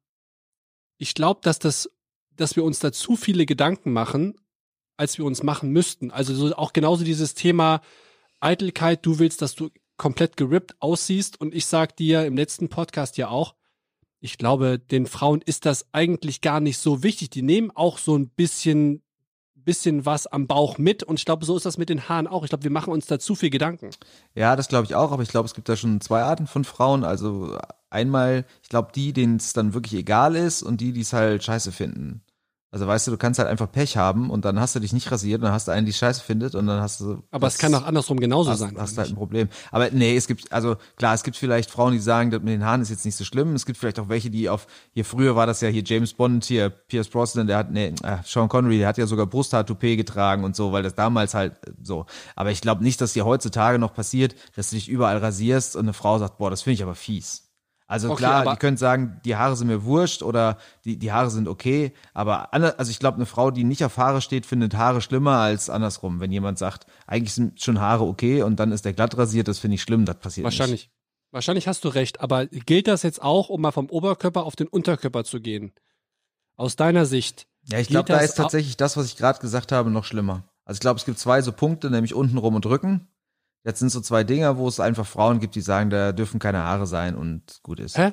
ich 0.97 1.13
glaube, 1.13 1.41
dass 1.43 1.59
das 1.59 1.91
dass 2.37 2.57
wir 2.57 2.65
uns 2.65 2.79
da 2.79 2.93
zu 2.93 3.17
viele 3.17 3.47
Gedanken 3.47 3.93
machen, 3.93 4.35
als 4.97 5.19
wir 5.19 5.25
uns 5.25 5.43
machen 5.43 5.71
müssten. 5.71 6.11
Also 6.11 6.35
so 6.35 6.55
auch 6.55 6.73
genauso 6.73 7.05
dieses 7.05 7.35
Thema 7.35 7.81
Eitelkeit, 8.41 9.05
du 9.05 9.19
willst, 9.19 9.43
dass 9.43 9.55
du 9.55 9.71
komplett 9.97 10.37
gerippt 10.37 10.75
aussiehst 10.81 11.41
und 11.41 11.55
ich 11.55 11.67
sag 11.67 11.97
dir 11.97 12.27
im 12.27 12.37
letzten 12.37 12.69
Podcast 12.69 13.17
ja 13.17 13.29
auch, 13.29 13.55
ich 14.21 14.39
glaube, 14.39 14.79
den 14.79 15.07
Frauen 15.07 15.43
ist 15.43 15.67
das 15.67 15.87
eigentlich 15.93 16.41
gar 16.41 16.61
nicht 16.61 16.79
so 16.79 17.03
wichtig. 17.03 17.31
Die 17.31 17.43
nehmen 17.43 17.73
auch 17.73 17.99
so 17.99 18.17
ein 18.17 18.29
bisschen 18.29 19.03
bisschen 19.65 20.05
was 20.05 20.27
am 20.27 20.47
Bauch 20.47 20.79
mit 20.79 21.03
und 21.03 21.19
ich 21.19 21.25
glaube, 21.25 21.45
so 21.45 21.57
ist 21.57 21.67
das 21.67 21.79
mit 21.79 21.89
den 21.89 22.09
Haaren 22.09 22.27
auch. 22.27 22.43
Ich 22.43 22.51
glaube, 22.51 22.65
wir 22.65 22.71
machen 22.71 22.93
uns 22.93 23.07
da 23.07 23.19
zu 23.19 23.35
viel 23.35 23.51
Gedanken. 23.51 23.91
Ja, 24.35 24.57
das 24.57 24.69
glaube 24.69 24.87
ich 24.87 24.95
auch, 24.95 25.13
aber 25.13 25.23
ich 25.23 25.29
glaube, 25.29 25.47
es 25.47 25.55
gibt 25.55 25.69
da 25.69 25.77
schon 25.77 26.01
zwei 26.01 26.23
Arten 26.23 26.47
von 26.47 26.65
Frauen. 26.65 27.05
Also 27.05 27.57
einmal, 27.93 28.45
ich 28.63 28.69
glaube, 28.69 28.91
die, 28.95 29.13
denen 29.13 29.37
es 29.37 29.53
dann 29.53 29.75
wirklich 29.75 29.95
egal 29.95 30.37
ist 30.37 30.63
und 30.63 30.81
die, 30.81 30.93
die 30.93 31.03
es 31.03 31.13
halt 31.13 31.45
scheiße 31.45 31.73
finden. 31.73 32.23
Also 32.73 32.87
weißt 32.87 33.07
du, 33.07 33.11
du 33.11 33.19
kannst 33.19 33.39
halt 33.39 33.51
einfach 33.51 33.71
Pech 33.71 33.99
haben 33.99 34.31
und 34.31 34.47
dann 34.47 34.59
hast 34.59 34.75
du 34.75 34.81
dich 34.81 34.95
nicht 34.95 35.13
rasiert 35.13 35.41
und 35.41 35.45
dann 35.45 35.53
hast 35.53 35.69
du 35.69 35.73
einen, 35.73 35.85
die 35.85 35.93
Scheiße 35.93 36.23
findet 36.23 36.55
und 36.55 36.67
dann 36.67 36.81
hast 36.81 37.01
du. 37.03 37.23
Aber 37.31 37.47
es 37.47 37.59
kann 37.59 37.75
auch 37.75 37.85
andersrum 37.85 38.19
genauso 38.19 38.51
hast, 38.51 38.61
sein. 38.61 38.75
Hast 38.79 38.97
halt 38.97 39.11
ein 39.11 39.15
Problem. 39.15 39.51
Aber 39.71 39.91
nee, 39.91 40.17
es 40.17 40.27
gibt, 40.27 40.51
also 40.51 40.77
klar, 40.97 41.13
es 41.13 41.23
gibt 41.23 41.37
vielleicht 41.37 41.71
Frauen, 41.71 41.93
die 41.93 41.99
sagen, 41.99 42.31
das 42.31 42.41
mit 42.41 42.49
den 42.49 42.65
Haaren 42.65 42.81
ist 42.81 42.89
jetzt 42.89 43.05
nicht 43.05 43.17
so 43.17 43.25
schlimm. 43.25 43.55
Es 43.55 43.67
gibt 43.67 43.79
vielleicht 43.79 43.99
auch 43.99 44.09
welche, 44.09 44.31
die 44.31 44.49
auf, 44.49 44.67
hier 44.95 45.05
früher 45.05 45.37
war 45.37 45.47
das 45.47 45.61
ja 45.61 45.69
hier 45.69 45.83
James 45.85 46.15
Bond, 46.15 46.47
hier 46.47 46.71
Pierce 46.71 47.11
Brosnan, 47.11 47.47
der 47.47 47.59
hat, 47.59 47.71
nee, 47.71 47.93
äh, 48.03 48.17
Sean 48.25 48.49
Connery, 48.49 48.79
der 48.79 48.89
hat 48.89 48.97
ja 48.97 49.07
sogar 49.07 49.27
Brusthaar-Toupet 49.27 49.99
getragen 49.99 50.43
und 50.43 50.57
so, 50.57 50.73
weil 50.73 50.83
das 50.83 50.95
damals 50.95 51.35
halt 51.35 51.53
äh, 51.67 51.73
so. 51.83 52.07
Aber 52.37 52.53
ich 52.53 52.63
glaube 52.63 52.83
nicht, 52.83 53.03
dass 53.03 53.13
dir 53.13 53.27
heutzutage 53.27 53.79
noch 53.79 53.93
passiert, 53.93 54.35
dass 54.57 54.71
du 54.71 54.77
dich 54.77 54.89
überall 54.89 55.19
rasierst 55.19 55.77
und 55.77 55.83
eine 55.83 55.93
Frau 55.93 56.19
sagt, 56.19 56.39
boah, 56.39 56.49
das 56.49 56.63
finde 56.63 56.77
ich 56.77 56.83
aber 56.83 56.95
fies. 56.95 57.52
Also 57.93 58.09
Okay, 58.13 58.21
klar, 58.21 58.51
die 58.55 58.59
können 58.59 58.79
sagen, 58.79 59.21
die 59.27 59.37
Haare 59.37 59.55
sind 59.55 59.67
mir 59.67 59.85
wurscht 59.85 60.23
oder 60.23 60.57
die, 60.87 60.99
die 60.99 61.13
Haare 61.13 61.29
sind 61.29 61.47
okay, 61.47 61.93
aber 62.15 62.55
alle, 62.55 62.79
also 62.79 62.91
ich 62.91 62.99
glaube, 62.99 63.17
eine 63.17 63.27
Frau, 63.27 63.51
die 63.51 63.65
nicht 63.65 63.85
auf 63.85 63.99
Haare 63.99 64.23
steht, 64.23 64.47
findet 64.47 64.75
Haare 64.75 65.03
schlimmer 65.03 65.37
als 65.37 65.69
andersrum. 65.69 66.19
Wenn 66.19 66.33
jemand 66.33 66.57
sagt, 66.57 66.87
eigentlich 67.07 67.35
sind 67.35 67.61
schon 67.61 67.83
Haare 67.83 68.05
okay 68.05 68.45
und 68.45 68.59
dann 68.59 68.73
ist 68.73 68.87
der 68.87 68.95
glatt 68.95 69.19
rasiert, 69.19 69.47
das 69.47 69.59
finde 69.59 69.75
ich 69.75 69.83
schlimm, 69.83 70.07
das 70.07 70.17
passiert 70.17 70.45
Wahrscheinlich. 70.47 70.89
Wahrscheinlich 71.33 71.69
hast 71.69 71.85
du 71.85 71.89
recht, 71.89 72.23
aber 72.23 72.47
gilt 72.47 72.89
das 72.89 73.03
jetzt 73.03 73.21
auch, 73.21 73.51
um 73.51 73.61
mal 73.61 73.73
vom 73.73 73.91
Oberkörper 73.91 74.45
auf 74.45 74.57
den 74.57 74.69
Unterkörper 74.69 75.25
zu 75.25 75.43
gehen? 75.43 75.73
Aus 76.57 76.77
deiner 76.77 77.05
Sicht. 77.05 77.47
nicht. 77.65 77.73
Ja, 77.73 77.79
ich 77.79 77.89
glaube, 77.89 78.11
da 78.11 78.21
ist 78.21 78.37
tatsächlich 78.37 78.79
das, 78.79 78.97
was 78.97 79.05
ich 79.05 79.19
gerade 79.19 79.39
gesagt 79.39 79.71
habe, 79.71 79.91
noch 79.91 80.05
schlimmer. 80.05 80.45
Also 80.65 80.79
ich 80.79 80.81
glaube, 80.81 80.99
es 80.99 81.05
gibt 81.05 81.19
zwei 81.19 81.43
so 81.43 81.53
Punkte, 81.53 81.91
nämlich 81.91 82.15
untenrum 82.15 82.55
und 82.55 82.65
Rücken. 82.65 83.12
Jetzt 83.65 83.79
sind 83.79 83.91
so 83.91 84.01
zwei 84.01 84.25
Dinger, 84.25 84.57
wo 84.57 84.67
es 84.67 84.81
einfach 84.81 85.07
Frauen 85.07 85.39
gibt, 85.39 85.55
die 85.55 85.61
sagen, 85.61 85.91
da 85.91 86.13
dürfen 86.13 86.41
keine 86.41 86.59
Haare 86.59 86.87
sein 86.87 87.15
und 87.15 87.61
gut 87.63 87.79
ist. 87.79 87.97
Hä? 87.97 88.13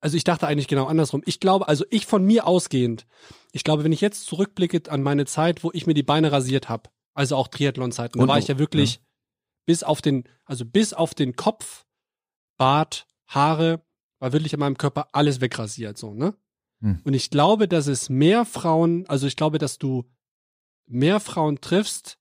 Also 0.00 0.16
ich 0.16 0.24
dachte 0.24 0.46
eigentlich 0.46 0.68
genau 0.68 0.86
andersrum. 0.86 1.22
Ich 1.26 1.40
glaube, 1.40 1.68
also 1.68 1.84
ich 1.90 2.06
von 2.06 2.24
mir 2.24 2.46
ausgehend, 2.46 3.06
ich 3.52 3.64
glaube, 3.64 3.82
wenn 3.82 3.92
ich 3.92 4.00
jetzt 4.00 4.26
zurückblicke 4.26 4.90
an 4.90 5.02
meine 5.02 5.24
Zeit, 5.24 5.64
wo 5.64 5.70
ich 5.72 5.86
mir 5.86 5.94
die 5.94 6.02
Beine 6.02 6.30
rasiert 6.30 6.68
habe, 6.68 6.90
also 7.14 7.36
auch 7.36 7.48
Triathlon-Zeiten, 7.48 8.18
da 8.18 8.28
war 8.28 8.38
ich 8.38 8.46
ja 8.46 8.58
wirklich 8.58 9.00
bis 9.64 9.82
auf 9.82 10.00
den, 10.00 10.24
also 10.44 10.64
bis 10.64 10.92
auf 10.92 11.14
den 11.14 11.34
Kopf, 11.34 11.86
Bart, 12.56 13.06
Haare, 13.26 13.82
war 14.18 14.32
wirklich 14.32 14.54
an 14.54 14.60
meinem 14.60 14.78
Körper 14.78 15.08
alles 15.12 15.40
wegrasiert, 15.40 15.98
so, 15.98 16.14
ne? 16.14 16.34
Hm. 16.80 17.00
Und 17.04 17.14
ich 17.14 17.30
glaube, 17.30 17.68
dass 17.68 17.86
es 17.86 18.08
mehr 18.08 18.44
Frauen, 18.44 19.06
also 19.08 19.26
ich 19.26 19.36
glaube, 19.36 19.58
dass 19.58 19.78
du 19.78 20.04
mehr 20.86 21.20
Frauen 21.20 21.60
triffst, 21.60 22.18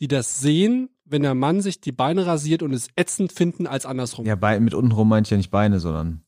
die 0.00 0.08
das 0.08 0.40
sehen, 0.40 0.93
wenn 1.04 1.22
der 1.22 1.34
Mann 1.34 1.60
sich 1.60 1.80
die 1.80 1.92
Beine 1.92 2.26
rasiert 2.26 2.62
und 2.62 2.72
es 2.72 2.88
ätzend 2.96 3.32
finden, 3.32 3.66
als 3.66 3.86
andersrum. 3.86 4.26
Ja, 4.26 4.36
bei, 4.36 4.58
mit 4.60 4.74
untenrum 4.74 5.08
meine 5.08 5.24
ich 5.24 5.30
ja 5.30 5.36
nicht 5.36 5.50
Beine, 5.50 5.80
sondern 5.80 6.22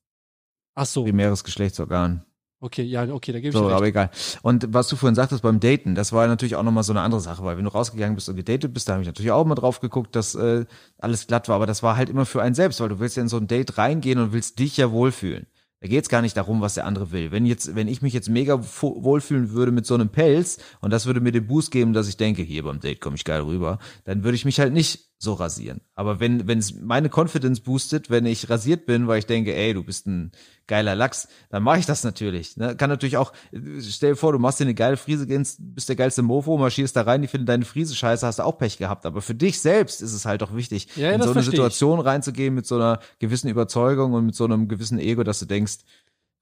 Ach 0.74 0.86
so, 0.86 1.04
primäres 1.04 1.44
Geschlechtsorgan. 1.44 2.24
okay, 2.60 2.82
ja, 2.82 3.04
okay, 3.12 3.32
da 3.32 3.38
gebe 3.38 3.48
ich 3.48 3.54
So, 3.54 3.60
dir 3.60 3.66
recht. 3.68 3.76
aber 3.76 3.86
egal. 3.86 4.10
Und 4.42 4.66
was 4.74 4.88
du 4.88 4.96
vorhin 4.96 5.14
sagtest 5.14 5.42
beim 5.42 5.60
Daten, 5.60 5.94
das 5.94 6.12
war 6.12 6.26
natürlich 6.26 6.56
auch 6.56 6.62
nochmal 6.62 6.82
so 6.84 6.92
eine 6.92 7.00
andere 7.00 7.20
Sache, 7.20 7.42
weil 7.44 7.56
wenn 7.56 7.64
du 7.64 7.70
rausgegangen 7.70 8.14
bist 8.14 8.28
und 8.28 8.36
gedatet 8.36 8.74
bist, 8.74 8.88
da 8.88 8.92
habe 8.94 9.02
ich 9.02 9.06
natürlich 9.08 9.30
auch 9.30 9.44
mal 9.46 9.54
drauf 9.54 9.80
geguckt, 9.80 10.14
dass 10.14 10.34
äh, 10.34 10.66
alles 10.98 11.26
glatt 11.26 11.48
war, 11.48 11.56
aber 11.56 11.66
das 11.66 11.82
war 11.82 11.96
halt 11.96 12.10
immer 12.10 12.26
für 12.26 12.42
einen 12.42 12.54
selbst, 12.54 12.80
weil 12.80 12.88
du 12.90 12.98
willst 12.98 13.16
ja 13.16 13.22
in 13.22 13.28
so 13.28 13.38
ein 13.38 13.46
Date 13.46 13.78
reingehen 13.78 14.18
und 14.18 14.32
willst 14.32 14.58
dich 14.58 14.76
ja 14.76 14.90
wohlfühlen. 14.90 15.46
Da 15.86 15.90
geht's 15.90 16.08
gar 16.08 16.20
nicht 16.20 16.36
darum, 16.36 16.60
was 16.60 16.74
der 16.74 16.84
andere 16.84 17.12
will. 17.12 17.30
Wenn 17.30 17.46
jetzt, 17.46 17.76
wenn 17.76 17.86
ich 17.86 18.02
mich 18.02 18.12
jetzt 18.12 18.28
mega 18.28 18.60
wohlfühlen 18.80 19.52
würde 19.52 19.70
mit 19.70 19.86
so 19.86 19.94
einem 19.94 20.08
Pelz 20.08 20.58
und 20.80 20.92
das 20.92 21.06
würde 21.06 21.20
mir 21.20 21.30
den 21.30 21.46
Boost 21.46 21.70
geben, 21.70 21.92
dass 21.92 22.08
ich 22.08 22.16
denke, 22.16 22.42
hier 22.42 22.64
beim 22.64 22.80
Date 22.80 23.00
komme 23.00 23.14
ich 23.14 23.24
geil 23.24 23.42
rüber, 23.42 23.78
dann 24.02 24.24
würde 24.24 24.34
ich 24.34 24.44
mich 24.44 24.58
halt 24.58 24.72
nicht 24.72 25.05
so 25.18 25.32
rasieren. 25.32 25.80
Aber 25.94 26.20
wenn 26.20 26.46
wenn 26.46 26.58
es 26.58 26.74
meine 26.74 27.08
Confidence 27.08 27.60
boostet, 27.60 28.10
wenn 28.10 28.26
ich 28.26 28.50
rasiert 28.50 28.84
bin, 28.84 29.06
weil 29.08 29.18
ich 29.18 29.26
denke, 29.26 29.54
ey, 29.54 29.72
du 29.72 29.82
bist 29.82 30.06
ein 30.06 30.30
geiler 30.66 30.94
Lachs, 30.94 31.28
dann 31.48 31.62
mache 31.62 31.78
ich 31.78 31.86
das 31.86 32.04
natürlich. 32.04 32.56
Ne? 32.58 32.76
Kann 32.76 32.90
natürlich 32.90 33.16
auch, 33.16 33.32
äh, 33.52 33.80
stell 33.80 34.10
dir 34.12 34.16
vor, 34.16 34.32
du 34.32 34.38
machst 34.38 34.60
dir 34.60 34.64
eine 34.64 34.74
geile 34.74 34.96
Friese, 34.98 35.26
gehst, 35.26 35.58
bist 35.60 35.88
der 35.88 35.96
geilste 35.96 36.22
Mofo, 36.22 36.58
marschierst 36.58 36.96
da 36.96 37.02
rein, 37.02 37.22
die 37.22 37.28
finden 37.28 37.46
deine 37.46 37.64
Friese 37.64 37.94
scheiße, 37.94 38.26
hast 38.26 38.40
du 38.40 38.42
auch 38.44 38.58
Pech 38.58 38.76
gehabt. 38.76 39.06
Aber 39.06 39.22
für 39.22 39.34
dich 39.34 39.60
selbst 39.60 40.02
ist 40.02 40.12
es 40.12 40.26
halt 40.26 40.42
auch 40.42 40.54
wichtig, 40.54 40.88
Ja, 40.96 41.04
ja, 41.08 41.12
in 41.12 41.20
so 41.22 41.28
eine 41.28 41.32
versteh 41.34 41.50
ich. 41.50 41.56
Situation 41.56 42.00
reinzugehen 42.00 42.54
mit 42.54 42.66
so 42.66 42.74
einer 42.74 43.00
gewissen 43.18 43.48
Überzeugung 43.48 44.12
und 44.12 44.26
mit 44.26 44.34
so 44.34 44.44
einem 44.44 44.68
gewissen 44.68 44.98
Ego, 44.98 45.22
dass 45.22 45.38
du 45.38 45.46
denkst, 45.46 45.78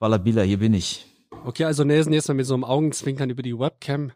Wallabilla, 0.00 0.42
hier 0.42 0.58
bin 0.58 0.74
ich. 0.74 1.06
Okay, 1.44 1.64
also 1.64 1.84
Nelson, 1.84 2.12
jetzt 2.12 2.26
mal 2.28 2.34
mit 2.34 2.46
so 2.46 2.54
einem 2.54 2.64
Augenzwinkern 2.64 3.30
über 3.30 3.42
die 3.42 3.56
Webcam. 3.58 4.10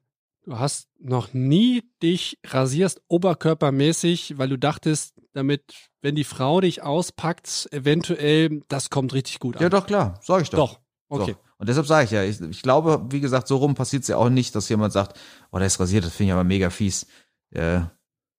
Du 0.49 0.59
hast 0.59 0.89
noch 0.99 1.35
nie 1.35 1.83
dich 2.03 2.39
rasierst 2.43 3.03
oberkörpermäßig, 3.09 4.39
weil 4.39 4.49
du 4.49 4.57
dachtest, 4.57 5.13
damit, 5.35 5.91
wenn 6.01 6.15
die 6.15 6.25
Frau 6.25 6.63
dich 6.63 6.83
auspackt, 6.83 7.69
eventuell, 7.71 8.63
das 8.69 8.89
kommt 8.89 9.13
richtig 9.13 9.41
gut 9.41 9.57
an. 9.57 9.63
Ja, 9.63 9.69
doch, 9.69 9.87
klar, 9.87 10.19
sag 10.23 10.41
ich 10.41 10.49
doch. 10.49 10.77
Doch. 10.77 10.81
Okay. 11.11 11.33
So. 11.33 11.45
Und 11.59 11.69
deshalb 11.69 11.87
sage 11.87 12.07
ich 12.07 12.13
ja, 12.13 12.25
ich, 12.25 12.41
ich 12.41 12.63
glaube, 12.63 13.05
wie 13.11 13.21
gesagt, 13.21 13.47
so 13.47 13.59
rum 13.59 13.75
passiert 13.75 14.05
es 14.05 14.09
ja 14.09 14.17
auch 14.17 14.31
nicht, 14.31 14.55
dass 14.55 14.71
jemand 14.71 14.95
sagt, 14.95 15.21
oh, 15.53 15.59
der 15.59 15.67
ist 15.67 15.81
rasiert, 15.81 16.07
das 16.07 16.15
finde 16.15 16.31
ich 16.31 16.33
aber 16.33 16.45
mega 16.45 16.71
fies. 16.71 17.07
Äh, 17.51 17.81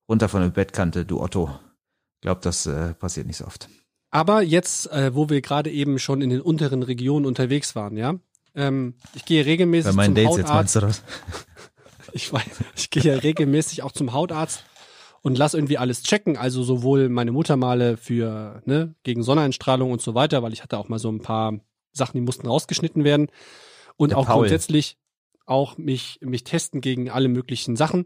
runter 0.09 0.29
von 0.29 0.41
der 0.41 0.49
Bettkante, 0.49 1.05
du 1.05 1.21
Otto. 1.21 1.51
Ich 2.15 2.21
glaube, 2.21 2.41
das 2.41 2.65
äh, 2.65 2.95
passiert 2.95 3.27
nicht 3.27 3.37
so 3.37 3.45
oft. 3.45 3.69
Aber 4.09 4.41
jetzt, 4.41 4.91
äh, 4.91 5.13
wo 5.13 5.29
wir 5.29 5.41
gerade 5.41 5.69
eben 5.69 5.99
schon 5.99 6.23
in 6.23 6.31
den 6.31 6.41
unteren 6.41 6.81
Regionen 6.81 7.27
unterwegs 7.27 7.75
waren, 7.75 7.97
ja, 7.97 8.15
ähm, 8.55 8.95
ich 9.13 9.25
gehe 9.25 9.45
regelmäßig 9.45 9.91
Bei 9.91 9.95
meinen 9.95 10.15
zum 10.15 10.23
Dates 10.23 10.37
jetzt 10.37 10.49
Hautarzt. 10.49 10.75
meinst 10.75 10.75
du 10.75 10.79
das? 10.79 11.03
Ich 12.13 12.31
weiß, 12.31 12.43
ich 12.75 12.89
gehe 12.89 13.03
ja 13.03 13.15
regelmäßig 13.15 13.83
auch 13.83 13.91
zum 13.91 14.13
Hautarzt 14.13 14.63
und 15.21 15.37
lass 15.37 15.53
irgendwie 15.53 15.77
alles 15.77 16.03
checken. 16.03 16.37
Also 16.37 16.63
sowohl 16.63 17.09
meine 17.09 17.31
Muttermale 17.31 17.97
für, 17.97 18.61
ne, 18.65 18.95
gegen 19.03 19.23
Sonneneinstrahlung 19.23 19.91
und 19.91 20.01
so 20.01 20.15
weiter, 20.15 20.43
weil 20.43 20.53
ich 20.53 20.63
hatte 20.63 20.77
auch 20.77 20.89
mal 20.89 20.99
so 20.99 21.11
ein 21.11 21.21
paar 21.21 21.59
Sachen, 21.91 22.13
die 22.13 22.25
mussten 22.25 22.47
rausgeschnitten 22.47 23.03
werden. 23.03 23.27
Und 23.97 24.11
Der 24.11 24.17
auch 24.17 24.25
Paul. 24.25 24.39
grundsätzlich 24.41 24.97
auch 25.45 25.77
mich, 25.77 26.19
mich 26.21 26.43
testen 26.43 26.79
gegen 26.81 27.09
alle 27.09 27.27
möglichen 27.27 27.75
Sachen. 27.75 28.05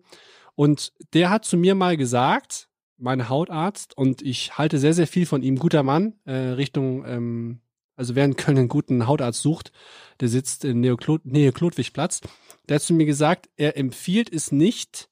Und 0.56 0.94
der 1.14 1.30
hat 1.30 1.46
zu 1.46 1.58
mir 1.58 1.76
mal 1.76 1.98
gesagt, 1.98 2.70
mein 2.98 3.28
Hautarzt, 3.28 3.98
und 3.98 4.22
ich 4.22 4.58
halte 4.58 4.78
sehr, 4.80 4.94
sehr 4.94 5.08
viel 5.08 5.26
von 5.26 5.44
ihm, 5.44 5.58
guter 5.58 5.84
Mann, 5.84 6.14
äh, 6.26 6.32
Richtung, 6.34 7.04
ähm, 7.06 7.60
also 7.96 8.16
wer 8.16 8.26
in 8.26 8.36
Köln 8.36 8.58
einen 8.58 8.68
guten 8.68 9.08
Hautarzt 9.08 9.42
sucht, 9.42 9.72
der 10.20 10.28
sitzt 10.30 10.66
in 10.66 10.80
Nähe, 10.80 10.96
Klot 10.98 11.26
Nähe 11.26 11.52
Klotwigplatz, 11.52 12.22
der 12.68 12.76
hat 12.76 12.82
zu 12.82 12.94
mir 12.94 13.06
gesagt, 13.06 13.50
er 13.56 13.78
empfiehlt 13.78 14.32
es 14.32 14.52
nicht, 14.52 15.10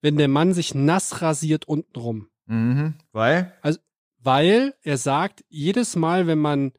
wenn 0.00 0.16
der 0.16 0.28
Mann 0.28 0.52
sich 0.52 0.74
nass 0.74 1.22
rasiert 1.22 1.66
untenrum. 1.66 2.28
Mhm. 2.46 2.94
Weil? 3.12 3.52
Weil 4.18 4.74
er 4.82 4.96
sagt, 4.98 5.44
jedes 5.48 5.96
Mal, 5.96 6.26
wenn 6.26 6.38
man 6.38 6.72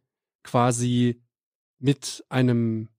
quasi 0.43 1.21
mit 1.79 2.23
einem, 2.29 2.89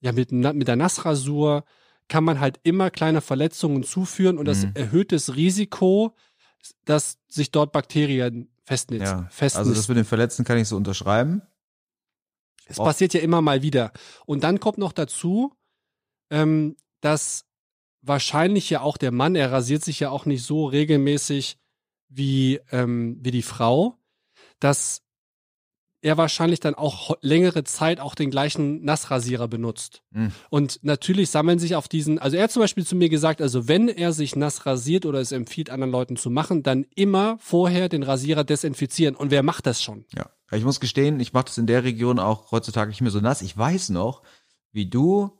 ja, 0.00 0.12
mit, 0.12 0.32
mit 0.32 0.68
der 0.68 0.76
Nassrasur 0.76 1.64
kann 2.08 2.24
man 2.24 2.40
halt 2.40 2.58
immer 2.62 2.90
kleine 2.90 3.20
Verletzungen 3.20 3.82
zuführen 3.82 4.38
und 4.38 4.46
das 4.46 4.64
Mhm. 4.64 4.72
erhöht 4.74 5.12
das 5.12 5.36
Risiko, 5.36 6.16
dass 6.84 7.18
sich 7.28 7.50
dort 7.50 7.72
Bakterien 7.72 8.50
festnetzen. 8.64 9.28
Ja. 9.28 9.58
Also 9.58 9.74
das 9.74 9.88
mit 9.88 9.96
den 9.96 10.04
Verletzten 10.04 10.44
kann 10.44 10.58
ich 10.58 10.68
so 10.68 10.76
unterschreiben. 10.76 11.42
Es 12.68 12.76
passiert 12.76 13.14
ja 13.14 13.20
immer 13.20 13.42
mal 13.42 13.62
wieder. 13.62 13.92
Und 14.26 14.44
dann 14.44 14.60
kommt 14.60 14.78
noch 14.78 14.92
dazu, 14.92 15.52
ähm, 16.30 16.76
dass 17.00 17.46
wahrscheinlich 18.02 18.70
ja 18.70 18.82
auch 18.82 18.96
der 18.96 19.10
Mann, 19.10 19.34
er 19.34 19.50
rasiert 19.50 19.82
sich 19.82 20.00
ja 20.00 20.10
auch 20.10 20.26
nicht 20.26 20.44
so 20.44 20.66
regelmäßig 20.66 21.58
wie, 22.08 22.60
ähm, 22.70 23.18
wie 23.20 23.30
die 23.30 23.42
Frau, 23.42 23.98
dass 24.60 25.02
er 26.00 26.16
wahrscheinlich 26.16 26.60
dann 26.60 26.74
auch 26.74 27.16
längere 27.22 27.64
Zeit 27.64 28.00
auch 28.00 28.14
den 28.14 28.30
gleichen 28.30 28.84
Nassrasierer 28.84 29.48
benutzt. 29.48 30.02
Mhm. 30.10 30.32
Und 30.50 30.80
natürlich 30.82 31.30
sammeln 31.30 31.58
sich 31.58 31.74
auf 31.74 31.88
diesen, 31.88 32.18
also 32.18 32.36
er 32.36 32.44
hat 32.44 32.52
zum 32.52 32.62
Beispiel 32.62 32.86
zu 32.86 32.94
mir 32.94 33.08
gesagt, 33.08 33.42
also 33.42 33.66
wenn 33.68 33.88
er 33.88 34.12
sich 34.12 34.36
nass 34.36 34.64
rasiert 34.66 35.06
oder 35.06 35.20
es 35.20 35.32
empfiehlt, 35.32 35.70
anderen 35.70 35.90
Leuten 35.90 36.16
zu 36.16 36.30
machen, 36.30 36.62
dann 36.62 36.86
immer 36.94 37.38
vorher 37.40 37.88
den 37.88 38.02
Rasierer 38.02 38.44
desinfizieren. 38.44 39.16
Und 39.16 39.30
wer 39.30 39.42
macht 39.42 39.66
das 39.66 39.82
schon? 39.82 40.04
Ja. 40.14 40.30
Ich 40.50 40.64
muss 40.64 40.80
gestehen, 40.80 41.20
ich 41.20 41.32
mache 41.32 41.46
das 41.46 41.58
in 41.58 41.66
der 41.66 41.84
Region 41.84 42.18
auch 42.18 42.52
heutzutage 42.52 42.88
nicht 42.88 43.02
mehr 43.02 43.10
so 43.10 43.20
nass. 43.20 43.42
Ich 43.42 43.56
weiß 43.56 43.90
noch, 43.90 44.22
wie 44.72 44.86
du 44.86 45.38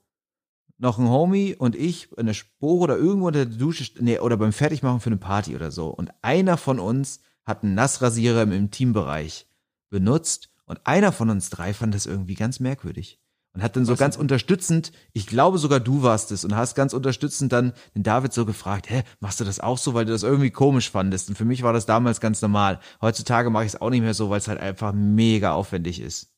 noch 0.77 0.99
ein 0.99 1.09
Homie 1.09 1.57
und 1.57 1.75
ich 1.75 2.13
in 2.17 2.27
der 2.27 2.35
Spore 2.35 2.85
oder 2.85 2.97
irgendwo 2.97 3.29
unter 3.29 3.47
der 3.47 3.57
Dusche, 3.57 3.91
nee, 4.01 4.19
oder 4.19 4.37
beim 4.37 4.53
Fertigmachen 4.53 5.01
für 5.01 5.11
eine 5.11 5.17
Party 5.17 5.57
oder 5.57 5.71
so. 5.71 5.89
Und 5.89 6.11
einer 6.23 6.57
von 6.57 6.79
uns 6.79 7.21
hat 7.45 7.63
einen 7.63 7.75
Nassrasierer 7.75 8.43
im 8.43 8.53
Intimbereich 8.53 9.48
benutzt 9.91 10.51
und 10.65 10.87
einer 10.87 11.13
von 11.13 11.31
uns 11.31 11.51
drei 11.51 11.73
fand 11.75 11.95
das 11.95 12.07
irgendwie 12.07 12.35
ganz 12.35 12.61
merkwürdig. 12.61 13.21
Und 13.55 13.63
hat 13.63 13.75
dann 13.75 13.87
so 13.87 13.97
ganz 13.97 14.17
unterstützend, 14.17 14.93
ich 15.13 15.27
glaube 15.27 15.59
sogar 15.59 15.81
du 15.81 16.03
warst 16.03 16.31
es 16.31 16.45
und 16.45 16.55
hast 16.55 16.75
ganz 16.75 16.93
unterstützend 16.93 17.53
dann 17.53 17.73
den 17.95 18.03
David 18.03 18.33
so 18.33 18.45
gefragt, 18.45 18.91
hä, 18.91 19.03
machst 19.21 19.41
du 19.41 19.45
das 19.45 19.59
auch 19.59 19.79
so, 19.79 19.95
weil 19.95 20.05
du 20.05 20.13
das 20.13 20.23
irgendwie 20.23 20.51
komisch 20.51 20.91
fandest? 20.91 21.29
Und 21.31 21.37
für 21.37 21.47
mich 21.47 21.63
war 21.63 21.73
das 21.73 21.87
damals 21.87 22.21
ganz 22.21 22.43
normal. 22.43 22.79
Heutzutage 23.01 23.51
mache 23.51 23.65
ich 23.65 23.73
es 23.73 23.81
auch 23.81 23.91
nicht 23.91 24.03
mehr 24.03 24.15
so, 24.15 24.31
weil 24.31 24.39
es 24.39 24.49
halt 24.49 24.61
einfach 24.61 24.93
mega 24.93 25.53
aufwendig 25.53 26.01
ist. 26.01 26.31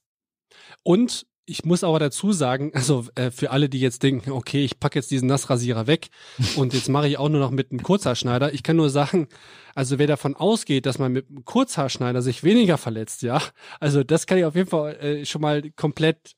Und 0.82 1.26
ich 1.50 1.64
muss 1.64 1.84
aber 1.84 1.98
dazu 1.98 2.32
sagen, 2.32 2.70
also 2.74 3.06
äh, 3.14 3.30
für 3.30 3.50
alle, 3.50 3.68
die 3.68 3.80
jetzt 3.80 4.02
denken, 4.02 4.30
okay, 4.30 4.64
ich 4.64 4.78
packe 4.78 4.98
jetzt 4.98 5.10
diesen 5.10 5.28
Nassrasierer 5.28 5.86
weg 5.86 6.08
und 6.56 6.72
jetzt 6.72 6.88
mache 6.88 7.08
ich 7.08 7.18
auch 7.18 7.28
nur 7.28 7.40
noch 7.40 7.50
mit 7.50 7.70
einem 7.70 7.82
Kurzhaarschneider. 7.82 8.54
Ich 8.54 8.62
kann 8.62 8.76
nur 8.76 8.90
sagen, 8.90 9.28
also 9.74 9.98
wer 9.98 10.06
davon 10.06 10.34
ausgeht, 10.36 10.86
dass 10.86 10.98
man 10.98 11.12
mit 11.12 11.28
einem 11.28 11.44
Kurzhaarschneider 11.44 12.22
sich 12.22 12.44
weniger 12.44 12.78
verletzt, 12.78 13.22
ja, 13.22 13.42
also 13.80 14.02
das 14.04 14.26
kann 14.26 14.38
ich 14.38 14.44
auf 14.44 14.54
jeden 14.54 14.70
Fall 14.70 14.96
äh, 14.96 15.24
schon 15.24 15.42
mal 15.42 15.70
komplett 15.72 16.36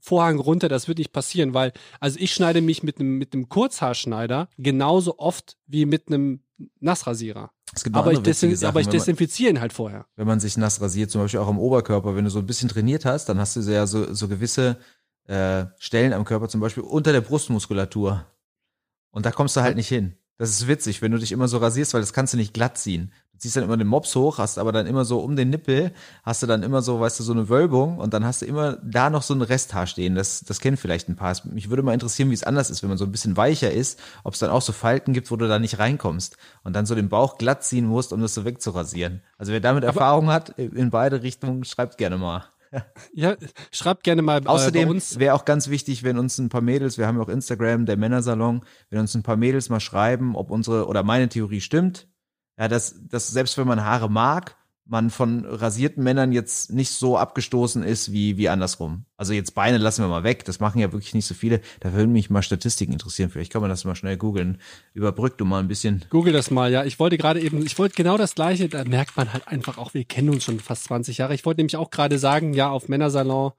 Vorhang 0.00 0.38
runter, 0.38 0.68
das 0.68 0.86
wird 0.86 0.98
nicht 0.98 1.12
passieren, 1.12 1.52
weil 1.52 1.72
also 1.98 2.20
ich 2.20 2.32
schneide 2.32 2.60
mich 2.60 2.84
mit 2.84 3.00
einem 3.00 3.18
mit 3.18 3.34
einem 3.34 3.48
Kurzhaarschneider 3.48 4.48
genauso 4.56 5.18
oft 5.18 5.56
wie 5.66 5.84
mit 5.84 6.06
einem 6.06 6.42
Nassrasierer. 6.78 7.50
Es 7.74 7.84
gibt 7.84 7.96
Aber 7.96 8.12
ich, 8.12 8.18
Sachen, 8.18 8.64
aber 8.64 8.80
ich 8.80 8.88
desinfiziere 8.88 9.50
ihn 9.50 9.60
halt 9.60 9.72
vorher. 9.72 10.06
wenn 10.16 10.26
man 10.26 10.40
sich 10.40 10.56
nass 10.56 10.80
rasiert, 10.80 11.10
zum 11.10 11.20
Beispiel 11.20 11.40
auch 11.40 11.48
am 11.48 11.58
Oberkörper, 11.58 12.14
wenn 12.14 12.24
du 12.24 12.30
so 12.30 12.38
ein 12.38 12.46
bisschen 12.46 12.68
trainiert 12.68 13.04
hast, 13.04 13.28
dann 13.28 13.38
hast 13.38 13.56
du 13.56 13.60
ja 13.60 13.86
so, 13.86 14.14
so 14.14 14.28
gewisse 14.28 14.78
äh, 15.24 15.66
Stellen 15.78 16.12
am 16.12 16.24
Körper, 16.24 16.48
zum 16.48 16.60
Beispiel 16.60 16.84
unter 16.84 17.12
der 17.12 17.20
Brustmuskulatur. 17.20 18.24
Und 19.10 19.26
da 19.26 19.30
kommst 19.30 19.56
du 19.56 19.60
halt 19.60 19.76
nicht 19.76 19.88
hin. 19.88 20.16
Das 20.38 20.50
ist 20.50 20.68
witzig, 20.68 21.00
wenn 21.00 21.12
du 21.12 21.18
dich 21.18 21.32
immer 21.32 21.48
so 21.48 21.58
rasierst, 21.58 21.94
weil 21.94 22.02
das 22.02 22.12
kannst 22.12 22.34
du 22.34 22.36
nicht 22.36 22.52
glatt 22.52 22.76
ziehen. 22.76 23.10
Du 23.32 23.38
ziehst 23.38 23.56
dann 23.56 23.64
immer 23.64 23.76
den 23.76 23.86
Mops 23.86 24.14
hoch, 24.14 24.38
hast 24.38 24.58
aber 24.58 24.72
dann 24.72 24.86
immer 24.86 25.04
so 25.04 25.20
um 25.20 25.34
den 25.36 25.50
Nippel, 25.50 25.92
hast 26.24 26.42
du 26.42 26.46
dann 26.46 26.62
immer 26.62 26.82
so, 26.82 27.00
weißt 27.00 27.20
du, 27.20 27.24
so 27.24 27.32
eine 27.32 27.48
Wölbung 27.48 27.98
und 27.98 28.12
dann 28.12 28.24
hast 28.24 28.42
du 28.42 28.46
immer 28.46 28.78
da 28.82 29.08
noch 29.08 29.22
so 29.22 29.34
ein 29.34 29.42
Resthaar 29.42 29.86
stehen. 29.86 30.14
Das, 30.14 30.40
das 30.40 30.60
kennen 30.60 30.76
vielleicht 30.76 31.08
ein 31.08 31.16
paar. 31.16 31.36
Mich 31.44 31.70
würde 31.70 31.82
mal 31.82 31.94
interessieren, 31.94 32.30
wie 32.30 32.34
es 32.34 32.44
anders 32.44 32.70
ist, 32.70 32.82
wenn 32.82 32.88
man 32.88 32.98
so 32.98 33.04
ein 33.04 33.12
bisschen 33.12 33.36
weicher 33.36 33.70
ist, 33.70 33.98
ob 34.24 34.34
es 34.34 34.40
dann 34.40 34.50
auch 34.50 34.62
so 34.62 34.72
Falten 34.72 35.12
gibt, 35.12 35.30
wo 35.30 35.36
du 35.36 35.48
da 35.48 35.58
nicht 35.58 35.78
reinkommst 35.78 36.36
und 36.64 36.74
dann 36.74 36.86
so 36.86 36.94
den 36.94 37.08
Bauch 37.08 37.38
glatt 37.38 37.64
ziehen 37.64 37.86
musst, 37.86 38.12
um 38.12 38.20
das 38.20 38.34
so 38.34 38.44
wegzurasieren. 38.44 39.22
Also 39.38 39.52
wer 39.52 39.60
damit 39.60 39.84
Erfahrung 39.84 40.28
hat, 40.28 40.50
in 40.58 40.90
beide 40.90 41.22
Richtungen, 41.22 41.64
schreibt 41.64 41.98
gerne 41.98 42.18
mal. 42.18 42.44
Ja, 43.12 43.36
schreibt 43.70 44.04
gerne 44.04 44.22
mal 44.22 44.42
äh, 44.42 44.46
Außerdem 44.46 44.90
wäre 45.16 45.34
auch 45.34 45.44
ganz 45.44 45.68
wichtig, 45.68 46.02
wenn 46.02 46.18
uns 46.18 46.38
ein 46.38 46.48
paar 46.48 46.60
Mädels, 46.60 46.98
wir 46.98 47.06
haben 47.06 47.16
ja 47.16 47.22
auch 47.22 47.28
Instagram, 47.28 47.86
der 47.86 47.96
Männersalon, 47.96 48.64
wenn 48.90 49.00
uns 49.00 49.14
ein 49.14 49.22
paar 49.22 49.36
Mädels 49.36 49.68
mal 49.68 49.80
schreiben, 49.80 50.36
ob 50.36 50.50
unsere 50.50 50.86
oder 50.86 51.02
meine 51.02 51.28
Theorie 51.28 51.60
stimmt. 51.60 52.08
Ja, 52.58 52.68
dass, 52.68 52.94
dass 53.08 53.28
selbst 53.28 53.58
wenn 53.58 53.66
man 53.66 53.84
Haare 53.84 54.10
mag, 54.10 54.56
man 54.88 55.10
von 55.10 55.44
rasierten 55.44 56.02
Männern 56.04 56.30
jetzt 56.30 56.72
nicht 56.72 56.90
so 56.90 57.18
abgestoßen 57.18 57.82
ist 57.82 58.12
wie, 58.12 58.36
wie 58.36 58.48
andersrum. 58.48 59.04
Also 59.16 59.32
jetzt 59.32 59.54
Beine 59.54 59.78
lassen 59.78 60.02
wir 60.02 60.08
mal 60.08 60.22
weg, 60.22 60.44
das 60.44 60.60
machen 60.60 60.80
ja 60.80 60.92
wirklich 60.92 61.12
nicht 61.12 61.26
so 61.26 61.34
viele. 61.34 61.60
Da 61.80 61.92
würden 61.92 62.12
mich 62.12 62.30
mal 62.30 62.42
Statistiken 62.42 62.92
interessieren. 62.92 63.30
Vielleicht 63.30 63.52
kann 63.52 63.62
man 63.62 63.70
das 63.70 63.84
mal 63.84 63.96
schnell 63.96 64.16
googeln. 64.16 64.58
Überbrück 64.94 65.38
du 65.38 65.44
mal 65.44 65.58
ein 65.58 65.68
bisschen. 65.68 66.04
Google 66.10 66.32
das 66.32 66.50
mal, 66.50 66.70
ja. 66.70 66.84
Ich 66.84 67.00
wollte 67.00 67.18
gerade 67.18 67.40
eben, 67.40 67.64
ich 67.66 67.78
wollte 67.78 67.96
genau 67.96 68.16
das 68.16 68.36
Gleiche, 68.36 68.68
da 68.68 68.84
merkt 68.84 69.16
man 69.16 69.32
halt 69.32 69.48
einfach 69.48 69.76
auch, 69.78 69.92
wir 69.92 70.04
kennen 70.04 70.30
uns 70.30 70.44
schon 70.44 70.60
fast 70.60 70.84
20 70.84 71.18
Jahre. 71.18 71.34
Ich 71.34 71.44
wollte 71.44 71.58
nämlich 71.58 71.76
auch 71.76 71.90
gerade 71.90 72.18
sagen, 72.18 72.54
ja, 72.54 72.70
auf 72.70 72.88
Männersalon, 72.88 73.52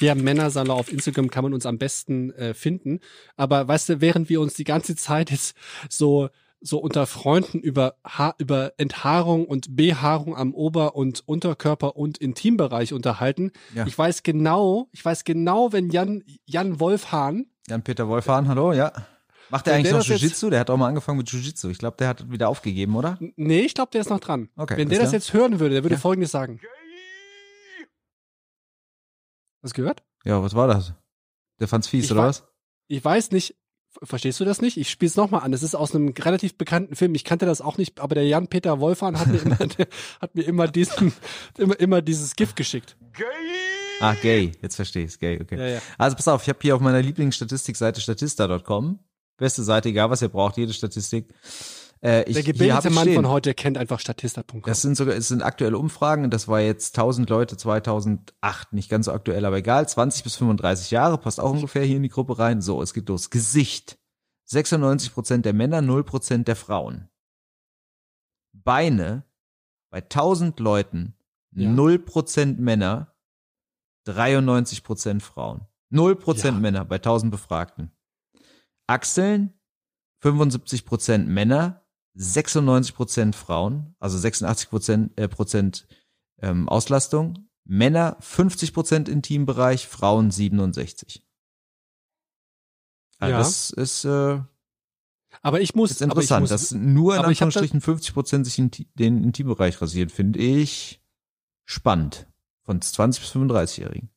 der 0.00 0.16
Männersalon 0.16 0.76
auf 0.76 0.92
Instagram 0.92 1.30
kann 1.30 1.44
man 1.44 1.54
uns 1.54 1.66
am 1.66 1.78
besten 1.78 2.32
äh, 2.32 2.52
finden. 2.52 2.98
Aber 3.36 3.68
weißt 3.68 3.90
du, 3.90 4.00
während 4.00 4.28
wir 4.28 4.40
uns 4.40 4.54
die 4.54 4.64
ganze 4.64 4.96
Zeit 4.96 5.30
jetzt 5.30 5.56
so 5.88 6.30
so 6.66 6.78
unter 6.78 7.06
Freunden 7.06 7.60
über, 7.60 7.96
ha 8.06 8.34
über 8.38 8.72
Enthaarung 8.78 9.44
und 9.46 9.76
Behaarung 9.76 10.34
am 10.34 10.54
Ober- 10.54 10.96
und 10.96 11.22
Unterkörper 11.28 11.94
und 11.96 12.16
Intimbereich 12.18 12.94
unterhalten. 12.94 13.52
Ja. 13.74 13.86
Ich 13.86 13.96
weiß 13.96 14.22
genau, 14.22 14.88
ich 14.92 15.04
weiß 15.04 15.24
genau, 15.24 15.72
wenn 15.72 15.90
Jan, 15.90 16.24
Jan 16.46 16.80
Wolfhahn, 16.80 17.46
Jan-Peter 17.68 18.08
Wolfhahn, 18.08 18.48
hallo, 18.48 18.72
ja. 18.72 18.92
Macht 19.50 19.66
er 19.66 19.74
eigentlich 19.74 19.92
noch 19.92 20.02
Jiu-Jitsu? 20.04 20.48
Der 20.48 20.60
hat 20.60 20.70
auch 20.70 20.76
mal 20.78 20.88
angefangen 20.88 21.18
mit 21.18 21.28
Jiu-Jitsu. 21.30 21.68
Ich 21.68 21.76
glaube, 21.78 21.96
der 21.98 22.08
hat 22.08 22.30
wieder 22.30 22.48
aufgegeben, 22.48 22.96
oder? 22.96 23.18
nee, 23.36 23.60
ich 23.60 23.74
glaube, 23.74 23.90
der 23.92 24.00
ist 24.00 24.08
noch 24.10 24.20
dran. 24.20 24.48
Okay, 24.56 24.76
wenn 24.78 24.88
der 24.88 25.00
das 25.00 25.12
jetzt 25.12 25.32
hören 25.34 25.60
würde, 25.60 25.74
der 25.74 25.84
würde 25.84 25.96
Ja. 25.96 26.00
Folgendes 26.00 26.30
sagen. 26.30 26.60
Hast 29.62 29.76
du 29.76 29.82
gehört? 29.82 30.02
Ja, 30.24 30.42
was 30.42 30.54
war 30.54 30.66
das? 30.68 30.94
Der 31.60 31.68
fand's 31.68 31.88
fies, 31.88 32.06
Ich 32.06 32.12
oder 32.12 32.22
wa- 32.22 32.26
was? 32.28 32.44
Ich 32.88 33.04
weiß 33.04 33.30
nicht, 33.30 33.54
verstehst 34.02 34.40
du 34.40 34.44
das 34.44 34.60
nicht? 34.60 34.76
Ich 34.76 34.90
spiele 34.90 35.08
es 35.08 35.16
nochmal 35.16 35.42
an. 35.42 35.52
Es 35.52 35.62
ist 35.62 35.74
aus 35.74 35.94
einem 35.94 36.08
relativ 36.08 36.56
bekannten 36.56 36.96
Film. 36.96 37.14
Ich 37.14 37.24
kannte 37.24 37.46
das 37.46 37.60
auch 37.60 37.78
nicht, 37.78 38.00
aber 38.00 38.14
der 38.14 38.26
Jan-Peter 38.26 38.80
Wolfhahn 38.80 39.18
hat 39.18 39.28
mir 39.28 39.42
immer, 39.42 39.58
hat 40.20 40.34
mir 40.34 40.42
immer 40.42 40.68
diesen, 40.68 41.12
immer, 41.58 41.78
immer 41.78 42.02
dieses 42.02 42.36
Gift 42.36 42.56
geschickt. 42.56 42.96
Ah, 44.00 44.14
gay. 44.14 44.52
Jetzt 44.60 44.76
verstehe 44.76 45.04
ich's. 45.04 45.18
Gay, 45.18 45.40
okay. 45.40 45.58
Ja, 45.58 45.66
ja. 45.66 45.82
Also 45.98 46.16
pass 46.16 46.28
auf, 46.28 46.42
ich 46.42 46.48
habe 46.48 46.58
hier 46.62 46.74
auf 46.74 46.80
meiner 46.80 47.00
Lieblingsstatistikseite 47.02 48.00
statista.com. 48.00 48.98
Beste 49.36 49.62
Seite, 49.62 49.88
egal 49.88 50.10
was 50.10 50.22
ihr 50.22 50.28
braucht, 50.28 50.56
jede 50.56 50.72
Statistik. 50.72 51.32
Äh, 52.04 52.24
ich, 52.28 52.34
Der 52.34 52.42
gebildete 52.42 52.90
Mann 52.90 53.04
stehen. 53.04 53.14
von 53.14 53.28
heute 53.28 53.54
kennt 53.54 53.78
einfach 53.78 53.98
statista.com. 53.98 54.60
Das 54.66 54.82
sind 54.82 54.94
sogar, 54.96 55.14
es 55.16 55.28
sind 55.28 55.42
aktuelle 55.42 55.78
Umfragen. 55.78 56.28
Das 56.30 56.48
war 56.48 56.60
jetzt 56.60 56.98
1000 56.98 57.30
Leute 57.30 57.56
2008, 57.56 58.72
nicht 58.74 58.90
ganz 58.90 59.06
so 59.06 59.12
aktuell, 59.12 59.44
aber 59.46 59.56
egal. 59.56 59.88
20 59.88 60.22
bis 60.22 60.36
35 60.36 60.90
Jahre, 60.90 61.16
passt 61.16 61.40
auch 61.40 61.50
ungefähr 61.50 61.84
hier 61.84 61.96
in 61.96 62.02
die 62.02 62.10
Gruppe 62.10 62.38
rein. 62.38 62.60
So, 62.60 62.82
es 62.82 62.92
geht 62.92 63.08
los. 63.08 63.30
Gesicht. 63.30 63.98
96 64.46 65.14
Prozent 65.14 65.46
der 65.46 65.54
Männer, 65.54 65.80
0 65.80 66.04
Prozent 66.04 66.46
der 66.46 66.56
Frauen. 66.56 67.08
Beine. 68.52 69.24
Bei 69.90 70.00
1000 70.02 70.60
Leuten, 70.60 71.14
Ja. 71.52 71.70
0 71.70 71.98
Prozent 72.00 72.58
Männer, 72.60 73.14
93 74.04 74.82
Prozent 74.82 75.22
Frauen. 75.22 75.62
0 75.90 76.16
Prozent 76.16 76.56
Ja. 76.56 76.60
Männer 76.60 76.84
bei 76.84 76.96
1000 76.98 77.30
Befragten. 77.30 77.92
Achseln, 78.86 79.54
75 80.20 80.84
Prozent 80.84 81.28
Männer, 81.28 81.83
96 82.14 82.94
Prozent 82.94 83.36
Frauen, 83.36 83.94
also 83.98 84.16
86 84.16 84.70
Prozent, 84.70 85.18
äh, 85.18 85.28
Prozent 85.28 85.86
ähm, 86.40 86.68
Auslastung. 86.68 87.48
Männer 87.64 88.16
50 88.20 88.74
Prozent 88.74 89.08
Intimbereich, 89.08 89.88
Frauen 89.88 90.30
67. 90.30 91.24
Also 93.18 93.32
Ja. 93.32 93.38
Das 93.38 93.70
ist, 93.70 94.04
äh, 94.04 94.40
aber 95.42 95.60
ich 95.60 95.74
muss, 95.74 95.90
ist 95.90 96.02
aber 96.02 96.12
ich 96.12 96.16
interessant, 96.16 96.42
muss, 96.42 96.50
dass 96.50 96.70
nur 96.72 97.16
in 97.16 97.24
Anführungsstrichen 97.24 97.80
50 97.80 98.14
Prozent 98.14 98.46
sich 98.46 98.58
in, 98.58 98.70
den 98.94 99.24
Intimbereich 99.24 99.80
rasieren, 99.80 100.10
finde 100.10 100.38
ich 100.38 101.00
spannend. 101.64 102.26
Von 102.62 102.80
20 102.80 103.22
bis 103.22 103.32
35-Jährigen. 103.32 104.10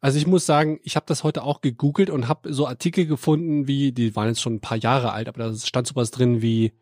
Also 0.00 0.18
ich 0.18 0.26
muss 0.26 0.46
sagen, 0.46 0.80
ich 0.82 0.96
habe 0.96 1.06
das 1.06 1.22
heute 1.22 1.44
auch 1.44 1.60
gegoogelt 1.60 2.10
und 2.10 2.26
habe 2.26 2.52
so 2.52 2.66
Artikel 2.66 3.06
gefunden, 3.06 3.68
wie, 3.68 3.92
die 3.92 4.16
waren 4.16 4.28
jetzt 4.28 4.40
schon 4.40 4.54
ein 4.54 4.60
paar 4.60 4.78
Jahre 4.78 5.12
alt, 5.12 5.28
aber 5.28 5.38
da 5.38 5.54
stand 5.54 5.86
sowas 5.86 6.10
drin 6.10 6.42
wie 6.42 6.72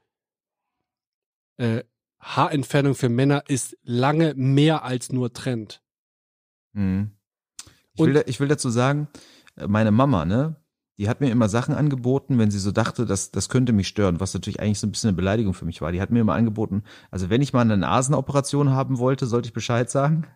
äh, 1.56 1.82
Haarentfernung 2.20 2.94
für 2.94 3.08
Männer 3.08 3.44
ist 3.48 3.76
lange 3.82 4.34
mehr 4.34 4.84
als 4.84 5.12
nur 5.12 5.32
Trend. 5.32 5.82
Mhm. 6.72 7.12
Ich, 7.94 8.00
Und- 8.00 8.14
will, 8.14 8.24
ich 8.26 8.40
will 8.40 8.48
dazu 8.48 8.70
sagen, 8.70 9.08
äh, 9.56 9.66
meine 9.66 9.90
Mama, 9.90 10.24
ne, 10.24 10.56
die 10.98 11.08
hat 11.08 11.20
mir 11.20 11.30
immer 11.30 11.48
Sachen 11.48 11.74
angeboten, 11.74 12.38
wenn 12.38 12.50
sie 12.50 12.58
so 12.58 12.72
dachte, 12.72 13.04
dass 13.04 13.30
das 13.30 13.48
könnte 13.50 13.72
mich 13.72 13.86
stören, 13.88 14.18
was 14.18 14.32
natürlich 14.32 14.60
eigentlich 14.60 14.78
so 14.78 14.86
ein 14.86 14.92
bisschen 14.92 15.08
eine 15.08 15.16
Beleidigung 15.16 15.52
für 15.52 15.66
mich 15.66 15.80
war. 15.82 15.92
Die 15.92 16.00
hat 16.00 16.10
mir 16.10 16.20
immer 16.20 16.34
angeboten, 16.34 16.84
also 17.10 17.28
wenn 17.28 17.42
ich 17.42 17.52
mal 17.52 17.60
eine 17.60 17.76
Nasenoperation 17.76 18.70
haben 18.70 18.98
wollte, 18.98 19.26
sollte 19.26 19.48
ich 19.48 19.52
Bescheid 19.52 19.90
sagen. 19.90 20.26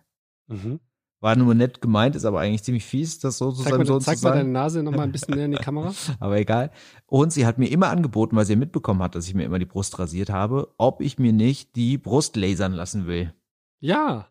Mhm. 0.47 0.79
War 1.21 1.35
nur 1.35 1.53
nett 1.53 1.81
gemeint, 1.81 2.15
ist 2.15 2.25
aber 2.25 2.39
eigentlich 2.39 2.63
ziemlich 2.63 2.83
fies, 2.83 3.19
das 3.19 3.37
so 3.37 3.51
zu 3.51 3.61
Zeig, 3.61 3.69
seinem 3.69 3.77
mal, 3.79 3.85
Sohn 3.85 4.01
zeig 4.01 4.17
zu 4.17 4.23
mal 4.23 4.31
deine 4.31 4.41
sagen. 4.41 4.51
Nase 4.53 4.83
noch 4.83 4.91
mal 4.91 5.03
ein 5.03 5.11
bisschen 5.11 5.35
näher 5.35 5.45
in 5.45 5.51
die 5.51 5.57
Kamera. 5.57 5.93
Aber 6.19 6.37
egal. 6.39 6.71
Und 7.05 7.31
sie 7.31 7.45
hat 7.45 7.59
mir 7.59 7.67
immer 7.69 7.89
angeboten, 7.89 8.35
weil 8.35 8.45
sie 8.45 8.55
mitbekommen 8.55 9.03
hat, 9.03 9.13
dass 9.13 9.27
ich 9.27 9.35
mir 9.35 9.43
immer 9.43 9.59
die 9.59 9.65
Brust 9.67 9.99
rasiert 9.99 10.31
habe, 10.31 10.73
ob 10.79 10.99
ich 10.99 11.19
mir 11.19 11.31
nicht 11.31 11.75
die 11.75 11.99
Brust 11.99 12.35
lasern 12.37 12.73
lassen 12.73 13.05
will. 13.05 13.35
Ja. 13.79 14.29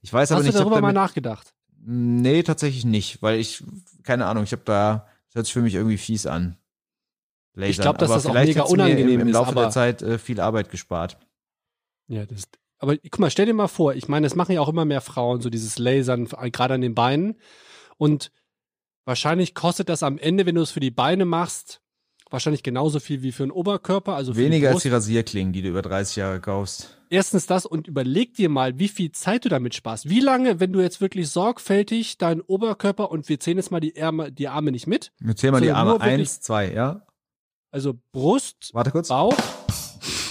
Ich 0.00 0.10
weiß 0.10 0.32
aber 0.32 0.38
Hast 0.38 0.46
du 0.46 0.52
nicht, 0.52 0.56
ob 0.56 0.70
darüber 0.70 0.80
mal 0.80 0.94
nachgedacht? 0.94 1.54
Nee, 1.84 2.42
tatsächlich 2.42 2.86
nicht, 2.86 3.20
weil 3.20 3.38
ich, 3.38 3.62
keine 4.02 4.24
Ahnung, 4.24 4.44
ich 4.44 4.52
habe 4.52 4.62
da, 4.64 5.06
das 5.28 5.34
hört 5.34 5.46
sich 5.46 5.52
für 5.52 5.62
mich 5.62 5.74
irgendwie 5.74 5.98
fies 5.98 6.26
an. 6.26 6.56
Lasern. 7.52 7.70
Ich 7.72 7.78
glaub, 7.80 7.98
dass 7.98 8.08
Aber 8.10 8.16
das 8.16 8.26
auch 8.26 8.30
vielleicht 8.30 8.48
mega 8.48 8.60
hat's 8.62 8.70
mir 8.70 8.74
unangenehm 8.82 9.08
im, 9.10 9.20
im 9.20 9.28
ist, 9.28 9.34
Laufe 9.34 9.52
der 9.54 9.62
aber- 9.64 9.70
Zeit 9.70 10.00
äh, 10.00 10.18
viel 10.18 10.40
Arbeit 10.40 10.70
gespart. 10.70 11.18
Ja, 12.08 12.24
das. 12.24 12.44
Aber 12.78 12.96
guck 12.96 13.18
mal, 13.18 13.30
stell 13.30 13.46
dir 13.46 13.54
mal 13.54 13.68
vor, 13.68 13.94
ich 13.94 14.08
meine, 14.08 14.26
das 14.26 14.34
machen 14.34 14.52
ja 14.52 14.60
auch 14.60 14.68
immer 14.68 14.84
mehr 14.84 15.00
Frauen, 15.00 15.40
so 15.40 15.50
dieses 15.50 15.78
Lasern, 15.78 16.26
gerade 16.26 16.74
an 16.74 16.80
den 16.80 16.94
Beinen. 16.94 17.36
Und 17.96 18.30
wahrscheinlich 19.04 19.54
kostet 19.54 19.88
das 19.88 20.02
am 20.02 20.18
Ende, 20.18 20.46
wenn 20.46 20.54
du 20.54 20.62
es 20.62 20.70
für 20.70 20.80
die 20.80 20.90
Beine 20.90 21.24
machst, 21.24 21.80
wahrscheinlich 22.30 22.62
genauso 22.62 23.00
viel 23.00 23.22
wie 23.22 23.32
für 23.32 23.44
den 23.44 23.50
Oberkörper. 23.50 24.14
Also 24.14 24.36
Weniger 24.36 24.68
die 24.68 24.74
als 24.74 24.82
die 24.82 24.90
Rasierklingen, 24.90 25.52
die 25.52 25.62
du 25.62 25.68
über 25.68 25.82
30 25.82 26.16
Jahre 26.16 26.40
kaufst. 26.40 26.98
Erstens 27.08 27.46
das 27.46 27.66
und 27.66 27.86
überleg 27.86 28.34
dir 28.34 28.48
mal, 28.48 28.78
wie 28.78 28.88
viel 28.88 29.12
Zeit 29.12 29.44
du 29.44 29.48
damit 29.48 29.74
sparst. 29.74 30.08
Wie 30.08 30.20
lange, 30.20 30.58
wenn 30.58 30.72
du 30.72 30.80
jetzt 30.80 31.00
wirklich 31.00 31.28
sorgfältig 31.30 32.18
deinen 32.18 32.40
Oberkörper 32.40 33.10
und 33.10 33.28
wir 33.28 33.38
zählen 33.38 33.58
jetzt 33.58 33.70
mal 33.70 33.80
die, 33.80 33.94
Ärme, 33.94 34.32
die 34.32 34.48
Arme 34.48 34.72
nicht 34.72 34.88
mit, 34.88 35.12
Jetzt 35.24 35.40
zähl 35.40 35.52
mal 35.52 35.60
die 35.60 35.70
Arme. 35.70 36.00
Eins, 36.00 36.40
zwei, 36.40 36.72
ja? 36.72 37.06
also 37.70 37.94
Brust, 38.10 38.70
Warte 38.72 38.90
kurz. 38.90 39.08
Bauch, 39.08 39.36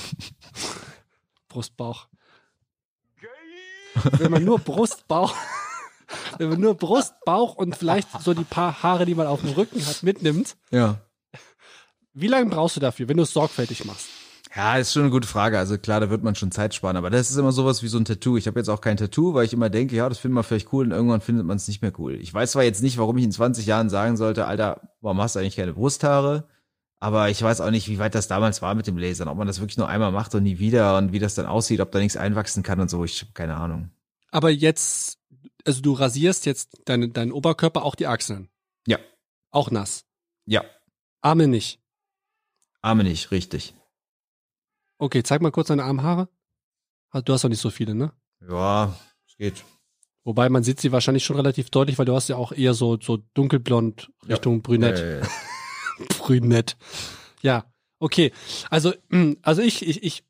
Brust, 1.47 1.77
Bauch. 1.77 2.07
Wenn 4.17 4.31
man 4.31 4.43
nur 4.43 4.59
Brust, 4.59 5.07
Bauch, 5.07 5.33
Wenn 6.37 6.49
man 6.49 6.59
nur 6.61 6.75
Brust, 6.75 7.13
Bauch 7.25 7.55
und 7.55 7.75
vielleicht 7.75 8.07
so 8.21 8.33
die 8.33 8.43
paar 8.43 8.83
Haare, 8.83 9.05
die 9.05 9.15
man 9.15 9.25
auf 9.27 9.41
dem 9.41 9.51
Rücken 9.51 9.83
hat, 9.85 10.03
mitnimmt, 10.03 10.55
Ja. 10.71 10.99
wie 12.13 12.27
lange 12.27 12.49
brauchst 12.49 12.75
du 12.75 12.79
dafür, 12.79 13.07
wenn 13.09 13.17
du 13.17 13.23
es 13.23 13.33
sorgfältig 13.33 13.85
machst? 13.85 14.07
Ja, 14.55 14.77
ist 14.77 14.93
schon 14.93 15.01
eine 15.01 15.11
gute 15.11 15.27
Frage. 15.27 15.57
Also 15.59 15.77
klar, 15.77 15.99
da 15.99 16.09
wird 16.09 16.23
man 16.23 16.35
schon 16.35 16.49
Zeit 16.51 16.73
sparen, 16.73 16.95
aber 16.95 17.09
das 17.09 17.29
ist 17.29 17.35
immer 17.35 17.51
sowas 17.51 17.83
wie 17.83 17.89
so 17.89 17.97
ein 17.97 18.05
Tattoo. 18.05 18.37
Ich 18.37 18.47
habe 18.47 18.57
jetzt 18.59 18.69
auch 18.69 18.79
kein 18.79 18.95
Tattoo, 18.95 19.33
weil 19.33 19.43
ich 19.45 19.51
immer 19.51 19.69
denke, 19.69 19.95
ja, 19.97 20.07
das 20.07 20.19
findet 20.19 20.35
man 20.35 20.43
vielleicht 20.45 20.71
cool 20.71 20.85
und 20.85 20.91
irgendwann 20.91 21.19
findet 21.19 21.45
man 21.45 21.57
es 21.57 21.67
nicht 21.67 21.81
mehr 21.81 21.91
cool. 21.97 22.15
Ich 22.15 22.33
weiß 22.33 22.51
zwar 22.53 22.63
jetzt 22.63 22.81
nicht, 22.81 22.97
warum 22.97 23.17
ich 23.17 23.25
in 23.25 23.33
20 23.33 23.65
Jahren 23.65 23.89
sagen 23.89 24.15
sollte, 24.15 24.45
Alter, 24.45 24.79
warum 25.01 25.19
hast 25.19 25.35
du 25.35 25.39
eigentlich 25.39 25.57
keine 25.57 25.73
Brusthaare? 25.73 26.47
Aber 27.05 27.29
ich 27.29 27.39
weiß 27.39 27.61
auch 27.61 27.69
nicht, 27.69 27.87
wie 27.87 27.99
weit 27.99 28.15
das 28.15 28.27
damals 28.27 28.63
war 28.63 28.73
mit 28.73 28.87
dem 28.87 28.97
Lasern, 28.97 29.27
ob 29.27 29.37
man 29.37 29.45
das 29.45 29.59
wirklich 29.59 29.77
nur 29.77 29.87
einmal 29.87 30.11
macht 30.11 30.33
und 30.33 30.41
nie 30.41 30.57
wieder 30.57 30.97
und 30.97 31.11
wie 31.11 31.19
das 31.19 31.35
dann 31.35 31.45
aussieht, 31.45 31.79
ob 31.79 31.91
da 31.91 31.99
nichts 31.99 32.17
einwachsen 32.17 32.63
kann 32.63 32.79
und 32.79 32.89
so. 32.89 33.05
Ich 33.05 33.21
habe 33.21 33.31
keine 33.33 33.57
Ahnung. 33.57 33.91
Aber 34.31 34.49
jetzt, 34.49 35.19
also 35.65 35.83
du 35.83 35.93
rasierst 35.93 36.47
jetzt 36.47 36.81
deinen 36.85 37.13
deinen 37.13 37.31
Oberkörper, 37.31 37.83
auch 37.83 37.93
die 37.93 38.07
Achseln. 38.07 38.49
Ja. 38.87 38.97
Auch 39.51 39.69
nass. 39.69 40.05
Ja, 40.47 40.63
Arme 41.21 41.47
nicht. 41.47 41.79
Arme 42.81 43.03
nicht, 43.03 43.29
richtig. 43.29 43.75
Okay, 44.97 45.21
zeig 45.21 45.41
mal 45.43 45.51
kurz 45.51 45.67
deine 45.67 45.83
Armhaare. 45.83 46.27
Ah, 47.11 47.21
Du 47.21 47.33
hast 47.33 47.43
doch 47.43 47.49
nicht 47.49 47.61
so 47.61 47.69
viele, 47.69 47.93
ne? 47.93 48.13
Ja, 48.49 48.95
es 49.27 49.37
geht. 49.37 49.63
Wobei 50.23 50.49
man 50.49 50.63
sieht 50.63 50.79
sie 50.81 50.91
wahrscheinlich 50.91 51.23
schon 51.23 51.35
relativ 51.35 51.69
deutlich, 51.69 51.99
weil 51.99 52.05
du 52.07 52.15
hast 52.15 52.29
ja 52.29 52.35
auch 52.37 52.51
eher 52.51 52.73
so, 52.73 52.99
so 52.99 53.17
dunkelblond 53.35 54.11
Richtung 54.27 54.63
brünett. 54.63 54.97
Äh, 54.97 55.21
Brünett. 56.19 56.77
Ja, 57.41 57.65
okay. 57.99 58.31
Also, 58.69 58.93
mh, 59.09 59.35
also 59.41 59.61
ich, 59.61 59.85
ich, 59.85 60.03
ich, 60.03 60.23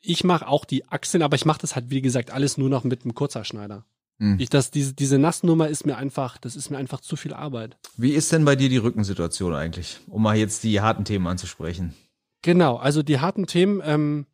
ich 0.00 0.24
mache 0.24 0.48
auch 0.48 0.64
die 0.64 0.86
Achseln, 0.86 1.22
aber 1.22 1.36
ich 1.36 1.44
mache 1.44 1.60
das 1.60 1.74
halt, 1.74 1.90
wie 1.90 2.02
gesagt, 2.02 2.30
alles 2.30 2.58
nur 2.58 2.68
noch 2.68 2.84
mit 2.84 3.02
einem 3.02 3.14
Kurzerschneider. 3.14 3.84
Hm. 4.20 4.38
Ich, 4.38 4.50
das, 4.50 4.70
diese, 4.70 4.94
diese 4.94 5.18
Nassnummer 5.18 5.68
ist 5.68 5.86
mir 5.86 5.96
einfach, 5.96 6.38
das 6.38 6.56
ist 6.56 6.70
mir 6.70 6.78
einfach 6.78 7.00
zu 7.00 7.16
viel 7.16 7.32
Arbeit. 7.32 7.76
Wie 7.96 8.12
ist 8.12 8.32
denn 8.32 8.44
bei 8.44 8.56
dir 8.56 8.68
die 8.68 8.76
Rückensituation 8.78 9.54
eigentlich? 9.54 10.00
Um 10.08 10.22
mal 10.22 10.36
jetzt 10.36 10.64
die 10.64 10.80
harten 10.80 11.04
Themen 11.04 11.26
anzusprechen. 11.26 11.94
Genau, 12.42 12.76
also 12.76 13.02
die 13.02 13.20
harten 13.20 13.46
Themen, 13.46 13.80
ähm, 13.84 14.26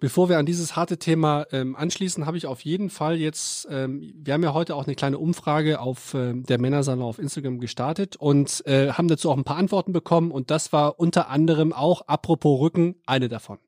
bevor 0.00 0.28
wir 0.28 0.38
an 0.38 0.46
dieses 0.46 0.76
harte 0.76 0.98
Thema 0.98 1.46
ähm, 1.52 1.76
anschließen, 1.76 2.26
habe 2.26 2.36
ich 2.36 2.46
auf 2.46 2.60
jeden 2.60 2.90
Fall 2.90 3.16
jetzt, 3.16 3.68
ähm, 3.70 4.12
wir 4.16 4.34
haben 4.34 4.42
ja 4.42 4.54
heute 4.54 4.74
auch 4.74 4.86
eine 4.86 4.94
kleine 4.94 5.18
Umfrage 5.18 5.80
auf 5.80 6.14
ähm, 6.14 6.44
der 6.44 6.60
Männersalon 6.60 7.04
auf 7.04 7.18
Instagram 7.18 7.60
gestartet 7.60 8.16
und 8.16 8.62
äh, 8.66 8.92
haben 8.92 9.08
dazu 9.08 9.30
auch 9.30 9.36
ein 9.36 9.44
paar 9.44 9.56
Antworten 9.56 9.92
bekommen 9.92 10.30
und 10.30 10.50
das 10.50 10.72
war 10.72 10.98
unter 10.98 11.28
anderem 11.28 11.72
auch, 11.72 12.02
apropos 12.08 12.60
Rücken, 12.60 12.96
eine 13.06 13.28
davon. 13.28 13.58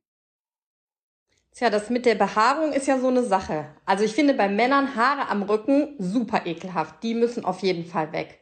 Tja, 1.54 1.70
das 1.70 1.88
mit 1.88 2.04
der 2.04 2.16
Behaarung 2.16 2.72
ist 2.72 2.88
ja 2.88 2.98
so 2.98 3.06
eine 3.06 3.22
Sache. 3.22 3.66
Also 3.86 4.02
ich 4.02 4.12
finde 4.12 4.34
bei 4.34 4.48
Männern 4.48 4.96
Haare 4.96 5.28
am 5.30 5.44
Rücken 5.44 5.94
super 6.00 6.46
ekelhaft. 6.46 7.00
Die 7.04 7.14
müssen 7.14 7.44
auf 7.44 7.60
jeden 7.60 7.84
Fall 7.84 8.12
weg. 8.12 8.40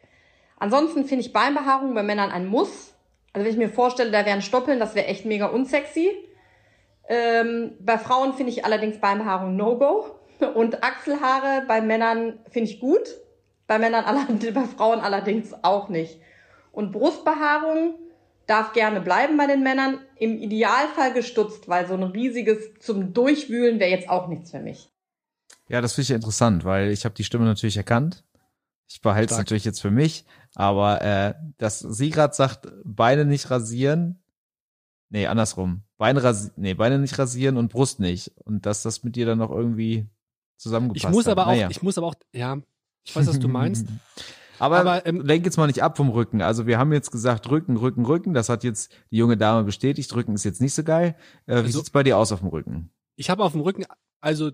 Ansonsten 0.58 1.04
finde 1.04 1.26
ich 1.26 1.32
Beinbehaarung 1.34 1.92
bei 1.92 2.02
Männern 2.02 2.30
ein 2.30 2.46
Muss. 2.46 2.94
Also 3.34 3.44
wenn 3.44 3.52
ich 3.52 3.58
mir 3.58 3.68
vorstelle, 3.68 4.10
da 4.10 4.24
wären 4.24 4.40
Stoppeln, 4.40 4.78
das 4.78 4.94
wäre 4.94 5.08
echt 5.08 5.26
mega 5.26 5.46
unsexy. 5.46 6.10
Ähm, 7.08 7.72
bei 7.80 7.98
Frauen 7.98 8.34
finde 8.34 8.52
ich 8.52 8.64
allerdings 8.64 8.98
Beinbehaarung 9.00 9.56
No-Go. 9.56 10.06
Und 10.54 10.82
Achselhaare 10.82 11.64
bei 11.68 11.80
Männern 11.80 12.40
finde 12.50 12.70
ich 12.70 12.80
gut. 12.80 13.02
Bei 13.66 13.78
Männern 13.78 14.04
allerdings, 14.04 14.44
bei 14.54 14.64
Frauen 14.64 15.00
allerdings 15.00 15.54
auch 15.62 15.88
nicht. 15.88 16.20
Und 16.72 16.92
Brustbehaarung 16.92 17.98
darf 18.46 18.72
gerne 18.72 19.00
bleiben 19.00 19.36
bei 19.36 19.46
den 19.46 19.62
Männern. 19.62 20.00
Im 20.16 20.38
Idealfall 20.38 21.12
gestutzt, 21.12 21.68
weil 21.68 21.86
so 21.86 21.94
ein 21.94 22.02
riesiges 22.02 22.74
zum 22.80 23.12
Durchwühlen 23.12 23.78
wäre 23.78 23.90
jetzt 23.90 24.08
auch 24.08 24.28
nichts 24.28 24.50
für 24.50 24.60
mich. 24.60 24.90
Ja, 25.68 25.80
das 25.80 25.94
finde 25.94 26.04
ich 26.04 26.10
interessant, 26.10 26.64
weil 26.64 26.90
ich 26.90 27.04
habe 27.04 27.14
die 27.14 27.24
Stimme 27.24 27.44
natürlich 27.44 27.76
erkannt. 27.76 28.24
Ich 28.88 29.00
behalte 29.00 29.32
es 29.32 29.38
natürlich 29.38 29.64
jetzt 29.64 29.80
für 29.80 29.90
mich, 29.90 30.26
aber 30.54 31.00
äh, 31.00 31.34
dass 31.56 31.78
sie 31.78 32.10
gerade 32.10 32.34
sagt, 32.34 32.68
Beine 32.84 33.24
nicht 33.24 33.50
rasieren, 33.50 34.22
nee, 35.08 35.26
andersrum. 35.26 35.82
Beine 36.02 36.20
rasieren, 36.24 36.52
nee, 36.56 36.74
Beine 36.74 36.98
nicht 36.98 37.16
rasieren 37.16 37.56
und 37.56 37.72
Brust 37.72 38.00
nicht. 38.00 38.32
Und 38.44 38.66
dass 38.66 38.82
das 38.82 39.04
mit 39.04 39.14
dir 39.14 39.24
dann 39.24 39.38
noch 39.38 39.52
irgendwie 39.52 40.08
zusammengepasst 40.56 41.04
Ich 41.04 41.10
muss 41.10 41.26
hat. 41.26 41.32
aber 41.32 41.42
auch, 41.46 41.52
Naja. 41.52 41.68
ich 41.70 41.80
muss 41.80 41.96
aber 41.96 42.08
auch, 42.08 42.14
ja, 42.32 42.58
ich 43.04 43.14
weiß, 43.14 43.28
was 43.28 43.38
du 43.38 43.46
meinst. 43.46 43.86
Aber, 44.58 44.78
Aber, 44.80 45.06
ähm, 45.06 45.20
lenk 45.22 45.44
jetzt 45.44 45.56
mal 45.56 45.66
nicht 45.66 45.82
ab 45.82 45.96
vom 45.96 46.08
Rücken. 46.10 46.40
Also 46.42 46.66
wir 46.68 46.78
haben 46.78 46.92
jetzt 46.92 47.10
gesagt, 47.10 47.50
Rücken, 47.50 47.76
Rücken, 47.76 48.04
Rücken. 48.06 48.32
Das 48.34 48.48
hat 48.48 48.62
jetzt 48.62 48.92
die 49.10 49.16
junge 49.16 49.36
Dame 49.36 49.64
bestätigt. 49.64 50.12
Rücken 50.14 50.34
ist 50.34 50.44
jetzt 50.44 50.60
nicht 50.60 50.74
so 50.74 50.84
geil. 50.84 51.16
Äh, 51.46 51.52
wie 51.54 51.58
Also- 51.58 51.78
sieht's 51.78 51.90
bei 51.90 52.02
dir 52.04 52.16
aus 52.18 52.30
auf 52.32 52.40
dem 52.40 52.48
Rücken? 52.48 52.90
Ich 53.16 53.28
habe 53.30 53.42
auf 53.44 53.52
dem 53.52 53.60
Rücken, 53.62 53.84
also 54.20 54.50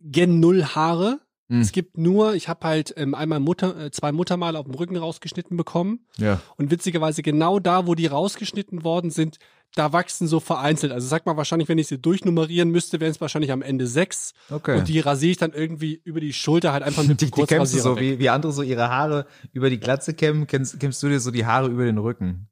gen 0.00 0.40
null 0.40 0.64
Haare. 0.64 1.20
Hm. 1.48 1.60
Es 1.60 1.72
gibt 1.72 1.96
nur, 1.96 2.34
ich 2.34 2.48
habe 2.48 2.66
halt 2.66 2.94
ähm, 2.96 3.14
einmal 3.14 3.40
Mutter, 3.40 3.86
äh, 3.86 3.90
zwei 3.90 4.12
Muttermale 4.12 4.58
auf 4.58 4.66
dem 4.66 4.74
Rücken 4.74 4.96
rausgeschnitten 4.96 5.56
bekommen. 5.56 6.00
Ja. 6.18 6.40
Und 6.56 6.70
witzigerweise 6.70 7.22
genau 7.22 7.58
da, 7.58 7.86
wo 7.86 7.94
die 7.94 8.06
rausgeschnitten 8.06 8.84
worden 8.84 9.10
sind, 9.10 9.38
da 9.74 9.92
wachsen 9.92 10.28
so 10.28 10.40
vereinzelt. 10.40 10.92
Also 10.92 11.08
sag 11.08 11.26
mal 11.26 11.36
wahrscheinlich, 11.36 11.68
wenn 11.68 11.78
ich 11.78 11.88
sie 11.88 11.98
durchnummerieren 11.98 12.70
müsste, 12.70 13.00
wären 13.00 13.10
es 13.10 13.20
wahrscheinlich 13.20 13.52
am 13.52 13.62
Ende 13.62 13.86
sechs. 13.86 14.34
Okay. 14.50 14.78
Und 14.78 14.88
die 14.88 15.00
rasiere 15.00 15.30
ich 15.32 15.36
dann 15.36 15.52
irgendwie 15.52 16.00
über 16.04 16.20
die 16.20 16.32
Schulter 16.32 16.72
halt 16.72 16.82
einfach 16.82 17.02
mit 17.06 17.20
die, 17.20 17.30
dem 17.30 17.34
die 17.34 17.46
kämmst 17.46 17.74
du 17.74 17.78
so, 17.78 17.96
weg. 17.96 18.02
wie, 18.02 18.18
wie 18.18 18.28
andere 18.28 18.52
so 18.52 18.62
ihre 18.62 18.88
Haare 18.90 19.26
über 19.52 19.70
die 19.70 19.80
Glatze 19.80 20.14
kämmen, 20.14 20.46
kämmst, 20.46 20.78
kämmst 20.80 21.02
du 21.02 21.08
dir 21.08 21.20
so 21.20 21.30
die 21.30 21.46
Haare 21.46 21.68
über 21.68 21.84
den 21.84 21.98
Rücken. 21.98 22.48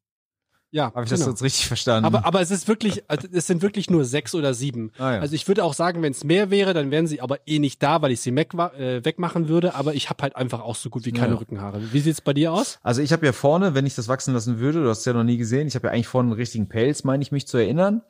Ja, 0.72 0.86
Habe 0.92 1.04
ich 1.04 1.10
genau. 1.10 1.20
das 1.20 1.26
jetzt 1.28 1.42
richtig 1.42 1.66
verstanden? 1.66 2.04
Aber, 2.04 2.26
aber 2.26 2.40
es 2.40 2.50
ist 2.50 2.68
wirklich, 2.68 3.04
es 3.08 3.46
sind 3.46 3.62
wirklich 3.62 3.88
nur 3.88 4.04
sechs 4.04 4.34
oder 4.34 4.52
sieben. 4.52 4.90
Ah, 4.98 5.14
ja. 5.14 5.20
Also 5.20 5.34
ich 5.34 5.46
würde 5.48 5.64
auch 5.64 5.74
sagen, 5.74 6.02
wenn 6.02 6.12
es 6.12 6.24
mehr 6.24 6.50
wäre, 6.50 6.74
dann 6.74 6.90
wären 6.90 7.06
sie 7.06 7.20
aber 7.20 7.38
eh 7.46 7.58
nicht 7.58 7.82
da, 7.82 8.02
weil 8.02 8.10
ich 8.10 8.20
sie 8.20 8.34
weg, 8.34 8.52
äh, 8.54 9.04
wegmachen 9.04 9.48
würde. 9.48 9.74
Aber 9.74 9.94
ich 9.94 10.10
habe 10.10 10.22
halt 10.22 10.36
einfach 10.36 10.60
auch 10.60 10.74
so 10.74 10.90
gut 10.90 11.06
wie 11.06 11.12
keine 11.12 11.34
Ja. 11.34 11.38
Rückenhaare. 11.38 11.80
Wie 11.92 12.00
sieht's 12.00 12.20
bei 12.20 12.32
dir 12.34 12.52
aus? 12.52 12.78
Also 12.82 13.00
ich 13.00 13.12
habe 13.12 13.24
ja 13.24 13.32
vorne, 13.32 13.74
wenn 13.74 13.86
ich 13.86 13.94
das 13.94 14.08
wachsen 14.08 14.34
lassen 14.34 14.58
würde, 14.58 14.82
du 14.82 14.88
hast 14.88 14.98
es 15.00 15.04
ja 15.04 15.12
noch 15.12 15.24
nie 15.24 15.36
gesehen, 15.36 15.68
ich 15.68 15.74
habe 15.76 15.86
ja 15.86 15.92
eigentlich 15.92 16.08
vorne 16.08 16.30
einen 16.30 16.36
richtigen 16.38 16.68
Pelz, 16.68 17.04
meine 17.04 17.22
ich 17.22 17.32
mich 17.32 17.46
zu 17.46 17.56
erinnern. 17.58 18.02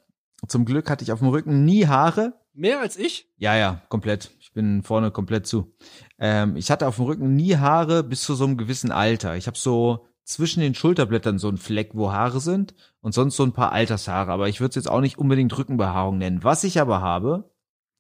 Zum 0.48 0.64
Glück 0.64 0.90
hatte 0.90 1.04
ich 1.04 1.12
auf 1.12 1.20
dem 1.20 1.28
Rücken 1.28 1.64
nie 1.64 1.86
Haare. 1.86 2.34
Mehr 2.52 2.80
als 2.80 2.96
ich? 2.96 3.28
Ja, 3.36 3.54
ja, 3.56 3.82
komplett. 3.90 4.30
Ich 4.40 4.52
bin 4.52 4.82
vorne 4.82 5.10
komplett 5.10 5.46
zu. 5.46 5.74
Ähm, 6.18 6.56
ich 6.56 6.70
hatte 6.70 6.86
auf 6.86 6.96
dem 6.96 7.04
Rücken 7.04 7.34
nie 7.36 7.56
Haare 7.56 8.02
bis 8.02 8.22
zu 8.22 8.34
so 8.34 8.44
einem 8.44 8.56
gewissen 8.56 8.90
Alter. 8.90 9.36
Ich 9.36 9.46
habe 9.46 9.58
so 9.58 10.06
zwischen 10.26 10.60
den 10.60 10.74
Schulterblättern 10.74 11.38
so 11.38 11.48
einen 11.48 11.56
Fleck, 11.56 11.90
wo 11.94 12.12
Haare 12.12 12.40
sind 12.40 12.74
und 13.00 13.14
sonst 13.14 13.36
so 13.36 13.44
ein 13.44 13.52
paar 13.52 13.72
Altershaare. 13.72 14.32
Aber 14.32 14.48
ich 14.48 14.60
würde 14.60 14.70
es 14.70 14.74
jetzt 14.74 14.90
auch 14.90 15.00
nicht 15.00 15.18
unbedingt 15.18 15.56
Rückenbehaarung 15.56 16.18
nennen. 16.18 16.42
Was 16.42 16.64
ich 16.64 16.80
aber 16.80 17.00
habe, 17.00 17.50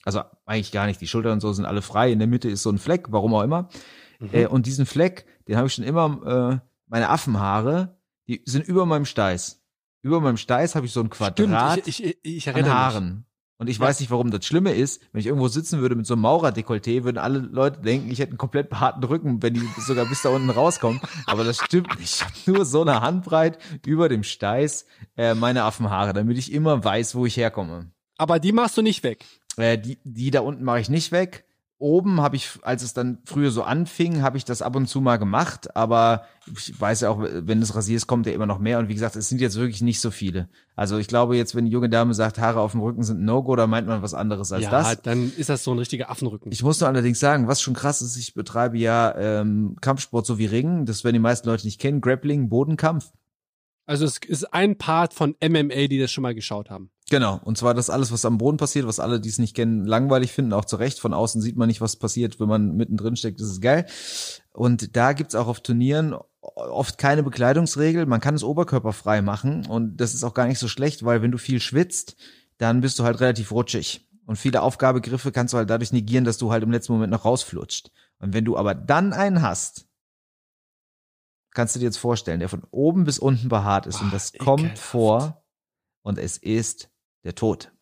also 0.04 0.22
eigentlich 0.44 0.72
gar 0.72 0.86
nicht, 0.86 1.00
die 1.00 1.06
Schultern 1.06 1.34
und 1.34 1.40
so 1.40 1.52
sind 1.52 1.64
alle 1.64 1.82
frei. 1.82 2.10
In 2.10 2.18
der 2.18 2.28
Mitte 2.28 2.50
ist 2.50 2.62
so 2.62 2.70
ein 2.70 2.78
Fleck, 2.78 3.06
warum 3.10 3.32
auch 3.34 3.42
immer. 3.42 3.68
Äh, 4.32 4.46
und 4.46 4.66
diesen 4.66 4.86
Fleck, 4.86 5.26
den 5.46 5.56
habe 5.56 5.68
ich 5.68 5.74
schon 5.74 5.84
immer, 5.84 6.60
äh, 6.62 6.66
meine 6.88 7.10
Affenhaare, 7.10 7.96
die 8.26 8.42
sind 8.44 8.66
über 8.66 8.86
meinem 8.86 9.04
Steiß. 9.04 9.62
Über 10.02 10.20
meinem 10.20 10.36
Steiß 10.36 10.74
habe 10.74 10.86
ich 10.86 10.92
so 10.92 11.00
ein 11.00 11.10
Quadrat 11.10 11.78
Stimmt, 11.78 11.88
ich, 11.88 12.04
ich, 12.04 12.18
ich 12.22 12.48
an 12.48 12.54
erinnere 12.56 13.00
mich. 13.00 13.25
Und 13.58 13.68
ich 13.68 13.78
Ja. 13.78 13.86
weiß 13.86 14.00
nicht, 14.00 14.10
warum 14.10 14.30
das 14.30 14.44
Schlimme 14.44 14.72
ist. 14.74 15.00
Wenn 15.12 15.20
ich 15.20 15.26
irgendwo 15.26 15.48
sitzen 15.48 15.80
würde 15.80 15.94
mit 15.94 16.06
so 16.06 16.14
einem 16.14 16.22
Maurerdekolleté, 16.26 17.04
würden 17.04 17.16
alle 17.18 17.38
Leute 17.38 17.80
denken, 17.80 18.10
ich 18.10 18.18
hätte 18.18 18.32
einen 18.32 18.38
komplett 18.38 18.68
behaarten 18.68 19.02
Rücken, 19.02 19.42
wenn 19.42 19.54
die 19.54 19.60
sogar 19.78 20.04
bis 20.06 20.22
da 20.22 20.28
unten 20.28 20.50
rauskommen. 20.50 21.00
Aber 21.26 21.42
das 21.44 21.58
stimmt 21.58 21.98
nicht. 21.98 22.14
Ich 22.16 22.22
habe 22.24 22.34
nur 22.46 22.64
so 22.66 22.82
eine 22.82 23.00
Handbreit 23.00 23.58
über 23.86 24.08
dem 24.10 24.22
Steiß 24.24 24.84
äh, 25.16 25.34
meine 25.34 25.62
Affenhaare, 25.64 26.12
damit 26.12 26.36
ich 26.36 26.52
immer 26.52 26.84
weiß, 26.84 27.14
wo 27.14 27.24
ich 27.24 27.36
herkomme. 27.38 27.90
Aber 28.18 28.38
die 28.40 28.52
machst 28.52 28.76
du 28.76 28.82
nicht 28.82 29.02
weg. 29.02 29.24
Äh, 29.56 29.78
die, 29.78 29.98
die 30.04 30.30
da 30.30 30.40
unten 30.40 30.62
mache 30.62 30.80
ich 30.80 30.90
nicht 30.90 31.10
weg. 31.12 31.45
Oben 31.78 32.22
habe 32.22 32.36
ich, 32.36 32.58
als 32.62 32.82
es 32.82 32.94
dann 32.94 33.18
früher 33.26 33.50
so 33.50 33.62
anfing, 33.62 34.22
habe 34.22 34.38
ich 34.38 34.46
das 34.46 34.62
ab 34.62 34.76
und 34.76 34.86
zu 34.86 35.02
mal 35.02 35.18
gemacht, 35.18 35.76
aber 35.76 36.24
ich 36.50 36.80
weiß 36.80 37.02
ja 37.02 37.10
auch, 37.10 37.20
wenn 37.20 37.60
es 37.60 37.74
rasierst, 37.74 38.06
kommt 38.06 38.24
ja 38.24 38.32
immer 38.32 38.46
noch 38.46 38.58
mehr. 38.58 38.78
Und 38.78 38.88
wie 38.88 38.94
gesagt, 38.94 39.14
es 39.14 39.28
sind 39.28 39.42
jetzt 39.42 39.56
wirklich 39.56 39.82
nicht 39.82 40.00
so 40.00 40.10
viele. 40.10 40.48
Also 40.74 40.96
ich 40.96 41.06
glaube 41.06 41.36
jetzt, 41.36 41.54
wenn 41.54 41.66
die 41.66 41.70
junge 41.70 41.90
Dame 41.90 42.14
sagt, 42.14 42.38
Haare 42.38 42.60
auf 42.60 42.72
dem 42.72 42.80
Rücken 42.80 43.02
sind 43.02 43.20
No-Go, 43.22 43.56
da 43.56 43.66
meint 43.66 43.86
man 43.86 44.00
was 44.00 44.14
anderes 44.14 44.52
als 44.52 44.64
ja, 44.64 44.70
das. 44.70 45.02
dann 45.02 45.30
ist 45.36 45.50
das 45.50 45.64
so 45.64 45.72
ein 45.72 45.78
richtiger 45.78 46.08
Affenrücken. 46.08 46.50
Ich 46.50 46.62
muss 46.62 46.80
nur 46.80 46.88
allerdings 46.88 47.20
sagen, 47.20 47.46
was 47.46 47.60
schon 47.60 47.74
krass 47.74 48.00
ist, 48.00 48.16
ich 48.16 48.32
betreibe 48.32 48.78
ja 48.78 49.14
ähm, 49.14 49.76
Kampfsport 49.82 50.24
so 50.24 50.38
wie 50.38 50.46
Ringen. 50.46 50.86
Das 50.86 51.04
werden 51.04 51.14
die 51.14 51.20
meisten 51.20 51.46
Leute 51.46 51.66
nicht 51.66 51.78
kennen. 51.78 52.00
Grappling, 52.00 52.48
Bodenkampf. 52.48 53.12
also 53.84 54.06
es 54.06 54.16
ist 54.26 54.44
ein 54.54 54.78
Part 54.78 55.12
von 55.12 55.34
MMA, 55.42 55.88
die 55.88 55.98
das 55.98 56.10
schon 56.10 56.22
mal 56.22 56.34
geschaut 56.34 56.70
haben. 56.70 56.90
Genau. 57.08 57.40
Und 57.44 57.56
zwar 57.56 57.74
das 57.74 57.88
alles, 57.88 58.10
was 58.10 58.24
am 58.24 58.38
Boden 58.38 58.56
passiert, 58.56 58.86
was 58.86 58.98
alle, 58.98 59.20
die 59.20 59.28
es 59.28 59.38
nicht 59.38 59.54
kennen, 59.54 59.86
langweilig 59.86 60.32
finden, 60.32 60.52
auch 60.52 60.64
zu 60.64 60.76
Recht. 60.76 60.98
Von 60.98 61.14
außen 61.14 61.40
sieht 61.40 61.56
man 61.56 61.68
nicht, 61.68 61.80
was 61.80 61.96
passiert. 61.96 62.40
Wenn 62.40 62.48
man 62.48 62.76
mittendrin 62.76 63.14
steckt, 63.14 63.40
ist 63.40 63.50
es 63.50 63.60
geil. 63.60 63.86
Und 64.52 64.96
da 64.96 65.12
gibt's 65.12 65.36
auch 65.36 65.46
auf 65.46 65.60
Turnieren 65.60 66.16
oft 66.40 66.98
keine 66.98 67.22
Bekleidungsregel. 67.22 68.06
Man 68.06 68.20
kann 68.20 68.34
es 68.34 68.42
oberkörperfrei 68.42 69.22
machen. 69.22 69.66
Und 69.66 69.98
das 69.98 70.14
ist 70.14 70.24
auch 70.24 70.34
gar 70.34 70.48
nicht 70.48 70.58
so 70.58 70.66
schlecht, 70.66 71.04
weil 71.04 71.22
wenn 71.22 71.30
du 71.30 71.38
viel 71.38 71.60
schwitzt, 71.60 72.16
dann 72.58 72.80
bist 72.80 72.98
du 72.98 73.04
halt 73.04 73.20
relativ 73.20 73.52
rutschig. 73.52 74.08
Und 74.26 74.36
viele 74.36 74.62
Aufgabegriffe 74.62 75.30
kannst 75.30 75.54
du 75.54 75.58
halt 75.58 75.70
dadurch 75.70 75.92
negieren, 75.92 76.24
dass 76.24 76.38
du 76.38 76.50
halt 76.50 76.64
im 76.64 76.72
letzten 76.72 76.92
Moment 76.92 77.12
noch 77.12 77.24
rausflutscht. 77.24 77.92
Und 78.18 78.32
wenn 78.32 78.44
du 78.44 78.56
aber 78.56 78.74
dann 78.74 79.12
einen 79.12 79.42
hast, 79.42 79.86
kannst 81.52 81.76
du 81.76 81.78
dir 81.78 81.86
jetzt 81.86 81.98
vorstellen, 81.98 82.40
der 82.40 82.48
von 82.48 82.64
oben 82.72 83.04
bis 83.04 83.20
unten 83.20 83.48
behaart 83.48 83.86
ist 83.86 84.00
und 84.00 84.10
Boah, 84.10 84.16
das 84.16 84.32
kommt 84.32 84.62
ekelhaft. 84.62 84.82
vor 84.82 85.44
und 86.02 86.18
es 86.18 86.38
ist 86.38 86.90
der 87.26 87.34
Tod. 87.34 87.72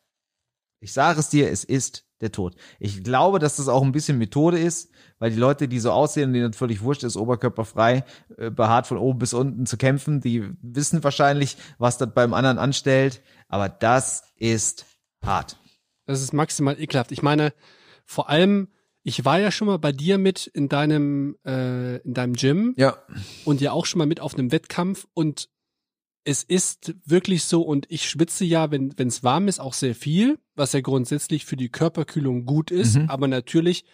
Ich 0.81 0.93
sage 0.93 1.21
es 1.21 1.29
dir, 1.29 1.51
es 1.51 1.65
ist 1.65 2.07
der 2.21 2.33
Tod. 2.33 2.57
Ich 2.81 3.05
glaube, 3.05 3.39
dass 3.39 3.57
das 3.57 3.69
auch 3.69 3.83
ein 3.83 3.93
bisschen 3.93 4.19
Methode 4.19 4.59
ist, 4.59 4.91
weil 5.19 5.31
die 5.31 5.39
Leute, 5.39 5.69
die 5.69 5.79
so 5.79 5.93
aussehen, 5.93 6.33
denen 6.33 6.51
das 6.51 6.59
völlig 6.59 6.83
wurscht 6.83 7.05
ist, 7.05 7.17
oberkörperfrei, 7.17 8.05
äh, 8.39 8.51
behaart 8.51 8.87
von 8.87 8.99
oben 8.99 9.19
bis 9.19 9.35
unten 9.35 9.67
zu 9.67 9.77
kämpfen, 9.77 10.21
die 10.21 10.51
wissen 10.63 11.05
wahrscheinlich, 11.05 11.57
was 11.79 11.99
das 11.99 12.09
beim 12.15 12.33
anderen 12.35 12.59
anstellt. 12.59 13.23
Aber 13.49 13.69
das 13.69 14.25
ist 14.37 14.87
hart. 15.25 15.59
Das 16.07 16.23
ist 16.23 16.33
maximal 16.33 16.81
ekelhaft. 16.81 17.13
Ich 17.13 17.23
meine, 17.23 17.53
vor 18.07 18.29
allem, 18.31 18.69
ich 19.03 19.25
war 19.27 19.39
ja 19.39 19.51
schon 19.51 19.67
mal 19.67 19.79
bei 19.79 19.93
dir 19.93 20.17
mit 20.19 20.47
in 20.47 20.69
deinem, 20.71 21.37
äh, 21.47 21.97
in 21.99 22.15
deinem 22.15 22.35
Gym 22.35 22.75
Ja. 22.77 22.97
und 23.45 23.61
ja 23.61 23.73
auch 23.73 23.85
schon 23.87 23.99
mal 23.99 24.07
mit 24.07 24.21
auf 24.21 24.35
einem 24.35 24.51
Wettkampf 24.53 25.07
und 25.15 25.49
es 26.25 26.43
ist 26.43 26.95
wirklich 27.05 27.45
so 27.45 27.63
und 27.63 27.87
ich 27.91 28.09
schwitze 28.09 28.45
ja, 28.45 28.71
wenn 28.71 28.95
es 28.99 29.23
warm 29.23 29.47
ist, 29.49 29.61
auch 29.61 29.75
sehr 29.75 29.95
viel, 29.95 30.39
was 30.57 30.73
ja 30.73 30.81
grundsätzlich 30.81 31.45
für 31.45 31.57
die 31.57 31.69
Körperkühlung 31.69 32.47
gut 32.47 32.71
ist, 32.71 32.97
Mhm. 32.97 33.11
aber 33.11 33.29
natürlich, 33.29 33.85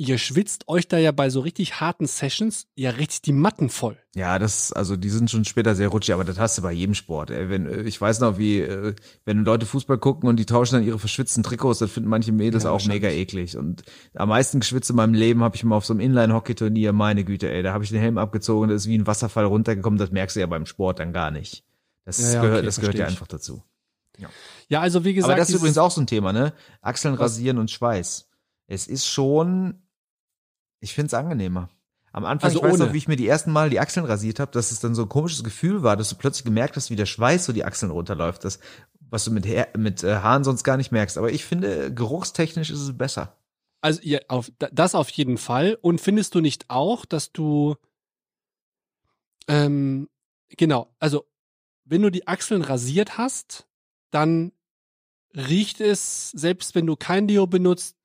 ihr 0.00 0.16
schwitzt 0.16 0.66
euch 0.66 0.88
da 0.88 0.96
ja 0.96 1.12
bei 1.12 1.28
so 1.28 1.40
richtig 1.40 1.78
harten 1.78 2.06
Sessions 2.06 2.66
ja 2.74 2.88
richtig 2.88 3.20
die 3.20 3.34
Matten 3.34 3.68
voll. 3.68 3.98
Ja, 4.14 4.38
das, 4.38 4.72
also 4.72 4.96
die 4.96 5.10
sind 5.10 5.30
schon 5.30 5.44
später 5.44 5.74
sehr 5.74 5.88
rutschig, 5.88 6.14
aber 6.14 6.24
das 6.24 6.38
hast 6.38 6.56
du 6.56 6.62
bei 6.62 6.72
jedem 6.72 6.94
Sport. 6.94 7.30
Ey. 7.30 7.50
Wenn, 7.50 7.66
äh, 7.66 7.82
ich 7.82 8.00
weiß 8.00 8.20
noch, 8.20 8.38
wie, 8.38 8.60
äh, 8.60 8.94
wenn 9.26 9.44
Leute 9.44 9.66
Fußball 9.66 9.98
gucken 9.98 10.26
und 10.26 10.36
die 10.36 10.46
tauschen 10.46 10.76
dann 10.76 10.84
ihre 10.84 10.98
verschwitzten 10.98 11.42
Trikots, 11.42 11.80
das 11.80 11.90
finden 11.90 12.08
manche 12.08 12.32
Mädels 12.32 12.64
Ja, 12.64 12.70
auch 12.70 12.82
mega 12.86 13.10
eklig. 13.10 13.58
Und 13.58 13.82
am 14.14 14.30
meisten 14.30 14.60
geschwitzt 14.60 14.88
in 14.88 14.96
meinem 14.96 15.12
Leben 15.12 15.44
habe 15.44 15.54
ich 15.54 15.64
mal 15.64 15.76
auf 15.76 15.84
so 15.84 15.92
einem 15.92 16.00
Inline-Hockey-Turnier, 16.00 16.94
meine 16.94 17.24
Güte, 17.24 17.50
ey, 17.52 17.62
da 17.62 17.74
habe 17.74 17.84
ich 17.84 17.90
den 17.90 18.00
Helm 18.00 18.16
abgezogen, 18.16 18.70
das 18.70 18.82
ist 18.82 18.88
wie 18.88 18.96
ein 18.96 19.06
Wasserfall 19.06 19.44
runtergekommen, 19.44 19.98
das 19.98 20.10
merkst 20.12 20.34
du 20.34 20.40
ja 20.40 20.46
beim 20.46 20.64
Sport 20.64 20.98
dann 20.98 21.12
gar 21.12 21.30
nicht. 21.30 21.62
Das 22.06 22.18
Ja, 22.18 22.36
ja, 22.36 22.40
gehört, 22.40 22.58
okay, 22.60 22.66
das 22.66 22.80
gehört 22.80 22.96
ja 22.96 23.06
einfach 23.06 23.26
dazu. 23.26 23.62
Ja, 24.68 24.80
also 24.80 25.04
wie 25.04 25.12
gesagt, 25.12 25.30
aber 25.30 25.38
das 25.38 25.50
ist 25.50 25.56
übrigens 25.56 25.78
auch 25.78 25.90
so 25.90 26.00
ein 26.00 26.06
Thema, 26.06 26.32
ne? 26.32 26.54
Achseln 26.80 27.14
rasieren 27.14 27.58
und 27.58 27.70
Schweiß. 27.70 28.28
Es 28.66 28.86
ist 28.86 29.06
schon, 29.06 29.82
ich 30.80 30.94
find's 30.94 31.14
angenehmer. 31.14 31.68
Am 32.12 32.24
Anfang, 32.24 32.48
Also 32.48 32.58
ich 32.58 32.64
weiß 32.64 32.74
ohne. 32.74 32.86
noch, 32.86 32.92
wie 32.92 32.98
ich 32.98 33.06
mir 33.08 33.16
die 33.16 33.28
ersten 33.28 33.52
Mal 33.52 33.70
die 33.70 33.78
Achseln 33.78 34.04
rasiert 34.04 34.40
habe, 34.40 34.50
dass 34.50 34.72
es 34.72 34.80
dann 34.80 34.94
so 34.96 35.02
ein 35.02 35.08
komisches 35.08 35.44
Gefühl 35.44 35.82
war, 35.84 35.96
dass 35.96 36.08
du 36.08 36.16
plötzlich 36.16 36.44
gemerkt 36.44 36.76
hast, 36.76 36.90
wie 36.90 36.96
der 36.96 37.06
Schweiß 37.06 37.44
so 37.44 37.52
die 37.52 37.64
Achseln 37.64 37.92
runterläuft. 37.92 38.44
Das, 38.44 38.58
was 38.98 39.24
du 39.24 39.30
mit, 39.30 39.46
mit 39.76 40.02
äh, 40.02 40.16
Haaren 40.16 40.42
sonst 40.42 40.64
gar 40.64 40.76
nicht 40.76 40.90
merkst. 40.90 41.18
Aber 41.18 41.30
ich 41.30 41.44
finde, 41.44 41.94
geruchstechnisch 41.94 42.70
ist 42.70 42.80
es 42.80 42.96
besser. 42.98 43.36
Also 43.80 44.00
ja, 44.02 44.18
auf, 44.28 44.50
da- 44.58 44.68
das 44.72 44.94
auf 44.96 45.08
jeden 45.10 45.38
Fall. 45.38 45.78
Und 45.82 46.00
findest 46.00 46.34
du 46.34 46.40
nicht 46.40 46.68
auch, 46.68 47.04
dass 47.04 47.30
du 47.32 47.76
ähm, 49.48 50.08
genau, 50.48 50.92
also 50.98 51.26
wenn 51.84 52.02
du 52.02 52.10
die 52.10 52.26
Achseln 52.26 52.62
rasiert 52.62 53.18
hast, 53.18 53.66
dann 54.10 54.52
riecht 55.34 55.80
es, 55.80 56.30
selbst 56.32 56.74
wenn 56.74 56.86
du 56.86 56.96
kein 56.96 57.26
Deo 57.28 57.46
benutzt, 57.46 57.96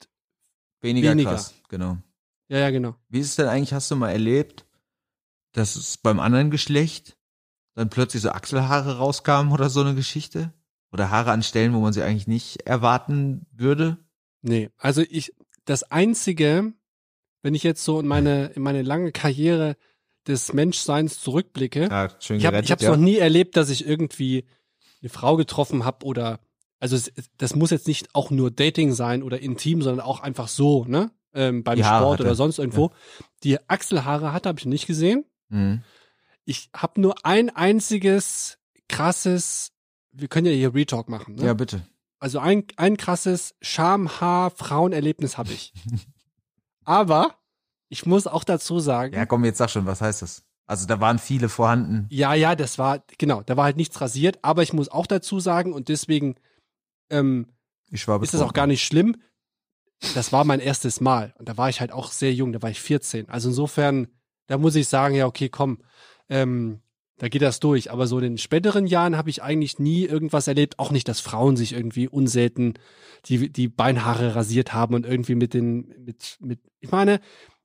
Weniger, 0.82 1.12
Weniger. 1.12 1.32
krass, 1.32 1.56
genau. 1.70 1.98
Ja, 2.48 2.60
ja, 2.60 2.70
genau. 2.72 2.96
Wie 3.10 3.20
ist 3.20 3.30
es 3.30 3.36
denn 3.36 3.48
eigentlich, 3.48 3.74
hast 3.74 3.90
du 3.92 3.96
mal 3.96 4.12
erlebt, 4.12 4.66
dass 5.54 5.76
es 5.76 5.98
beim 5.98 6.20
anderen 6.20 6.52
Geschlecht 6.52 7.18
dann 7.76 7.90
plötzlich 7.90 8.22
so 8.22 8.30
Achselhaare 8.30 8.98
rauskamen 8.98 9.52
oder 9.52 9.70
so 9.70 9.82
eine 9.82 9.96
Geschichte? 9.96 10.54
Oder 10.92 11.12
Haare 11.12 11.32
an 11.32 11.44
Stellen, 11.44 11.74
wo 11.74 11.80
man 11.80 11.92
sie 11.92 12.04
eigentlich 12.04 12.28
nicht 12.28 12.62
erwarten 12.62 13.46
würde? 13.52 13.98
Nee, 14.42 14.70
also 14.78 15.02
ich, 15.02 15.34
das 15.66 15.84
einzige, 15.84 16.74
wenn 17.42 17.54
ich 17.54 17.64
jetzt 17.64 17.84
so 17.84 18.00
in 18.00 18.08
meine, 18.08 18.48
in 18.56 18.62
meine 18.62 18.82
lange 18.82 19.12
Karriere 19.12 19.76
des 20.28 20.54
Menschseins 20.54 21.20
zurückblicke, 21.20 21.90
Ja, 21.90 22.10
schön 22.20 22.38
ich 22.38 22.46
habe 22.46 22.58
hab's 22.58 22.84
ja. 22.84 22.92
noch 22.92 22.98
nie 22.98 23.18
erlebt, 23.18 23.58
dass 23.58 23.70
ich 23.70 23.86
irgendwie 23.86 24.46
eine 25.02 25.10
Frau 25.10 25.36
getroffen 25.36 25.84
habe 25.84 26.06
oder 26.06 26.40
also 26.80 26.96
es, 26.96 27.12
das 27.38 27.56
muss 27.56 27.72
jetzt 27.72 27.88
nicht 27.88 28.14
auch 28.14 28.32
nur 28.32 28.52
Dating 28.52 28.94
sein 28.94 29.24
oder 29.24 29.40
intim, 29.40 29.82
sondern 29.82 30.06
auch 30.06 30.20
einfach 30.20 30.48
so, 30.48 30.86
ne? 30.86 31.12
Ähm, 31.36 31.64
beim 31.64 31.76
Die 31.76 31.84
Sport 31.84 32.22
oder 32.22 32.34
sonst 32.34 32.60
irgendwo. 32.60 32.92
Die 33.44 33.60
Achselhaare 33.70 34.32
hatte, 34.34 34.50
habe 34.50 34.60
ich 34.60 34.66
nicht 34.66 34.88
gesehen. 34.88 35.26
Mhm. 35.50 35.84
Ich 36.46 36.70
habe 36.76 37.02
nur 37.02 37.26
ein 37.26 37.50
einziges 37.50 38.58
krasses, 38.88 39.74
wir 40.12 40.28
können 40.28 40.48
ja 40.48 40.54
hier 40.54 40.74
Retalk 40.74 41.10
machen, 41.10 41.36
ne? 41.36 41.46
Ja, 41.46 41.54
bitte. 41.54 41.86
Also 42.20 42.40
ein, 42.40 42.64
ein 42.78 42.98
krasses 42.98 43.56
Schamhaar-Frauenerlebnis 43.62 45.38
habe 45.38 45.52
ich. 45.52 45.74
Aber 46.86 47.36
ich 47.90 48.06
muss 48.06 48.28
auch 48.28 48.44
dazu 48.44 48.80
sagen, 48.80 49.14
Ja, 49.14 49.26
komm, 49.26 49.44
jetzt 49.46 49.58
sag 49.58 49.70
schon, 49.70 49.86
was 49.86 50.02
heißt 50.02 50.22
das? 50.22 50.44
Also 50.68 50.88
da 50.88 51.00
waren 51.00 51.20
viele 51.20 51.50
vorhanden. 51.50 52.08
Ja, 52.10 52.34
ja, 52.34 52.56
das 52.56 52.80
war, 52.80 53.04
genau, 53.18 53.44
da 53.44 53.58
war 53.58 53.66
halt 53.66 53.78
nichts 53.78 54.00
rasiert, 54.02 54.40
aber 54.42 54.64
ich 54.64 54.74
muss 54.74 54.90
auch 54.90 55.06
dazu 55.06 55.40
sagen, 55.40 55.74
und 55.74 55.90
deswegen 55.90 56.36
ähm, 57.10 57.48
Ich 57.92 58.08
war 58.08 58.22
ist 58.24 58.34
das 58.34 58.42
auch 58.42 58.54
gar 58.54 58.66
nicht 58.68 58.84
schlimm. 58.84 59.18
Das 60.14 60.32
war 60.32 60.44
mein 60.46 60.60
erstes 60.60 61.02
Mal. 61.02 61.34
Und 61.38 61.50
da 61.50 61.58
war 61.58 61.70
ich 61.70 61.82
halt 61.82 61.92
auch 61.92 62.12
sehr 62.12 62.34
jung, 62.34 62.54
da 62.54 62.62
war 62.62 62.70
ich 62.70 62.80
14. 62.80 63.30
Also 63.30 63.50
insofern, 63.50 64.08
da 64.48 64.58
muss 64.58 64.76
ich 64.76 64.88
sagen, 64.88 65.16
ja, 65.16 65.26
okay, 65.26 65.50
komm, 65.50 65.80
ähm, 66.30 66.82
da 67.18 67.30
geht 67.30 67.42
das 67.42 67.60
durch. 67.60 67.92
Aber 67.92 68.08
so 68.08 68.18
in 68.18 68.24
den 68.24 68.38
späteren 68.38 68.88
Jahren 68.88 69.18
habe 69.18 69.30
ich 69.30 69.42
eigentlich 69.42 69.80
nie 69.80 70.06
irgendwas 70.06 70.48
erlebt, 70.48 70.80
auch 70.80 70.92
nicht, 70.92 71.08
dass 71.08 71.20
Frauen 71.20 71.58
sich 71.58 71.74
irgendwie 71.74 72.08
unselten 72.08 72.74
die, 73.26 73.52
die 73.52 73.68
Beinhaare 73.68 74.36
rasiert 74.36 74.74
haben 74.74 74.96
und 74.96 75.06
irgendwie 75.06 75.36
mit 75.36 75.54
den, 75.54 75.94
mit, 76.06 76.38
mit, 76.40 76.60
ich 76.80 76.92
meine, 76.92 77.20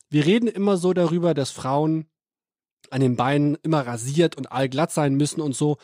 wir 0.08 0.24
reden 0.24 0.48
immer 0.48 0.76
so 0.76 0.92
darüber, 0.92 1.34
dass 1.34 1.50
Frauen 1.50 2.06
an 2.90 3.00
den 3.00 3.16
Beinen 3.16 3.56
immer 3.62 3.86
rasiert 3.86 4.36
und 4.36 4.50
allglatt 4.50 4.90
sein 4.90 5.14
müssen 5.14 5.40
und 5.40 5.54
so. 5.54 5.78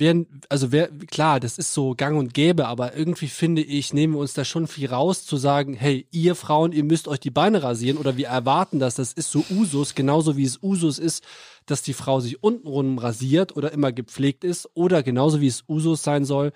Wären, 0.00 0.26
also 0.48 0.72
wer, 0.72 0.88
klar, 0.88 1.40
das 1.40 1.58
ist 1.58 1.74
so 1.74 1.94
gang 1.94 2.18
und 2.18 2.32
gäbe, 2.32 2.66
aber 2.66 2.96
irgendwie 2.96 3.28
finde 3.28 3.60
ich, 3.60 3.92
nehmen 3.92 4.14
wir 4.14 4.20
uns 4.20 4.32
da 4.32 4.46
schon 4.46 4.66
viel 4.66 4.88
raus, 4.88 5.26
zu 5.26 5.36
sagen, 5.36 5.74
hey, 5.74 6.06
ihr 6.10 6.34
Frauen, 6.34 6.72
ihr 6.72 6.84
müsst 6.84 7.06
euch 7.06 7.20
die 7.20 7.30
Beine 7.30 7.62
rasieren 7.62 7.98
oder 7.98 8.16
wir 8.16 8.28
erwarten 8.28 8.78
das, 8.78 8.94
das 8.94 9.12
ist 9.12 9.30
so 9.30 9.44
Usus, 9.50 9.94
genauso 9.94 10.38
wie 10.38 10.44
es 10.44 10.62
Usus 10.62 10.98
ist, 10.98 11.22
dass 11.66 11.82
die 11.82 11.92
Frau 11.92 12.20
sich 12.20 12.42
untenrum 12.42 12.96
rasiert 12.96 13.54
oder 13.54 13.72
immer 13.72 13.92
gepflegt 13.92 14.42
ist 14.42 14.70
oder 14.72 15.02
genauso 15.02 15.42
wie 15.42 15.48
es 15.48 15.64
Usus 15.68 16.02
sein 16.02 16.24
soll, 16.24 16.52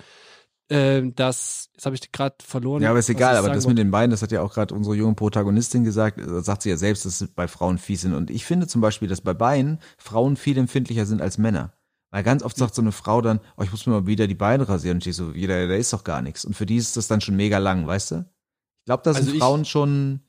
äh, 0.70 1.02
dass, 1.14 1.68
jetzt 1.74 1.84
habe 1.84 1.96
ich 1.96 2.12
gerade 2.12 2.36
verloren. 2.42 2.82
Ja, 2.82 2.90
aber 2.90 2.98
ist 2.98 3.10
egal, 3.10 3.36
aber 3.36 3.50
das 3.50 3.66
mit 3.66 3.76
den 3.76 3.90
Beinen, 3.90 4.10
das 4.10 4.22
hat 4.22 4.32
ja 4.32 4.40
auch 4.40 4.54
gerade 4.54 4.74
unsere 4.74 4.96
junge 4.96 5.14
Protagonistin 5.14 5.84
gesagt, 5.84 6.18
äh, 6.18 6.40
sagt 6.40 6.62
sie 6.62 6.70
ja 6.70 6.78
selbst, 6.78 7.04
dass 7.04 7.20
es 7.20 7.28
bei 7.28 7.46
Frauen 7.46 7.76
fies 7.76 8.00
sind. 8.00 8.14
Und 8.14 8.30
ich 8.30 8.46
finde 8.46 8.66
zum 8.66 8.80
Beispiel, 8.80 9.08
dass 9.08 9.20
bei 9.20 9.34
Beinen 9.34 9.80
Frauen 9.98 10.36
viel 10.36 10.56
empfindlicher 10.56 11.04
sind 11.04 11.20
als 11.20 11.36
Männer. 11.36 11.74
Weil 12.14 12.22
ganz 12.22 12.44
oft 12.44 12.56
sagt 12.56 12.76
so 12.76 12.80
eine 12.80 12.92
Frau 12.92 13.20
dann, 13.22 13.40
oh, 13.56 13.62
ich 13.64 13.72
muss 13.72 13.86
mir 13.86 13.92
mal 13.92 14.06
wieder 14.06 14.28
die 14.28 14.36
Beine 14.36 14.68
rasieren. 14.68 14.98
Und 14.98 15.06
ich 15.06 15.16
so, 15.16 15.34
wieder, 15.34 15.66
da 15.66 15.74
ist 15.74 15.92
doch 15.92 16.04
gar 16.04 16.22
nichts. 16.22 16.44
Und 16.44 16.54
für 16.54 16.64
die 16.64 16.76
ist 16.76 16.96
das 16.96 17.08
dann 17.08 17.20
schon 17.20 17.34
mega 17.34 17.58
lang, 17.58 17.88
weißt 17.88 18.12
du? 18.12 18.16
Ich 18.18 18.84
glaube, 18.86 19.02
da 19.02 19.12
sind 19.14 19.22
Also 19.24 19.32
ich- 19.32 19.40
Frauen 19.40 19.64
schon. 19.64 20.20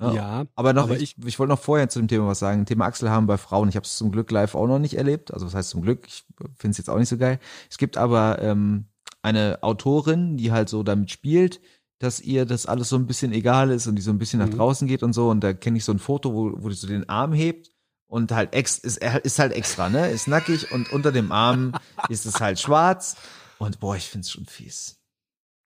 Ja, 0.00 0.44
aber 0.54 0.74
noch, 0.74 0.84
aber 0.84 1.00
ich, 1.00 1.16
ich 1.24 1.38
wollte 1.38 1.48
noch 1.52 1.58
vorher 1.60 1.88
zu 1.88 1.98
dem 1.98 2.08
Thema 2.08 2.26
was 2.28 2.38
sagen. 2.38 2.66
Thema 2.66 2.84
Achselhaaren 2.84 3.26
bei 3.26 3.38
Frauen. 3.38 3.70
Ich 3.70 3.74
habe 3.76 3.84
es 3.86 3.96
zum 3.96 4.12
Glück 4.12 4.30
live 4.30 4.54
auch 4.54 4.66
noch 4.66 4.78
nicht 4.78 4.94
erlebt. 4.98 5.32
Also 5.32 5.46
was 5.46 5.54
heißt 5.54 5.70
zum 5.70 5.80
Glück? 5.80 6.06
Ich 6.06 6.24
finde 6.56 6.72
es 6.72 6.78
jetzt 6.78 6.90
auch 6.90 6.98
nicht 6.98 7.08
so 7.08 7.16
geil. 7.16 7.40
Es 7.70 7.78
gibt 7.78 7.96
aber 7.96 8.40
ähm, 8.42 8.84
eine 9.22 9.58
Autorin, 9.62 10.36
die 10.36 10.52
halt 10.52 10.68
so 10.68 10.82
damit 10.82 11.10
spielt, 11.10 11.60
dass 12.00 12.20
ihr 12.20 12.44
das 12.44 12.66
alles 12.66 12.90
so 12.90 12.96
ein 12.96 13.06
bisschen 13.06 13.32
egal 13.32 13.70
ist 13.70 13.86
und 13.88 13.96
die 13.96 14.02
so 14.02 14.10
ein 14.12 14.18
bisschen 14.18 14.38
nach 14.40 14.46
Mhm. 14.48 14.56
draußen 14.58 14.86
geht 14.86 15.02
und 15.02 15.14
so. 15.14 15.30
Und 15.30 15.40
da 15.42 15.52
kenne 15.54 15.78
ich 15.78 15.84
so 15.84 15.90
ein 15.92 15.98
Foto, 15.98 16.32
wo, 16.32 16.52
wo 16.62 16.68
die 16.68 16.76
so 16.76 16.86
den 16.86 17.08
Arm 17.08 17.32
hebt 17.32 17.72
und 18.08 18.32
halt 18.32 18.54
ex 18.54 18.78
ist, 18.78 18.96
er 18.96 19.24
ist 19.24 19.38
halt 19.38 19.52
extra, 19.52 19.88
ne? 19.88 20.10
Ist 20.10 20.26
nackig 20.26 20.72
und 20.72 20.90
unter 20.92 21.12
dem 21.12 21.30
Arm 21.30 21.72
ist 22.08 22.26
es 22.26 22.40
halt 22.40 22.58
schwarz. 22.58 23.16
Und 23.58 23.80
boah, 23.80 23.96
ich 23.96 24.08
find's 24.08 24.30
schon 24.30 24.46
fies. 24.46 24.96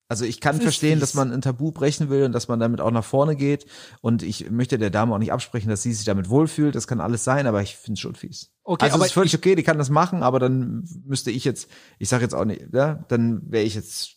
Also 0.09 0.27
ich 0.27 0.43
kann 0.43 0.57
Das 0.57 0.65
verstehen, 0.65 1.01
dass 1.01 1.15
man 1.15 1.33
ein 1.33 1.41
Tabu 1.41 1.73
brechen 1.73 2.11
will 2.11 2.25
und 2.25 2.33
dass 2.33 2.47
man 2.47 2.61
damit 2.61 2.83
auch 2.83 2.91
nach 2.91 3.05
vorne 3.05 3.35
geht. 3.35 3.65
Und 4.03 4.23
ich 4.23 4.51
möchte 4.51 4.77
der 4.77 4.91
Dame 4.91 5.15
auch 5.15 5.19
nicht 5.19 5.33
absprechen, 5.33 5.71
dass 5.71 5.83
sie 5.83 5.95
sich 5.95 6.05
damit 6.05 6.29
wohlfühlt. 6.29 6.75
Das 6.75 6.87
kann 6.87 7.01
alles 7.01 7.25
sein, 7.25 7.47
aber 7.47 7.63
ich 7.63 7.77
finde 7.77 7.99
schon 7.99 8.15
fies. 8.15 8.51
Okay, 8.63 8.85
also 8.85 8.97
aber 8.97 9.05
es 9.05 9.13
ist 9.13 9.15
völlig 9.15 9.35
okay, 9.35 9.55
die 9.55 9.63
kann 9.63 9.79
das 9.79 9.89
machen, 9.89 10.23
aber 10.23 10.39
dann 10.39 10.87
müsste 11.07 11.31
ich 11.31 11.45
jetzt, 11.45 11.71
ich 11.99 12.11
sag 12.11 12.21
jetzt 12.21 12.35
auch 12.35 12.45
nicht, 12.45 12.75
ja, 12.75 13.05
dann 13.09 13.41
wäre 13.51 13.65
ich 13.65 13.75
jetzt 13.75 14.17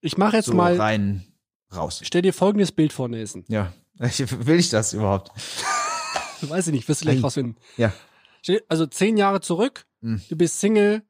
ich 0.00 0.18
mache 0.18 0.36
jetzt 0.36 0.46
so 0.46 0.54
mal, 0.54 0.76
rein 0.76 1.24
raus. 1.74 2.00
stell 2.02 2.22
dir 2.22 2.32
folgendes 2.32 2.72
Bild 2.72 2.92
vor, 2.92 3.08
Nelson. 3.08 3.44
Ja. 3.48 3.72
Will 4.00 4.58
ich 4.58 4.70
das 4.70 4.94
überhaupt? 4.94 5.30
Weiß 6.48 6.66
ich 6.66 6.72
nicht, 6.72 6.88
wirst 6.88 7.02
du 7.02 7.04
gleich 7.06 7.18
Ei. 7.18 7.22
rausfinden. 7.22 7.56
Ja. 7.76 7.92
Also 8.68 8.86
zehn 8.86 9.16
Jahre 9.16 9.40
zurück, 9.40 9.86
Hm. 10.02 10.20
du 10.28 10.36
bist 10.36 10.60
Single 10.60 11.02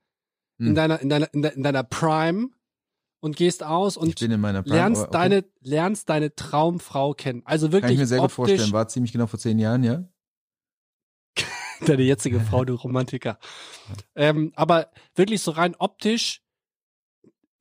in 0.58 0.66
Hm. 0.68 0.74
deiner, 0.74 1.00
in 1.00 1.08
deiner, 1.08 1.32
in, 1.32 1.42
de, 1.42 1.54
in 1.54 1.62
deiner 1.62 1.84
Prime 1.84 2.48
und 3.20 3.36
gehst 3.36 3.62
aus 3.62 3.96
und 3.96 4.20
in 4.20 4.30
Prime, 4.30 4.62
lernst 4.66 5.02
okay. 5.02 5.10
deine, 5.12 5.44
lernst 5.60 6.08
deine 6.08 6.34
Traumfrau 6.34 7.14
kennen. 7.14 7.42
Also 7.44 7.66
Kann 7.66 7.72
wirklich 7.72 7.92
ich 7.92 7.98
mir 7.98 8.06
sehr 8.06 8.18
gut 8.18 8.32
vorstellen. 8.32 8.72
War 8.72 8.88
ziemlich 8.88 9.12
genau 9.12 9.26
vor 9.26 9.38
zehn 9.38 9.58
Jahren, 9.58 9.84
ja? 9.84 10.04
deine 11.86 12.02
jetzige 12.02 12.40
Frau, 12.50 12.64
du 12.64 12.74
Romantiker. 12.74 13.38
Ähm, 14.14 14.52
aber 14.56 14.90
wirklich 15.14 15.40
so 15.42 15.52
rein 15.52 15.74
optisch, 15.78 16.42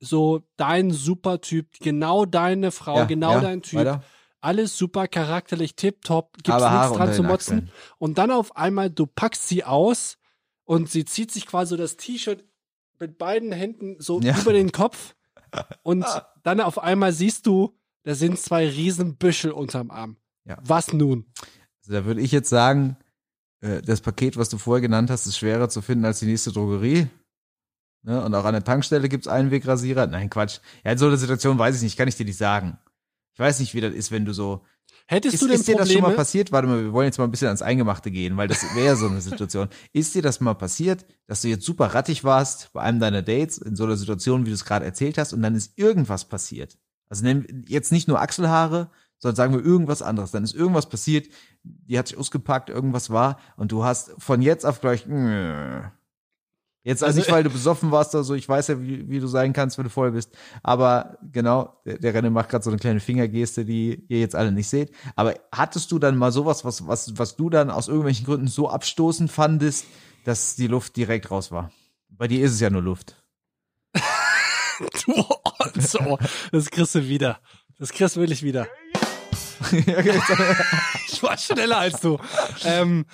so 0.00 0.42
dein 0.56 0.90
Supertyp, 0.90 1.68
genau 1.80 2.24
deine 2.24 2.70
Frau, 2.70 2.96
ja, 2.96 3.04
genau 3.04 3.32
ja, 3.34 3.40
dein 3.40 3.62
Typ. 3.62 3.80
Weiter. 3.80 4.04
Alles 4.40 4.76
super 4.76 5.06
charakterlich, 5.08 5.76
tipptopp, 5.76 6.34
gibt's 6.34 6.50
Aber 6.50 6.70
Haare 6.70 6.88
nichts 6.90 6.96
dran 6.98 7.14
zu 7.14 7.22
motzen. 7.22 7.58
Achseln. 7.58 7.72
Und 7.98 8.18
dann 8.18 8.30
auf 8.30 8.56
einmal, 8.56 8.90
du 8.90 9.06
packst 9.06 9.48
sie 9.48 9.64
aus 9.64 10.16
und 10.64 10.90
sie 10.90 11.04
zieht 11.04 11.30
sich 11.30 11.46
quasi 11.46 11.70
so 11.70 11.76
das 11.76 11.96
T-Shirt 11.96 12.44
mit 12.98 13.18
beiden 13.18 13.52
Händen 13.52 13.96
so 13.98 14.20
Ja. 14.20 14.38
über 14.38 14.52
den 14.52 14.72
Kopf 14.72 15.14
und 15.82 16.06
dann 16.42 16.60
auf 16.60 16.78
einmal 16.78 17.12
siehst 17.12 17.46
du 17.46 17.76
da 18.02 18.14
sind 18.14 18.38
zwei 18.38 18.66
riesen 18.68 19.16
Büschel 19.16 19.52
unterm 19.52 19.90
Arm. 19.90 20.16
Ja. 20.44 20.58
Was 20.62 20.92
nun? 20.92 21.26
Also 21.82 21.92
da 21.92 22.04
würde 22.04 22.20
ich 22.20 22.32
jetzt 22.32 22.48
sagen, 22.48 22.96
äh, 23.60 23.82
das 23.82 24.00
Paket, 24.00 24.36
was 24.36 24.48
du 24.48 24.58
vorher 24.58 24.80
genannt 24.80 25.10
hast, 25.10 25.26
ist 25.26 25.36
schwerer 25.36 25.68
zu 25.68 25.82
finden 25.82 26.04
als 26.04 26.20
die 26.20 26.26
nächste 26.26 26.52
Drogerie. 26.52 27.08
Ne? 28.02 28.24
Und 28.24 28.34
auch 28.34 28.44
an 28.44 28.54
der 28.54 28.64
Tankstelle 28.64 29.08
gibt's 29.08 29.28
Einwegrasierer. 29.28 30.06
Nein, 30.06 30.30
Quatsch. 30.30 30.60
Ja, 30.84 30.92
in 30.92 30.98
so 30.98 31.06
einer 31.06 31.18
Situation 31.18 31.58
weiß 31.58 31.76
ich 31.76 31.82
nicht, 31.82 31.98
kann 31.98 32.08
ich 32.08 32.16
dir 32.16 32.24
nicht 32.24 32.38
sagen. 32.38 32.78
Ich 33.32 33.38
weiß 33.38 33.60
nicht, 33.60 33.74
wie 33.74 33.80
das 33.80 33.94
ist, 33.94 34.10
wenn 34.10 34.24
du 34.24 34.32
so. 34.32 34.64
Hättest 35.06 35.34
Ist, 35.34 35.42
du 35.42 35.46
denn 35.48 35.56
ist 35.56 35.66
dir 35.66 35.76
das 35.76 35.88
schon 35.88 36.02
mal 36.02 36.08
Probleme? 36.08 36.16
passiert? 36.16 36.52
Warte 36.52 36.68
mal, 36.68 36.84
wir 36.84 36.92
wollen 36.92 37.06
jetzt 37.06 37.18
mal 37.18 37.24
ein 37.24 37.30
bisschen 37.30 37.48
ans 37.48 37.62
Eingemachte 37.62 38.10
gehen, 38.10 38.36
weil 38.36 38.46
das 38.46 38.62
wäre 38.76 38.96
so 38.96 39.08
eine 39.08 39.20
Situation. 39.20 39.68
Ist 39.92 40.14
dir 40.14 40.22
das 40.22 40.40
mal 40.40 40.54
passiert, 40.54 41.04
dass 41.26 41.42
du 41.42 41.48
jetzt 41.48 41.64
super 41.64 41.86
rattig 41.86 42.22
warst 42.22 42.72
bei 42.72 42.82
einem 42.82 43.00
deiner 43.00 43.22
Dates, 43.22 43.58
in 43.58 43.74
so 43.74 43.84
einer 43.84 43.96
Situation, 43.96 44.46
wie 44.46 44.50
du 44.50 44.54
es 44.54 44.64
gerade 44.64 44.84
erzählt 44.84 45.18
hast, 45.18 45.32
und 45.32 45.42
dann 45.42 45.56
ist 45.56 45.76
irgendwas 45.76 46.26
passiert? 46.26 46.78
Also 47.08 47.26
jetzt 47.66 47.90
nicht 47.90 48.06
nur 48.06 48.20
Achselhaare, 48.20 48.90
sondern 49.18 49.36
sagen 49.36 49.54
wir 49.54 49.64
irgendwas 49.64 50.00
anderes. 50.00 50.30
Dann 50.30 50.44
ist 50.44 50.54
irgendwas 50.54 50.88
passiert, 50.88 51.28
die 51.62 51.98
hat 51.98 52.08
sich 52.08 52.16
ausgepackt, 52.16 52.68
irgendwas 52.68 53.10
war, 53.10 53.38
und 53.56 53.72
du 53.72 53.84
hast 53.84 54.12
von 54.18 54.42
jetzt 54.42 54.64
auf 54.64 54.80
gleich, 54.80 55.06
mm. 55.06 55.90
Jetzt 56.82 57.04
also 57.04 57.18
nicht, 57.18 57.30
weil 57.30 57.44
du 57.44 57.50
besoffen 57.50 57.90
warst 57.90 58.14
oder 58.14 58.24
so, 58.24 58.34
ich 58.34 58.48
weiß 58.48 58.68
ja, 58.68 58.80
wie, 58.80 59.08
wie 59.08 59.20
du 59.20 59.26
sein 59.26 59.52
kannst, 59.52 59.76
wenn 59.76 59.84
du 59.84 59.90
voll 59.90 60.12
bist. 60.12 60.34
Aber 60.62 61.18
genau, 61.22 61.80
der, 61.84 61.98
der 61.98 62.14
René 62.14 62.30
macht 62.30 62.48
gerade 62.48 62.64
so 62.64 62.70
eine 62.70 62.78
kleine 62.78 63.00
Fingergeste, 63.00 63.66
die 63.66 64.06
ihr 64.08 64.20
jetzt 64.20 64.34
alle 64.34 64.50
nicht 64.50 64.68
seht. 64.68 64.90
Aber 65.14 65.34
hattest 65.52 65.92
du 65.92 65.98
dann 65.98 66.16
mal 66.16 66.32
sowas, 66.32 66.64
was, 66.64 66.86
was, 66.86 67.18
was 67.18 67.36
du 67.36 67.50
dann 67.50 67.70
aus 67.70 67.88
irgendwelchen 67.88 68.24
Gründen 68.24 68.48
so 68.48 68.70
abstoßend 68.70 69.30
fandest, 69.30 69.84
dass 70.24 70.56
die 70.56 70.68
Luft 70.68 70.96
direkt 70.96 71.30
raus 71.30 71.52
war? 71.52 71.70
Bei 72.08 72.28
dir 72.28 72.44
ist 72.44 72.52
es 72.52 72.60
ja 72.60 72.70
nur 72.70 72.82
Luft. 72.82 73.16
Du, 75.04 75.12
so, 75.78 76.18
das 76.52 76.70
kriegst 76.70 76.94
du 76.94 77.06
wieder. 77.06 77.38
Das 77.78 77.92
kriegst 77.92 78.16
du 78.16 78.20
wirklich 78.20 78.42
wieder. 78.42 78.66
Ich 81.12 81.22
war 81.22 81.36
schneller 81.36 81.76
als 81.76 82.00
du. 82.00 82.18
Ähm, 82.64 83.04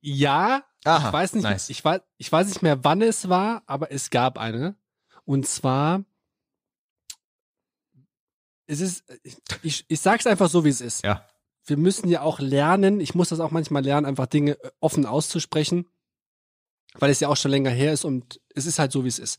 ja, 0.00 0.62
Aha, 0.84 1.08
ich 1.08 1.12
weiß 1.12 1.34
nicht, 1.34 1.44
nice. 1.44 1.70
ich 1.70 1.84
weiß, 1.84 2.00
ich 2.18 2.30
weiß 2.30 2.48
nicht 2.48 2.62
mehr, 2.62 2.82
wann 2.84 3.02
es 3.02 3.28
war, 3.28 3.62
aber 3.66 3.92
es 3.92 4.10
gab 4.10 4.38
eine. 4.38 4.76
Und 5.24 5.46
zwar, 5.46 6.04
es 8.66 8.80
ist, 8.80 9.04
ich, 9.62 9.84
ich 9.88 10.00
sag's 10.00 10.26
einfach 10.26 10.48
so, 10.48 10.64
wie 10.64 10.70
es 10.70 10.80
ist. 10.80 11.04
Ja. 11.04 11.26
Wir 11.64 11.76
müssen 11.76 12.08
ja 12.08 12.22
auch 12.22 12.40
lernen, 12.40 13.00
ich 13.00 13.14
muss 13.14 13.28
das 13.28 13.38
auch 13.38 13.52
manchmal 13.52 13.84
lernen, 13.84 14.06
einfach 14.06 14.26
Dinge 14.26 14.52
äh, 14.62 14.70
offen 14.80 15.06
auszusprechen, 15.06 15.86
weil 16.94 17.10
es 17.10 17.20
ja 17.20 17.28
auch 17.28 17.36
schon 17.36 17.52
länger 17.52 17.70
her 17.70 17.92
ist 17.92 18.04
und 18.04 18.40
es 18.54 18.66
ist 18.66 18.80
halt 18.80 18.90
so, 18.90 19.04
wie 19.04 19.08
es 19.08 19.20
ist. 19.20 19.38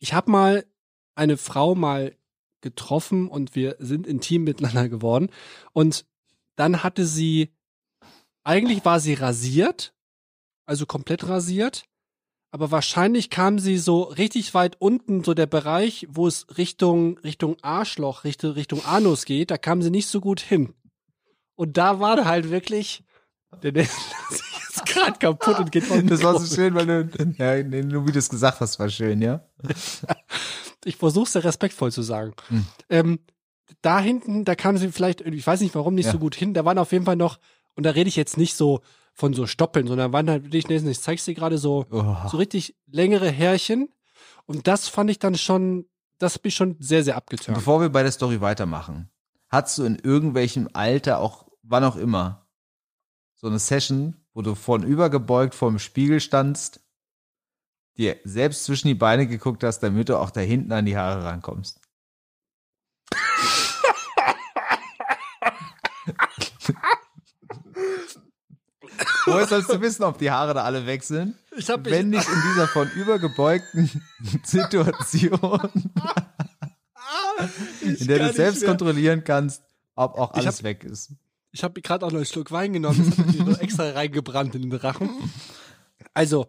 Ich 0.00 0.12
habe 0.12 0.30
mal 0.30 0.66
eine 1.14 1.36
Frau 1.36 1.74
mal 1.76 2.16
getroffen 2.60 3.28
und 3.28 3.54
wir 3.54 3.76
sind 3.78 4.06
intim 4.06 4.44
miteinander 4.44 4.88
geworden 4.88 5.30
und 5.72 6.04
dann 6.56 6.82
hatte 6.82 7.06
sie, 7.06 7.54
eigentlich 8.42 8.84
war 8.84 8.98
sie 9.00 9.14
rasiert, 9.14 9.94
also 10.70 10.86
komplett 10.86 11.28
rasiert, 11.28 11.82
aber 12.52 12.70
wahrscheinlich 12.70 13.28
kam 13.28 13.58
sie 13.58 13.76
so 13.76 14.02
richtig 14.04 14.54
weit 14.54 14.76
unten, 14.80 15.24
so 15.24 15.34
der 15.34 15.46
Bereich, 15.46 16.06
wo 16.08 16.28
es 16.28 16.46
Richtung, 16.56 17.18
Richtung 17.18 17.56
Arschloch, 17.60 18.22
Richtung, 18.22 18.52
Richtung 18.52 18.84
Anus 18.84 19.24
geht, 19.24 19.50
da 19.50 19.58
kam 19.58 19.82
sie 19.82 19.90
nicht 19.90 20.06
so 20.06 20.20
gut 20.20 20.38
hin. 20.40 20.72
Und 21.56 21.76
da 21.76 21.98
war 21.98 22.24
halt 22.24 22.50
wirklich, 22.50 23.02
der, 23.64 23.72
sich 23.84 23.90
jetzt 24.68 24.86
gerade 24.86 25.18
kaputt 25.18 25.58
und 25.58 25.72
geht 25.72 25.84
von 25.84 26.06
Das 26.06 26.22
war 26.22 26.38
so 26.38 26.54
schön, 26.54 26.72
weil 26.76 26.86
du, 26.86 27.34
ja, 27.36 27.62
nur 27.82 28.06
wie 28.06 28.12
du 28.12 28.18
es 28.20 28.28
gesagt 28.28 28.60
hast, 28.60 28.78
war 28.78 28.88
schön, 28.88 29.20
ja? 29.20 29.44
ich 30.84 30.94
versuche 30.96 31.28
sehr 31.28 31.42
respektvoll 31.42 31.90
zu 31.90 32.02
sagen. 32.02 32.32
Hm. 32.48 32.66
Ähm, 32.88 33.18
da 33.82 33.98
hinten, 33.98 34.44
da 34.44 34.54
kam 34.54 34.78
sie 34.78 34.92
vielleicht, 34.92 35.22
ich 35.22 35.46
weiß 35.46 35.62
nicht 35.62 35.74
warum, 35.74 35.96
nicht 35.96 36.06
Ja. 36.06 36.12
so 36.12 36.20
gut 36.20 36.36
hin. 36.36 36.54
Da 36.54 36.64
waren 36.64 36.78
auf 36.78 36.92
jeden 36.92 37.06
Fall 37.06 37.16
noch, 37.16 37.40
und 37.74 37.84
da 37.84 37.90
rede 37.90 38.08
ich 38.08 38.16
jetzt 38.16 38.36
nicht 38.36 38.54
so 38.54 38.80
von 39.12 39.34
so 39.34 39.46
Stoppeln, 39.46 39.86
sondern 39.86 40.12
waren 40.12 40.30
halt 40.30 40.44
wirklich, 40.44 40.68
ich 40.70 41.00
zeig's 41.00 41.24
dir 41.24 41.34
gerade 41.34 41.58
so, 41.58 41.86
Oh. 41.90 42.16
so 42.28 42.36
richtig 42.36 42.76
längere 42.86 43.30
Härchen. 43.30 43.88
Und 44.46 44.66
das 44.66 44.88
fand 44.88 45.10
ich 45.10 45.18
dann 45.18 45.34
schon, 45.36 45.86
das 46.18 46.38
bin 46.38 46.48
ich 46.48 46.54
schon 46.54 46.76
sehr, 46.80 47.04
sehr 47.04 47.16
abgeturnt. 47.16 47.56
Bevor 47.58 47.80
wir 47.80 47.88
bei 47.90 48.02
der 48.02 48.12
Story 48.12 48.40
weitermachen, 48.40 49.10
hast 49.48 49.78
du 49.78 49.84
in 49.84 49.96
irgendwelchem 49.96 50.68
Alter, 50.72 51.18
auch 51.18 51.48
wann 51.62 51.84
auch 51.84 51.96
immer, 51.96 52.46
so 53.34 53.46
eine 53.46 53.58
Session, 53.58 54.16
wo 54.34 54.42
du 54.42 54.54
vornübergebeugt 54.54 55.54
vorm 55.54 55.78
Spiegel 55.78 56.20
standst, 56.20 56.80
dir 57.96 58.16
selbst 58.24 58.64
zwischen 58.64 58.88
die 58.88 58.94
Beine 58.94 59.26
geguckt 59.26 59.64
hast, 59.64 59.80
damit 59.80 60.08
du 60.08 60.18
auch 60.18 60.30
da 60.30 60.40
hinten 60.40 60.72
an 60.72 60.86
die 60.86 60.96
Haare 60.96 61.24
rankommst? 61.24 61.80
Woher 69.32 69.46
sollst 69.46 69.70
du 69.70 69.80
wissen, 69.80 70.02
ob 70.04 70.18
die 70.18 70.30
Haare 70.30 70.54
da 70.54 70.64
alle 70.64 70.86
weg 70.86 71.02
sind? 71.02 71.34
Ich 71.56 71.68
hab 71.70 71.84
Wenn 71.84 72.10
nicht 72.10 72.28
in 72.28 72.42
dieser 72.52 72.68
vornübergebeugten 72.68 73.90
Situation, 74.44 75.70
in 77.82 78.06
der 78.06 78.18
du 78.28 78.32
selbst 78.32 78.64
kontrollieren 78.64 79.24
kannst, 79.24 79.62
ob 79.94 80.16
auch 80.18 80.32
Ich 80.36 80.42
alles 80.42 80.58
hab- 80.58 80.64
weg 80.64 80.84
ist. 80.84 81.12
Ich 81.52 81.64
habe 81.64 81.80
gerade 81.82 82.06
auch 82.06 82.10
noch 82.10 82.18
einen 82.18 82.26
Schluck 82.26 82.52
Wein 82.52 82.72
genommen, 82.72 83.12
das 83.16 83.34
ich 83.34 83.44
mir 83.44 83.60
extra 83.60 83.90
reingebrannt 83.90 84.54
in 84.54 84.62
den 84.70 84.72
Rachen. 84.72 85.10
Also, 86.14 86.46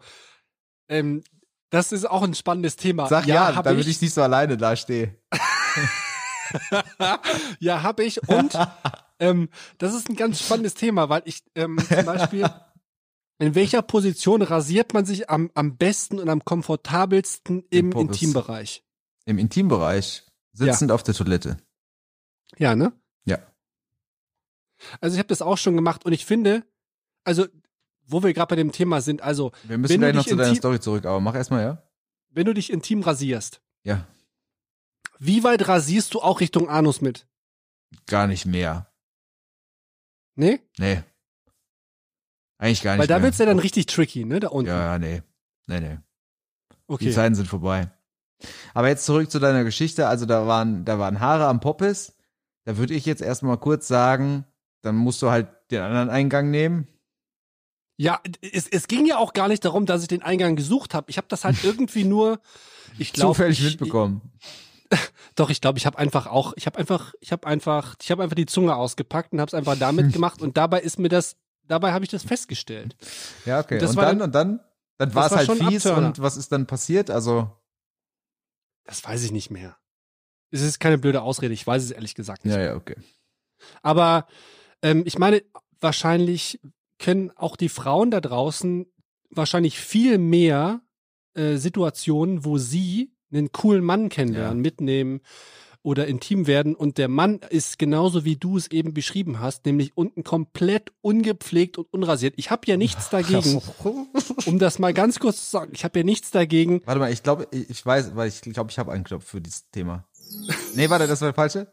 ähm, 0.89 1.23
das 1.71 1.91
ist 1.91 2.07
auch 2.07 2.21
ein 2.21 2.35
spannendes 2.35 2.75
Thema. 2.75 3.07
Sag 3.07 3.25
ja, 3.25 3.55
hab 3.55 3.63
damit 3.63 3.87
ich. 3.87 3.99
nicht 4.01 4.13
so 4.13 4.21
alleine 4.21 4.57
dastehe. 4.57 5.17
Ja, 7.59 7.81
habe 7.81 8.03
ich. 8.03 8.27
Und 8.27 8.57
ähm, 9.19 9.47
das 9.77 9.93
ist 9.93 10.09
ein 10.09 10.17
ganz 10.17 10.41
spannendes 10.41 10.73
Thema, 10.73 11.07
weil 11.07 11.21
ich 11.23 11.43
ähm, 11.55 11.77
zum 11.87 12.05
Beispiel, 12.05 12.45
in 13.41 13.55
welcher 13.55 13.81
Position 13.81 14.41
rasiert 14.43 14.93
man 14.93 15.05
sich 15.05 15.29
am, 15.29 15.49
am 15.55 15.75
besten 15.75 16.19
und 16.19 16.29
am 16.29 16.45
komfortabelsten 16.45 17.63
im 17.71 17.89
Poppes. 17.89 18.21
Intimbereich? 18.21 18.85
Im 19.25 19.39
Intimbereich, 19.39 20.23
sitzend 20.53 20.91
auf 20.91 21.01
der 21.03 21.15
Toilette. 21.15 21.57
Ja, 22.57 22.75
ne? 22.75 22.93
Ja. 23.25 23.39
Also 24.99 25.15
ich 25.15 25.19
habe 25.19 25.27
das 25.27 25.41
auch 25.41 25.57
schon 25.57 25.75
gemacht 25.75 26.05
und 26.05 26.13
ich 26.13 26.25
finde, 26.25 26.63
also 27.23 27.47
wo 28.05 28.21
wir 28.23 28.33
gerade 28.33 28.49
bei 28.49 28.55
dem 28.55 28.71
Thema 28.71 29.01
sind, 29.01 29.21
also 29.21 29.51
Wir 29.63 29.77
müssen 29.77 29.99
gleich 29.99 30.13
noch 30.13 30.25
zu 30.25 30.35
deiner 30.35 30.55
Story 30.55 30.79
zurück, 30.79 31.05
aber 31.05 31.19
mach 31.19 31.35
erstmal, 31.35 31.63
ja? 31.63 31.83
wenn 32.29 32.45
du 32.45 32.53
dich 32.53 32.71
intim 32.71 33.01
rasierst, 33.01 33.61
Ja, 33.83 34.05
wie 35.17 35.43
weit 35.43 35.67
rasierst 35.67 36.13
du 36.13 36.21
auch 36.21 36.41
Richtung 36.41 36.69
Anus 36.69 37.01
mit? 37.01 37.27
gar 38.05 38.27
nicht 38.27 38.45
mehr. 38.45 38.91
Ne? 40.35 40.59
Nee. 40.77 41.03
Eigentlich 42.61 42.83
gar 42.83 42.91
nicht 42.91 42.99
Weil 42.99 43.07
da 43.07 43.23
wird's 43.23 43.39
ja 43.39 43.47
dann 43.47 43.57
richtig 43.57 43.87
tricky, 43.87 44.23
ne? 44.23 44.39
Da 44.39 44.49
unten. 44.49 44.69
Ja, 44.69 44.93
ja, 44.93 44.99
nee. 44.99 45.23
Nee, 45.65 45.79
nee. 45.79 45.97
Die 45.97 46.93
okay. 46.93 47.11
Zeiten 47.11 47.33
sind 47.33 47.47
vorbei. 47.47 47.89
Aber 48.75 48.87
jetzt 48.87 49.03
zurück 49.05 49.31
zu 49.31 49.39
deiner 49.39 49.63
Geschichte. 49.63 50.07
Also 50.07 50.27
da 50.27 50.45
waren, 50.45 50.85
da 50.85 50.99
waren 50.99 51.19
Haare 51.19 51.47
am 51.47 51.59
Poppes. 51.59 52.15
Da 52.65 52.77
würde 52.77 52.93
ich 52.93 53.07
jetzt 53.07 53.23
erstmal 53.23 53.57
kurz 53.57 53.87
sagen, 53.87 54.45
dann 54.83 54.95
musst 54.95 55.23
du 55.23 55.31
halt 55.31 55.47
den 55.71 55.81
anderen 55.81 56.11
Eingang 56.11 56.51
nehmen. 56.51 56.87
Ja, 57.97 58.21
es, 58.41 58.67
es 58.67 58.87
ging 58.87 59.07
ja 59.07 59.17
auch 59.17 59.33
gar 59.33 59.47
nicht 59.47 59.65
darum, 59.65 59.87
dass 59.87 60.03
ich 60.03 60.07
den 60.07 60.21
Eingang 60.21 60.55
gesucht 60.55 60.93
habe. 60.93 61.09
Ich 61.09 61.17
habe 61.17 61.27
das 61.29 61.43
halt 61.43 61.57
irgendwie 61.63 62.03
nur, 62.03 62.39
ich 62.99 63.11
glaube, 63.11 63.33
Zufällig 63.33 63.59
ich, 63.59 63.71
mitbekommen. 63.71 64.21
Doch, 65.35 65.49
ich 65.49 65.61
glaube, 65.61 65.79
ich 65.79 65.87
habe 65.87 65.97
einfach 65.97 66.27
auch, 66.27 66.53
ich 66.57 66.67
habe 66.67 66.77
einfach, 66.77 67.15
ich 67.21 67.31
habe 67.31 67.47
einfach, 67.47 67.95
ich 67.99 68.11
habe 68.11 68.21
einfach 68.21 68.35
die 68.35 68.45
Zunge 68.45 68.75
ausgepackt 68.75 69.33
und 69.33 69.41
habe 69.41 69.47
es 69.47 69.55
einfach 69.55 69.77
damit 69.79 70.13
gemacht 70.13 70.43
und 70.43 70.57
dabei 70.57 70.81
ist 70.81 70.99
mir 70.99 71.09
das, 71.09 71.37
dabei 71.71 71.91
habe 71.93 72.05
ich 72.05 72.11
das 72.11 72.23
festgestellt. 72.23 72.95
Ja, 73.45 73.59
okay. 73.59 73.75
Und 73.75 73.81
das 73.81 73.91
Und 73.91 73.97
war 73.97 74.05
dann, 74.05 74.19
dann- 74.19 74.25
und 74.27 74.35
dann, 74.35 74.59
dann 74.97 75.15
war 75.15 75.25
es 75.27 75.31
halt 75.35 75.49
fies 75.51 75.85
Abturner. 75.87 76.07
und 76.07 76.21
was 76.21 76.37
ist 76.37 76.51
dann 76.51 76.67
passiert? 76.67 77.09
Also, 77.09 77.49
Das 78.85 79.03
weiß 79.03 79.23
ich 79.23 79.31
nicht 79.31 79.49
mehr. 79.51 79.77
Es 80.51 80.61
ist 80.61 80.79
keine 80.79 80.97
blöde 80.97 81.21
Ausrede, 81.21 81.53
ich 81.53 81.65
weiß 81.65 81.83
es 81.83 81.91
ehrlich 81.91 82.13
gesagt 82.15 82.45
nicht. 82.45 82.53
ja, 82.55 82.61
ja, 82.61 82.75
okay. 82.75 82.95
Aber 83.81 84.27
ähm, 84.81 85.03
ich 85.05 85.17
meine, 85.17 85.43
wahrscheinlich 85.79 86.59
können 86.99 87.31
auch 87.35 87.55
die 87.55 87.69
Frauen 87.69 88.11
da 88.11 88.19
draußen 88.21 88.85
wahrscheinlich 89.29 89.79
viel 89.79 90.17
mehr 90.17 90.81
äh, 91.35 91.55
Situationen, 91.55 92.43
wo 92.43 92.57
sie 92.57 93.13
einen 93.31 93.51
coolen 93.53 93.83
Mann 93.83 94.09
kennenlernen, 94.09 94.57
Ja. 94.57 94.61
mitnehmen 94.61 95.21
oder 95.83 96.07
intim 96.07 96.47
werden 96.47 96.75
und 96.75 96.97
der 96.97 97.07
Mann 97.07 97.39
ist 97.49 97.79
genauso 97.79 98.23
wie 98.23 98.35
du 98.35 98.57
es 98.57 98.69
eben 98.69 98.93
beschrieben 98.93 99.39
hast, 99.39 99.65
nämlich 99.65 99.97
unten 99.97 100.23
komplett 100.23 100.91
ungepflegt 101.01 101.77
und 101.77 101.91
unrasiert. 101.91 102.35
Ich 102.37 102.51
habe 102.51 102.61
ja 102.67 102.77
nichts 102.77 103.09
dagegen, 103.09 103.61
um 104.45 104.59
das 104.59 104.79
mal 104.79 104.93
ganz 104.93 105.19
kurz 105.19 105.45
zu 105.45 105.49
sagen, 105.51 105.71
ich 105.73 105.83
habe 105.83 105.99
ja 105.99 106.05
nichts 106.05 106.31
dagegen. 106.31 106.81
Warte 106.85 106.99
mal, 106.99 107.11
ich 107.11 107.23
glaube, 107.23 107.47
ich 107.51 107.69
ich 107.69 107.85
weiß, 107.85 108.15
weil 108.15 108.27
ich 108.29 108.41
glaube, 108.41 108.71
ich 108.71 108.79
habe 108.79 108.91
einen 108.91 109.03
Knopf 109.03 109.25
für 109.25 109.41
dieses 109.41 109.69
Thema. 109.71 110.05
Nee, 110.75 110.89
warte, 110.89 111.07
das 111.07 111.21
war 111.21 111.29
der 111.29 111.35
falsche. 111.35 111.67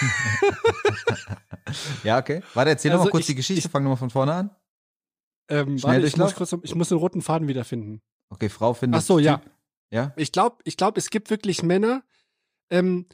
ja, 2.04 2.18
okay. 2.18 2.42
Warte, 2.54 2.70
erzähl 2.70 2.90
noch 2.90 2.98
Also 2.98 3.06
mal 3.08 3.10
kurz 3.10 3.22
ich- 3.22 3.26
die 3.28 3.34
Geschichte, 3.36 3.68
fang 3.68 3.82
noch 3.84 3.90
mal 3.90 3.96
von 3.96 4.10
vorne 4.10 4.32
an. 4.34 4.50
Ähm, 5.50 5.78
Schnell 5.78 5.94
warte, 5.94 6.06
ich 6.06 6.16
muss, 6.16 6.34
kurz, 6.34 6.54
ich 6.62 6.74
muss 6.74 6.90
den 6.90 6.98
roten 6.98 7.22
Faden 7.22 7.48
wiederfinden. 7.48 8.02
Okay, 8.28 8.50
Frau 8.50 8.74
findet. 8.74 9.00
Ach 9.00 9.04
so. 9.04 9.16
Typ. 9.16 9.24
Ja? 9.26 9.40
Ich 10.16 10.32
glaube, 10.32 10.58
ich 10.64 10.76
glaube, 10.76 10.98
es 10.98 11.10
gibt 11.10 11.30
wirklich 11.30 11.62
Männer, 11.62 12.02
ähm, 12.70 13.06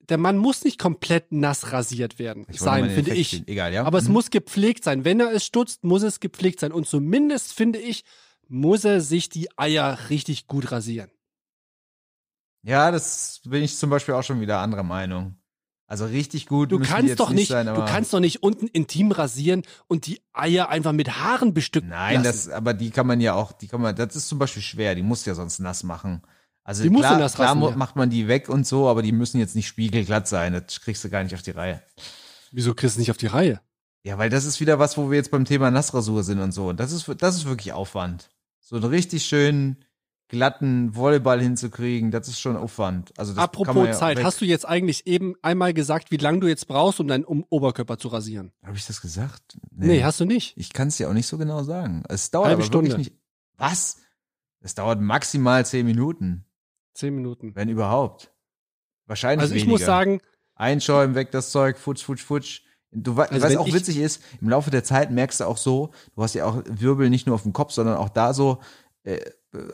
der 0.00 0.18
Mann 0.18 0.38
muss 0.38 0.64
nicht 0.64 0.78
komplett 0.78 1.32
nass 1.32 1.72
rasiert 1.72 2.18
werden 2.18 2.46
Ich 2.48 2.60
sein, 2.60 2.84
finde 2.84 3.10
Effekt 3.10 3.18
ich. 3.18 3.28
spielen. 3.28 3.48
Egal, 3.48 3.72
ja. 3.72 3.84
Aber 3.84 3.98
es 3.98 4.06
Mhm. 4.06 4.12
muss 4.14 4.30
gepflegt 4.30 4.84
sein. 4.84 5.04
Wenn 5.04 5.20
er 5.20 5.32
es 5.32 5.44
stutzt, 5.44 5.82
muss 5.84 6.02
es 6.02 6.20
gepflegt 6.20 6.60
sein. 6.60 6.72
Und 6.72 6.86
zumindest, 6.86 7.52
finde 7.52 7.78
ich, 7.80 8.04
muss 8.48 8.84
er 8.84 9.00
sich 9.00 9.28
die 9.28 9.48
Eier 9.58 9.98
richtig 10.10 10.46
gut 10.46 10.70
rasieren. 10.70 11.10
Ja, 12.62 12.90
das 12.90 13.40
bin 13.44 13.62
ich 13.62 13.76
zum 13.76 13.90
Beispiel 13.90 14.14
auch 14.14 14.22
schon 14.22 14.40
wieder 14.40 14.58
anderer 14.60 14.82
Meinung. 14.82 15.36
Also 15.88 16.06
richtig 16.06 16.46
gut. 16.46 16.72
Du 16.72 16.80
kannst 16.80 17.20
doch 17.20 17.30
nicht, 17.30 17.48
sein, 17.48 17.66
du 17.66 17.84
kannst 17.84 18.12
doch 18.12 18.18
nicht 18.18 18.42
unten 18.42 18.66
intim 18.66 19.12
rasieren 19.12 19.62
und 19.86 20.06
die 20.06 20.20
Eier 20.32 20.68
einfach 20.68 20.92
mit 20.92 21.20
Haaren 21.20 21.54
bestücken. 21.54 21.90
Nein, 21.90 22.24
lassen. 22.24 22.48
das, 22.48 22.48
aber 22.48 22.74
die 22.74 22.90
kann 22.90 23.06
man 23.06 23.20
ja 23.20 23.34
auch, 23.34 23.52
die 23.52 23.68
kann 23.68 23.80
man, 23.80 23.94
das 23.94 24.16
ist 24.16 24.26
zum 24.26 24.38
Beispiel 24.38 24.62
schwer, 24.62 24.96
die 24.96 25.02
muss 25.02 25.24
ja 25.24 25.34
sonst 25.34 25.60
nass 25.60 25.84
machen. 25.84 26.22
Also 26.64 26.82
Die 26.82 26.90
klar, 26.90 27.16
nass 27.18 27.34
klar 27.34 27.56
ja. 27.56 27.76
macht 27.76 27.94
man 27.94 28.10
die 28.10 28.26
weg 28.26 28.48
und 28.48 28.66
so, 28.66 28.88
aber 28.88 29.02
die 29.02 29.12
müssen 29.12 29.38
jetzt 29.38 29.54
nicht 29.54 29.68
spiegelglatt 29.68 30.26
sein. 30.26 30.52
Das 30.52 30.80
kriegst 30.80 31.04
du 31.04 31.08
gar 31.08 31.22
nicht 31.22 31.34
auf 31.34 31.42
die 31.42 31.52
Reihe. 31.52 31.80
Wieso 32.50 32.74
kriegst 32.74 32.96
du 32.96 33.00
nicht 33.00 33.12
auf 33.12 33.16
die 33.16 33.28
Reihe? 33.28 33.60
Ja, 34.02 34.18
weil 34.18 34.30
das 34.30 34.44
ist 34.44 34.58
wieder 34.58 34.80
was, 34.80 34.96
wo 34.96 35.08
wir 35.10 35.16
jetzt 35.16 35.30
beim 35.30 35.44
Thema 35.44 35.70
Nassrasur 35.70 36.24
sind 36.24 36.40
und 36.40 36.50
so. 36.50 36.68
Und 36.68 36.80
das 36.80 36.90
ist, 36.90 37.08
das 37.18 37.36
ist 37.36 37.46
wirklich 37.46 37.72
Aufwand. 37.72 38.30
So 38.60 38.74
einen 38.76 38.84
richtig 38.86 39.24
schönen, 39.24 39.84
glatten 40.28 40.94
Volleyball 40.96 41.40
hinzukriegen, 41.40 42.10
das 42.10 42.26
ist 42.28 42.40
schon 42.40 42.56
Aufwand. 42.56 43.12
Also 43.16 43.32
das 43.32 43.44
Apropos 43.44 43.86
ja 43.86 43.92
Zeit, 43.92 44.18
weg- 44.18 44.24
hast 44.24 44.40
du 44.40 44.44
jetzt 44.44 44.66
eigentlich 44.66 45.06
eben 45.06 45.34
einmal 45.42 45.72
gesagt, 45.72 46.10
wie 46.10 46.16
lange 46.16 46.40
du 46.40 46.48
jetzt 46.48 46.66
brauchst, 46.66 46.98
um 47.00 47.06
deinen 47.08 47.24
Oberkörper 47.24 47.96
zu 47.98 48.08
rasieren? 48.08 48.52
Habe 48.64 48.76
ich 48.76 48.86
das 48.86 49.00
gesagt? 49.00 49.56
Nee, 49.70 50.02
hast 50.02 50.18
du 50.20 50.24
nicht. 50.24 50.56
Ich 50.56 50.72
kann 50.72 50.88
es 50.88 50.96
dir 50.96 51.08
auch 51.08 51.12
nicht 51.14 51.26
so 51.28 51.38
genau 51.38 51.62
sagen. 51.62 52.02
Es 52.08 52.30
dauert 52.30 52.48
Halbe 52.48 52.62
aber 52.64 52.72
wirklich 52.72 52.92
Stunde. 52.92 53.10
nicht. 53.10 53.12
Was? 53.56 53.98
Es 54.60 54.74
dauert 54.74 55.00
maximal 55.00 55.64
zehn 55.64 55.86
Minuten, 55.86 56.44
Zehn 56.94 57.14
Minuten. 57.14 57.54
wenn 57.54 57.68
überhaupt. 57.68 58.32
Wahrscheinlich 59.06 59.42
Also 59.42 59.54
ich 59.54 59.62
weniger. 59.62 59.72
muss 59.78 59.84
sagen, 59.86 60.20
Einschäumen, 60.56 61.14
weg 61.14 61.30
das 61.30 61.52
Zeug, 61.52 61.78
futsch, 61.78 62.02
futsch, 62.02 62.22
futsch. 62.24 62.62
Du, 62.90 63.16
wei- 63.16 63.28
Also 63.28 63.46
was 63.46 63.56
auch 63.56 63.72
witzig 63.72 63.98
ist, 63.98 64.22
im 64.40 64.48
Laufe 64.48 64.70
der 64.70 64.82
Zeit 64.82 65.10
merkst 65.10 65.40
du 65.40 65.44
auch 65.44 65.58
so, 65.58 65.92
du 66.14 66.22
hast 66.22 66.34
ja 66.34 66.46
auch 66.46 66.62
Wirbel 66.66 67.10
nicht 67.10 67.26
nur 67.26 67.34
auf 67.34 67.42
dem 67.42 67.52
Kopf, 67.52 67.72
sondern 67.72 67.96
auch 67.96 68.08
da 68.08 68.32
so, 68.32 68.58
äh, 69.04 69.20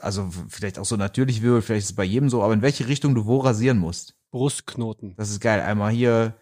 also 0.00 0.30
vielleicht 0.48 0.78
auch 0.78 0.84
so 0.84 0.96
natürlich 0.96 1.42
Wirbel, 1.42 1.62
vielleicht 1.62 1.84
ist 1.84 1.90
es 1.90 1.96
bei 1.96 2.04
jedem 2.04 2.28
so, 2.28 2.42
aber 2.42 2.54
in 2.54 2.62
welche 2.62 2.88
Richtung 2.88 3.14
du 3.14 3.26
wo 3.26 3.38
rasieren 3.38 3.78
musst. 3.78 4.14
Brustknoten. 4.30 5.14
Das 5.16 5.30
ist 5.30 5.40
geil. 5.40 5.60
Einmal 5.60 5.92
hier 5.92 6.34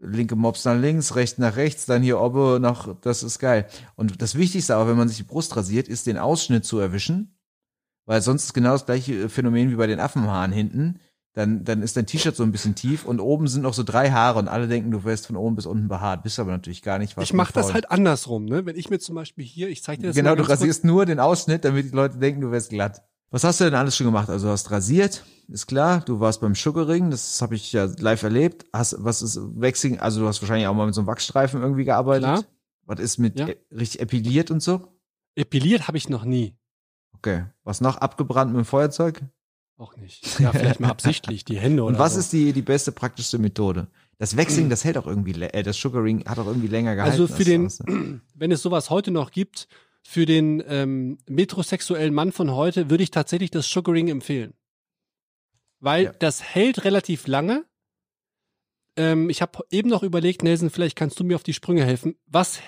linke 0.00 0.36
Mops 0.36 0.64
nach 0.64 0.78
links, 0.78 1.16
rechts 1.16 1.38
nach 1.38 1.56
rechts, 1.56 1.86
dann 1.86 2.02
hier 2.02 2.20
oben 2.20 2.60
nach, 2.60 2.94
das 3.00 3.22
ist 3.22 3.38
geil. 3.38 3.66
Und 3.96 4.20
das 4.20 4.34
Wichtigste 4.36 4.74
aber, 4.74 4.90
wenn 4.90 4.96
man 4.96 5.08
sich 5.08 5.16
die 5.18 5.22
Brust 5.24 5.56
rasiert, 5.56 5.88
ist 5.88 6.06
den 6.06 6.18
Ausschnitt 6.18 6.64
zu 6.64 6.78
erwischen, 6.78 7.38
weil 8.04 8.20
sonst 8.20 8.44
ist 8.44 8.54
genau 8.54 8.72
das 8.72 8.86
gleiche 8.86 9.28
Phänomen 9.28 9.70
wie 9.70 9.76
bei 9.76 9.86
den 9.86 10.00
Affenhaaren 10.00 10.52
hinten. 10.52 11.00
Dann, 11.34 11.64
dann 11.64 11.82
ist 11.82 11.96
dein 11.96 12.06
T-Shirt 12.06 12.36
so 12.36 12.44
ein 12.44 12.52
bisschen 12.52 12.76
tief 12.76 13.04
und 13.04 13.18
oben 13.18 13.48
sind 13.48 13.62
noch 13.62 13.74
so 13.74 13.82
drei 13.82 14.10
Haare 14.12 14.38
und 14.38 14.46
alle 14.46 14.68
denken, 14.68 14.92
du 14.92 15.02
wärst 15.04 15.26
von 15.26 15.36
oben 15.36 15.56
bis 15.56 15.66
unten 15.66 15.88
behaart. 15.88 16.22
Bist 16.22 16.38
aber 16.38 16.52
natürlich 16.52 16.80
gar 16.80 16.98
nicht. 17.00 17.16
was 17.16 17.24
Ich 17.24 17.32
mache 17.32 17.52
das 17.52 17.74
halt 17.74 17.90
andersrum, 17.90 18.44
ne? 18.44 18.64
Wenn 18.66 18.76
ich 18.76 18.88
mir 18.88 19.00
zum 19.00 19.16
Beispiel 19.16 19.44
hier, 19.44 19.68
ich 19.68 19.82
zeig 19.82 19.98
dir 19.98 20.06
das 20.06 20.16
Genau, 20.16 20.30
du 20.30 20.36
ganz 20.36 20.46
kurz. 20.48 20.60
rasierst 20.60 20.84
nur 20.84 21.06
den 21.06 21.18
Ausschnitt, 21.18 21.64
damit 21.64 21.86
die 21.86 21.90
Leute 21.96 22.18
denken, 22.18 22.40
du 22.40 22.52
wärst 22.52 22.70
glatt. 22.70 23.02
Was 23.30 23.42
hast 23.42 23.58
du 23.58 23.64
denn 23.64 23.74
alles 23.74 23.96
schon 23.96 24.06
gemacht? 24.06 24.30
Also 24.30 24.46
du 24.46 24.52
hast 24.52 24.70
rasiert, 24.70 25.24
ist 25.48 25.66
klar. 25.66 26.02
Du 26.06 26.20
warst 26.20 26.40
beim 26.40 26.54
Sugaring, 26.54 27.10
das 27.10 27.42
habe 27.42 27.56
ich 27.56 27.72
ja 27.72 27.88
live 27.98 28.22
erlebt. 28.22 28.64
Hast, 28.72 28.94
was 29.00 29.20
ist 29.20 29.36
Waxing? 29.56 29.98
Also 29.98 30.20
du 30.20 30.28
hast 30.28 30.40
wahrscheinlich 30.40 30.68
auch 30.68 30.74
mal 30.74 30.86
mit 30.86 30.94
so 30.94 31.00
einem 31.00 31.08
Wachsstreifen 31.08 31.60
irgendwie 31.60 31.84
gearbeitet. 31.84 32.22
Klar. 32.22 32.44
Was 32.86 33.00
ist 33.00 33.18
mit 33.18 33.40
Ja. 33.40 33.48
äh, 33.48 33.56
richtig 33.72 34.00
epiliert 34.00 34.52
und 34.52 34.62
so? 34.62 34.86
Epiliert 35.34 35.88
habe 35.88 35.96
ich 35.98 36.08
noch 36.08 36.24
nie. 36.24 36.54
Okay. 37.16 37.46
Was 37.64 37.80
noch? 37.80 37.96
Abgebrannt 37.96 38.52
mit 38.52 38.60
dem 38.62 38.66
Feuerzeug? 38.66 39.20
Auch 39.76 39.96
nicht. 39.96 40.38
Ja, 40.38 40.52
vielleicht 40.52 40.78
mal 40.80 40.88
absichtlich, 40.90 41.44
die 41.44 41.58
Hände 41.58 41.82
oder 41.84 41.94
Und 41.94 41.98
was 41.98 42.14
so. 42.14 42.20
ist 42.20 42.32
die, 42.32 42.52
die 42.52 42.62
beste, 42.62 42.92
praktischste 42.92 43.38
Methode? 43.38 43.88
Das 44.18 44.36
Waxing, 44.36 44.70
das 44.70 44.84
hält 44.84 44.96
auch 44.96 45.06
irgendwie, 45.08 45.32
äh, 45.42 45.62
das 45.64 45.76
Sugaring 45.76 46.24
hat 46.26 46.38
auch 46.38 46.46
irgendwie 46.46 46.68
länger 46.68 46.94
gehalten. 46.94 47.20
Also 47.20 47.26
für 47.26 47.44
den, 47.44 47.68
sonst, 47.68 47.88
ne? 47.88 48.20
wenn 48.34 48.52
es 48.52 48.62
sowas 48.62 48.90
heute 48.90 49.10
noch 49.10 49.32
gibt, 49.32 49.66
für 50.06 50.26
den 50.26 50.62
ähm, 50.68 51.18
metrosexuellen 51.28 52.14
Mann 52.14 52.30
von 52.30 52.52
heute 52.52 52.90
würde 52.90 53.02
ich 53.02 53.10
tatsächlich 53.10 53.50
das 53.50 53.68
Sugaring 53.68 54.08
empfehlen. 54.08 54.54
Weil 55.80 56.04
Ja. 56.04 56.12
das 56.12 56.42
hält 56.42 56.84
relativ 56.84 57.26
lange. 57.26 57.64
Ähm, 58.96 59.28
ich 59.28 59.42
habe 59.42 59.58
eben 59.70 59.88
noch 59.88 60.02
überlegt, 60.04 60.44
Nelson, 60.44 60.70
vielleicht 60.70 60.94
kannst 60.96 61.18
du 61.18 61.24
mir 61.24 61.34
auf 61.34 61.42
die 61.42 61.52
Sprünge 61.54 61.84
helfen. 61.84 62.14
Was 62.26 62.60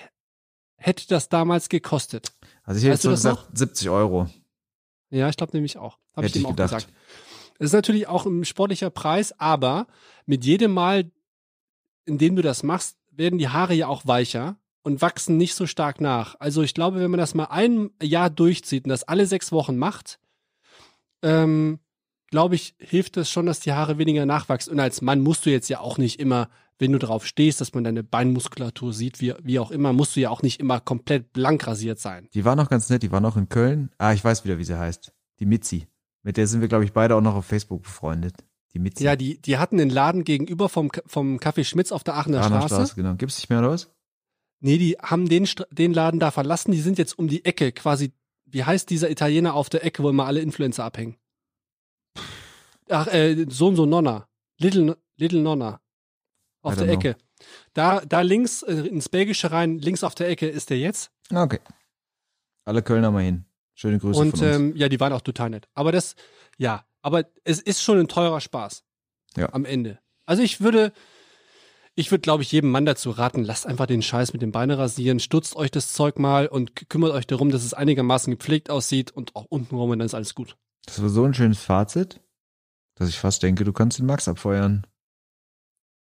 hätte 0.75 1.07
das 1.07 1.29
damals 1.29 1.69
gekostet? 1.69 2.33
Also 2.63 2.79
ich 2.79 2.83
hätte 2.83 2.93
Weißt 2.95 3.03
so 3.03 3.09
gesagt, 3.11 3.57
70 3.57 3.89
Euro. 3.89 4.29
Ja, 5.09 5.29
ich 5.29 5.37
glaube 5.37 5.53
nämlich 5.55 5.77
auch. 5.77 5.97
Habe 6.17 6.27
ich 6.27 6.35
ich 6.35 6.45
auch 6.45 6.49
gedacht. 6.49 6.73
gesagt. 6.73 6.93
Es 7.59 7.67
ist 7.67 7.73
natürlich 7.73 8.07
auch 8.07 8.25
ein 8.25 8.45
sportlicher 8.45 8.89
Preis, 8.89 9.39
aber 9.39 9.87
mit 10.25 10.45
jedem 10.45 10.73
Mal, 10.73 11.11
in 12.05 12.17
dem 12.17 12.35
du 12.35 12.41
das 12.41 12.63
machst, 12.63 12.97
werden 13.11 13.39
die 13.39 13.49
Haare 13.49 13.73
ja 13.73 13.87
auch 13.87 14.05
weicher 14.05 14.57
und 14.83 15.01
wachsen 15.01 15.37
nicht 15.37 15.55
so 15.55 15.65
stark 15.65 16.01
nach. 16.01 16.35
Also 16.39 16.61
ich 16.61 16.73
glaube, 16.73 16.99
wenn 16.99 17.11
man 17.11 17.19
das 17.19 17.33
mal 17.33 17.45
ein 17.45 17.89
Jahr 18.01 18.29
durchzieht 18.29 18.85
und 18.85 18.89
das 18.89 19.03
alle 19.03 19.25
sechs 19.25 19.51
Wochen 19.51 19.77
macht, 19.77 20.19
ähm, 21.23 21.79
glaube 22.29 22.55
ich, 22.55 22.75
hilft 22.79 23.17
das 23.17 23.31
schon, 23.31 23.45
dass 23.45 23.59
die 23.59 23.71
Haare 23.73 23.97
weniger 23.97 24.25
nachwachsen. 24.25 24.73
Und 24.73 24.79
als 24.79 25.01
Mann 25.01 25.21
musst 25.21 25.45
du 25.45 25.49
jetzt 25.49 25.69
ja 25.69 25.79
auch 25.79 25.97
nicht 25.97 26.19
immer, 26.19 26.49
wenn 26.79 26.91
du 26.91 26.99
drauf 26.99 27.25
stehst, 27.25 27.59
dass 27.59 27.73
man 27.73 27.83
deine 27.83 28.03
Beinmuskulatur 28.03 28.93
sieht, 28.93 29.19
wie, 29.19 29.33
wie 29.41 29.59
auch 29.59 29.71
immer, 29.71 29.93
musst 29.93 30.15
du 30.15 30.19
ja 30.19 30.29
auch 30.29 30.41
nicht 30.41 30.59
immer 30.59 30.79
komplett 30.79 31.33
blank 31.33 31.65
rasiert 31.65 31.99
sein. 31.99 32.27
Die 32.33 32.45
war 32.45 32.55
noch 32.55 32.69
ganz 32.69 32.89
nett, 32.89 33.03
die 33.03 33.11
war 33.11 33.21
noch 33.21 33.35
in 33.35 33.49
Köln. 33.49 33.89
Ah, 33.97 34.13
ich 34.13 34.23
weiß 34.23 34.45
wieder, 34.45 34.57
wie 34.57 34.63
sie 34.63 34.77
heißt. 34.77 35.11
Die 35.39 35.45
Mitzi. 35.45 35.87
Mit 36.27 36.35
der 36.35 36.45
sind 36.45 36.59
wir, 36.59 36.67
glaube 36.67 36.83
ich, 36.83 36.91
beide 36.91 37.15
auch 37.15 37.21
noch 37.21 37.35
auf 37.35 37.45
Facebook 37.45 37.83
befreundet. 37.83 38.35
Die 38.73 38.79
Mitzi. 38.79 39.01
Ja, 39.01 39.15
die, 39.15 39.41
die 39.41 39.57
hatten 39.57 39.77
den 39.77 39.89
Laden 39.89 40.25
gegenüber 40.25 40.67
vom, 40.67 40.91
vom 41.05 41.37
Café 41.37 41.63
Schmitz 41.63 41.93
auf 41.93 42.03
der 42.03 42.15
Aachener 42.15 42.41
Aachener 42.41 42.57
Straße. 42.57 42.75
Straße, 42.75 42.95
genau. 42.95 43.15
Gibt's 43.15 43.37
nicht 43.37 43.49
mehr 43.49 43.59
oder 43.59 43.69
was? 43.69 43.89
Nee, 44.59 44.77
die 44.77 44.97
haben 45.01 45.29
den, 45.29 45.47
den 45.71 45.93
Laden 45.93 46.19
da 46.19 46.31
verlassen. 46.31 46.73
Die 46.73 46.81
sind 46.81 46.97
jetzt 46.97 47.17
um 47.17 47.29
die 47.29 47.45
Ecke 47.45 47.71
quasi. 47.71 48.11
Wie 48.43 48.65
heißt 48.65 48.89
dieser 48.89 49.09
Italiener 49.09 49.53
auf 49.53 49.69
der 49.69 49.85
Ecke, 49.85 50.03
wo 50.03 50.09
immer 50.09 50.25
alle 50.25 50.41
Influencer 50.41 50.83
abhängen? 50.83 51.15
Ach, 52.89 53.07
äh, 53.07 53.45
so 53.47 53.69
und 53.69 53.77
so 53.77 53.85
Nonna. 53.85 54.27
Little, 54.59 54.97
Little 55.15 55.39
Nonna. 55.39 55.79
Auf 56.61 56.75
der 56.75 56.87
don't 56.87 56.91
Ecke. 56.91 57.15
Da, 57.73 58.01
da 58.01 58.19
links, 58.19 58.63
äh, 58.63 58.73
ins 58.73 59.07
Belgische 59.07 59.51
rein, 59.53 59.79
links 59.79 60.03
auf 60.03 60.13
der 60.13 60.27
Ecke 60.27 60.49
ist 60.49 60.71
der 60.71 60.77
jetzt. 60.77 61.09
Ah, 61.31 61.43
Okay. 61.43 61.61
Alle 62.65 62.81
Kölner 62.81 63.11
mal 63.11 63.23
hin. 63.23 63.45
Schöne 63.77 63.99
Grüße 63.99 64.19
Und 64.19 64.41
ähm, 64.41 64.75
ja, 64.75 64.89
die 64.89 64.99
waren 64.99 65.13
auch 65.13 65.21
total 65.21 65.51
nett. 65.51 65.69
Aber 65.75 65.91
das, 65.91 66.15
ja, 66.57 66.83
aber 67.03 67.25
es 67.43 67.59
ist 67.59 67.83
schon 67.83 67.99
ein 67.99 68.07
teurer 68.07 68.41
Spaß. 68.41 68.83
Ja. 69.35 69.53
Am 69.53 69.65
Ende. 69.65 69.99
Also 70.25 70.41
ich 70.41 70.61
würde, 70.61 70.91
ich 71.93 72.09
würde, 72.09 72.21
glaube 72.21 72.41
ich, 72.41 72.51
jedem 72.51 72.71
Mann 72.71 72.87
dazu 72.87 73.11
raten, 73.11 73.43
lasst 73.43 73.67
einfach 73.67 73.85
den 73.85 74.01
Scheiß 74.01 74.33
mit 74.33 74.41
den 74.41 74.51
Beinen 74.51 74.75
rasieren, 74.75 75.19
stutzt 75.19 75.55
euch 75.55 75.69
das 75.69 75.93
Zeug 75.93 76.17
mal 76.17 76.47
und 76.47 76.89
kümmert 76.89 77.11
euch 77.11 77.27
darum, 77.27 77.51
dass 77.51 77.63
es 77.63 77.75
einigermaßen 77.75 78.31
gepflegt 78.31 78.71
aussieht 78.71 79.11
und 79.11 79.35
auch 79.35 79.45
untenrum 79.45 79.91
und 79.91 79.99
dann 79.99 80.07
ist 80.07 80.15
alles 80.15 80.33
gut. 80.33 80.57
Das 80.87 80.99
war 80.99 81.09
so 81.09 81.23
ein 81.23 81.35
schönes 81.35 81.59
Fazit, 81.59 82.19
dass 82.95 83.09
ich 83.09 83.19
fast 83.19 83.43
denke, 83.43 83.63
du 83.63 83.73
kannst 83.73 83.99
den 83.99 84.07
Max 84.07 84.27
abfeuern. 84.27 84.87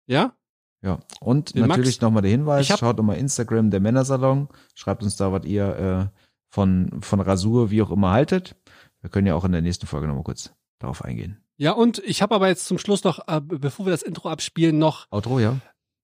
Ja? 0.05 0.37
Ja. 0.83 0.99
Und 1.21 1.55
Den 1.55 1.65
natürlich 1.65 2.01
nochmal 2.01 2.21
der 2.21 2.31
Hinweis, 2.31 2.67
schaut 2.67 2.99
doch 2.99 3.03
mal 3.03 3.17
Instagram 3.17 3.71
der 3.71 3.79
Männersalon. 3.79 4.49
Schreibt 4.75 5.01
uns 5.01 5.15
da, 5.15 5.31
was 5.31 5.45
ihr 5.45 6.11
äh, 6.13 6.22
von, 6.53 7.01
von 7.01 7.19
Rasur, 7.19 7.71
wie 7.71 7.81
auch 7.81 7.89
immer, 7.89 8.11
haltet. 8.11 8.55
Wir 9.01 9.09
können 9.09 9.25
ja 9.25 9.33
auch 9.33 9.43
in 9.43 9.53
der 9.53 9.63
nächsten 9.63 9.87
Folge 9.87 10.05
nochmal 10.05 10.23
kurz 10.23 10.53
darauf 10.77 11.03
eingehen. 11.03 11.43
Ja, 11.57 11.71
und 11.71 11.97
ich 12.05 12.21
habe 12.21 12.35
aber 12.35 12.47
jetzt 12.47 12.65
zum 12.65 12.77
Schluss 12.77 13.03
noch, 13.03 13.27
äh, 13.27 13.41
bevor 13.41 13.87
wir 13.87 13.91
das 13.91 14.03
Intro 14.03 14.29
abspielen, 14.29 14.77
noch, 14.77 15.07
Outro, 15.09 15.39
ja? 15.39 15.57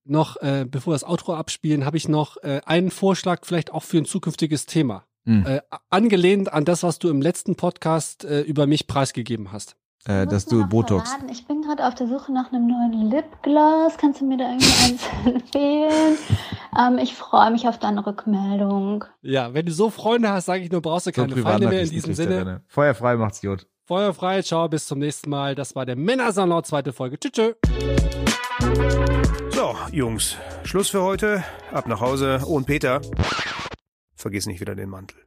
noch, 0.05 0.37
äh, 0.37 0.65
bevor 0.67 0.91
wir 0.91 0.95
das 0.95 1.03
Outro 1.03 1.35
abspielen, 1.35 1.85
habe 1.85 1.97
ich 1.97 2.09
noch 2.09 2.37
äh, 2.37 2.61
einen 2.65 2.89
Vorschlag, 2.89 3.45
vielleicht 3.45 3.71
auch 3.71 3.83
für 3.83 3.99
ein 3.99 4.05
zukünftiges 4.05 4.65
Thema. 4.65 5.05
Hm. 5.25 5.45
Äh, 5.45 5.61
angelehnt 5.91 6.51
an 6.51 6.65
das, 6.65 6.81
was 6.81 6.97
du 6.97 7.09
im 7.09 7.21
letzten 7.21 7.55
Podcast 7.55 8.25
äh, 8.25 8.41
über 8.41 8.65
mich 8.65 8.87
preisgegeben 8.87 9.51
hast. 9.51 9.75
Äh, 10.05 10.25
dass 10.27 10.45
du 10.45 10.65
Botox. 10.65 11.09
verraten, 11.09 11.29
Ich 11.29 11.45
bin 11.45 11.61
gerade 11.61 11.85
auf 11.85 11.93
der 11.93 12.07
Suche 12.07 12.31
nach 12.31 12.51
einem 12.53 12.67
neuen 12.67 13.11
Lipgloss. 13.11 13.97
Kannst 13.97 14.21
du 14.21 14.25
mir 14.25 14.37
da 14.37 14.45
irgendwie 14.45 14.65
eins 14.93 15.01
empfehlen? 15.25 16.17
Ähm, 16.77 16.97
ich 16.99 17.13
freue 17.15 17.51
mich 17.51 17.67
auf 17.67 17.79
deine 17.79 18.05
Rückmeldung. 18.05 19.03
Ja, 19.21 19.53
wenn 19.53 19.65
du 19.65 19.71
so 19.73 19.89
Freunde 19.89 20.29
hast, 20.29 20.45
sage 20.45 20.63
ich 20.63 20.71
nur, 20.71 20.81
brauchst 20.81 21.07
du 21.07 21.11
So 21.13 21.21
keine 21.21 21.35
Feinde 21.35 21.67
mehr 21.67 21.81
in 21.81 21.89
diesem 21.89 22.13
Sinne. 22.13 22.37
Renner. 22.39 22.61
Feuerfrei 22.67 23.17
macht's 23.17 23.41
gut. 23.41 23.67
Feuerfrei, 23.85 24.41
ciao, 24.43 24.69
bis 24.69 24.85
zum 24.85 24.99
nächsten 24.99 25.29
Mal. 25.29 25.55
Das 25.55 25.75
war 25.75 25.85
der 25.85 25.95
Männersalon, 25.95 26.63
zweite 26.63 26.93
Folge. 26.93 27.19
Tschüss, 27.19 27.31
tschüss. 27.33 27.55
So, 29.51 29.75
Jungs, 29.91 30.37
Schluss 30.63 30.89
für 30.89 31.01
heute. 31.01 31.43
Ab 31.73 31.87
nach 31.87 31.99
Hause. 31.99 32.39
Oh, 32.45 32.55
und 32.55 32.65
Peter, 32.65 33.01
vergiss 34.15 34.45
nicht 34.45 34.61
wieder 34.61 34.75
den 34.75 34.89
Mantel. 34.89 35.17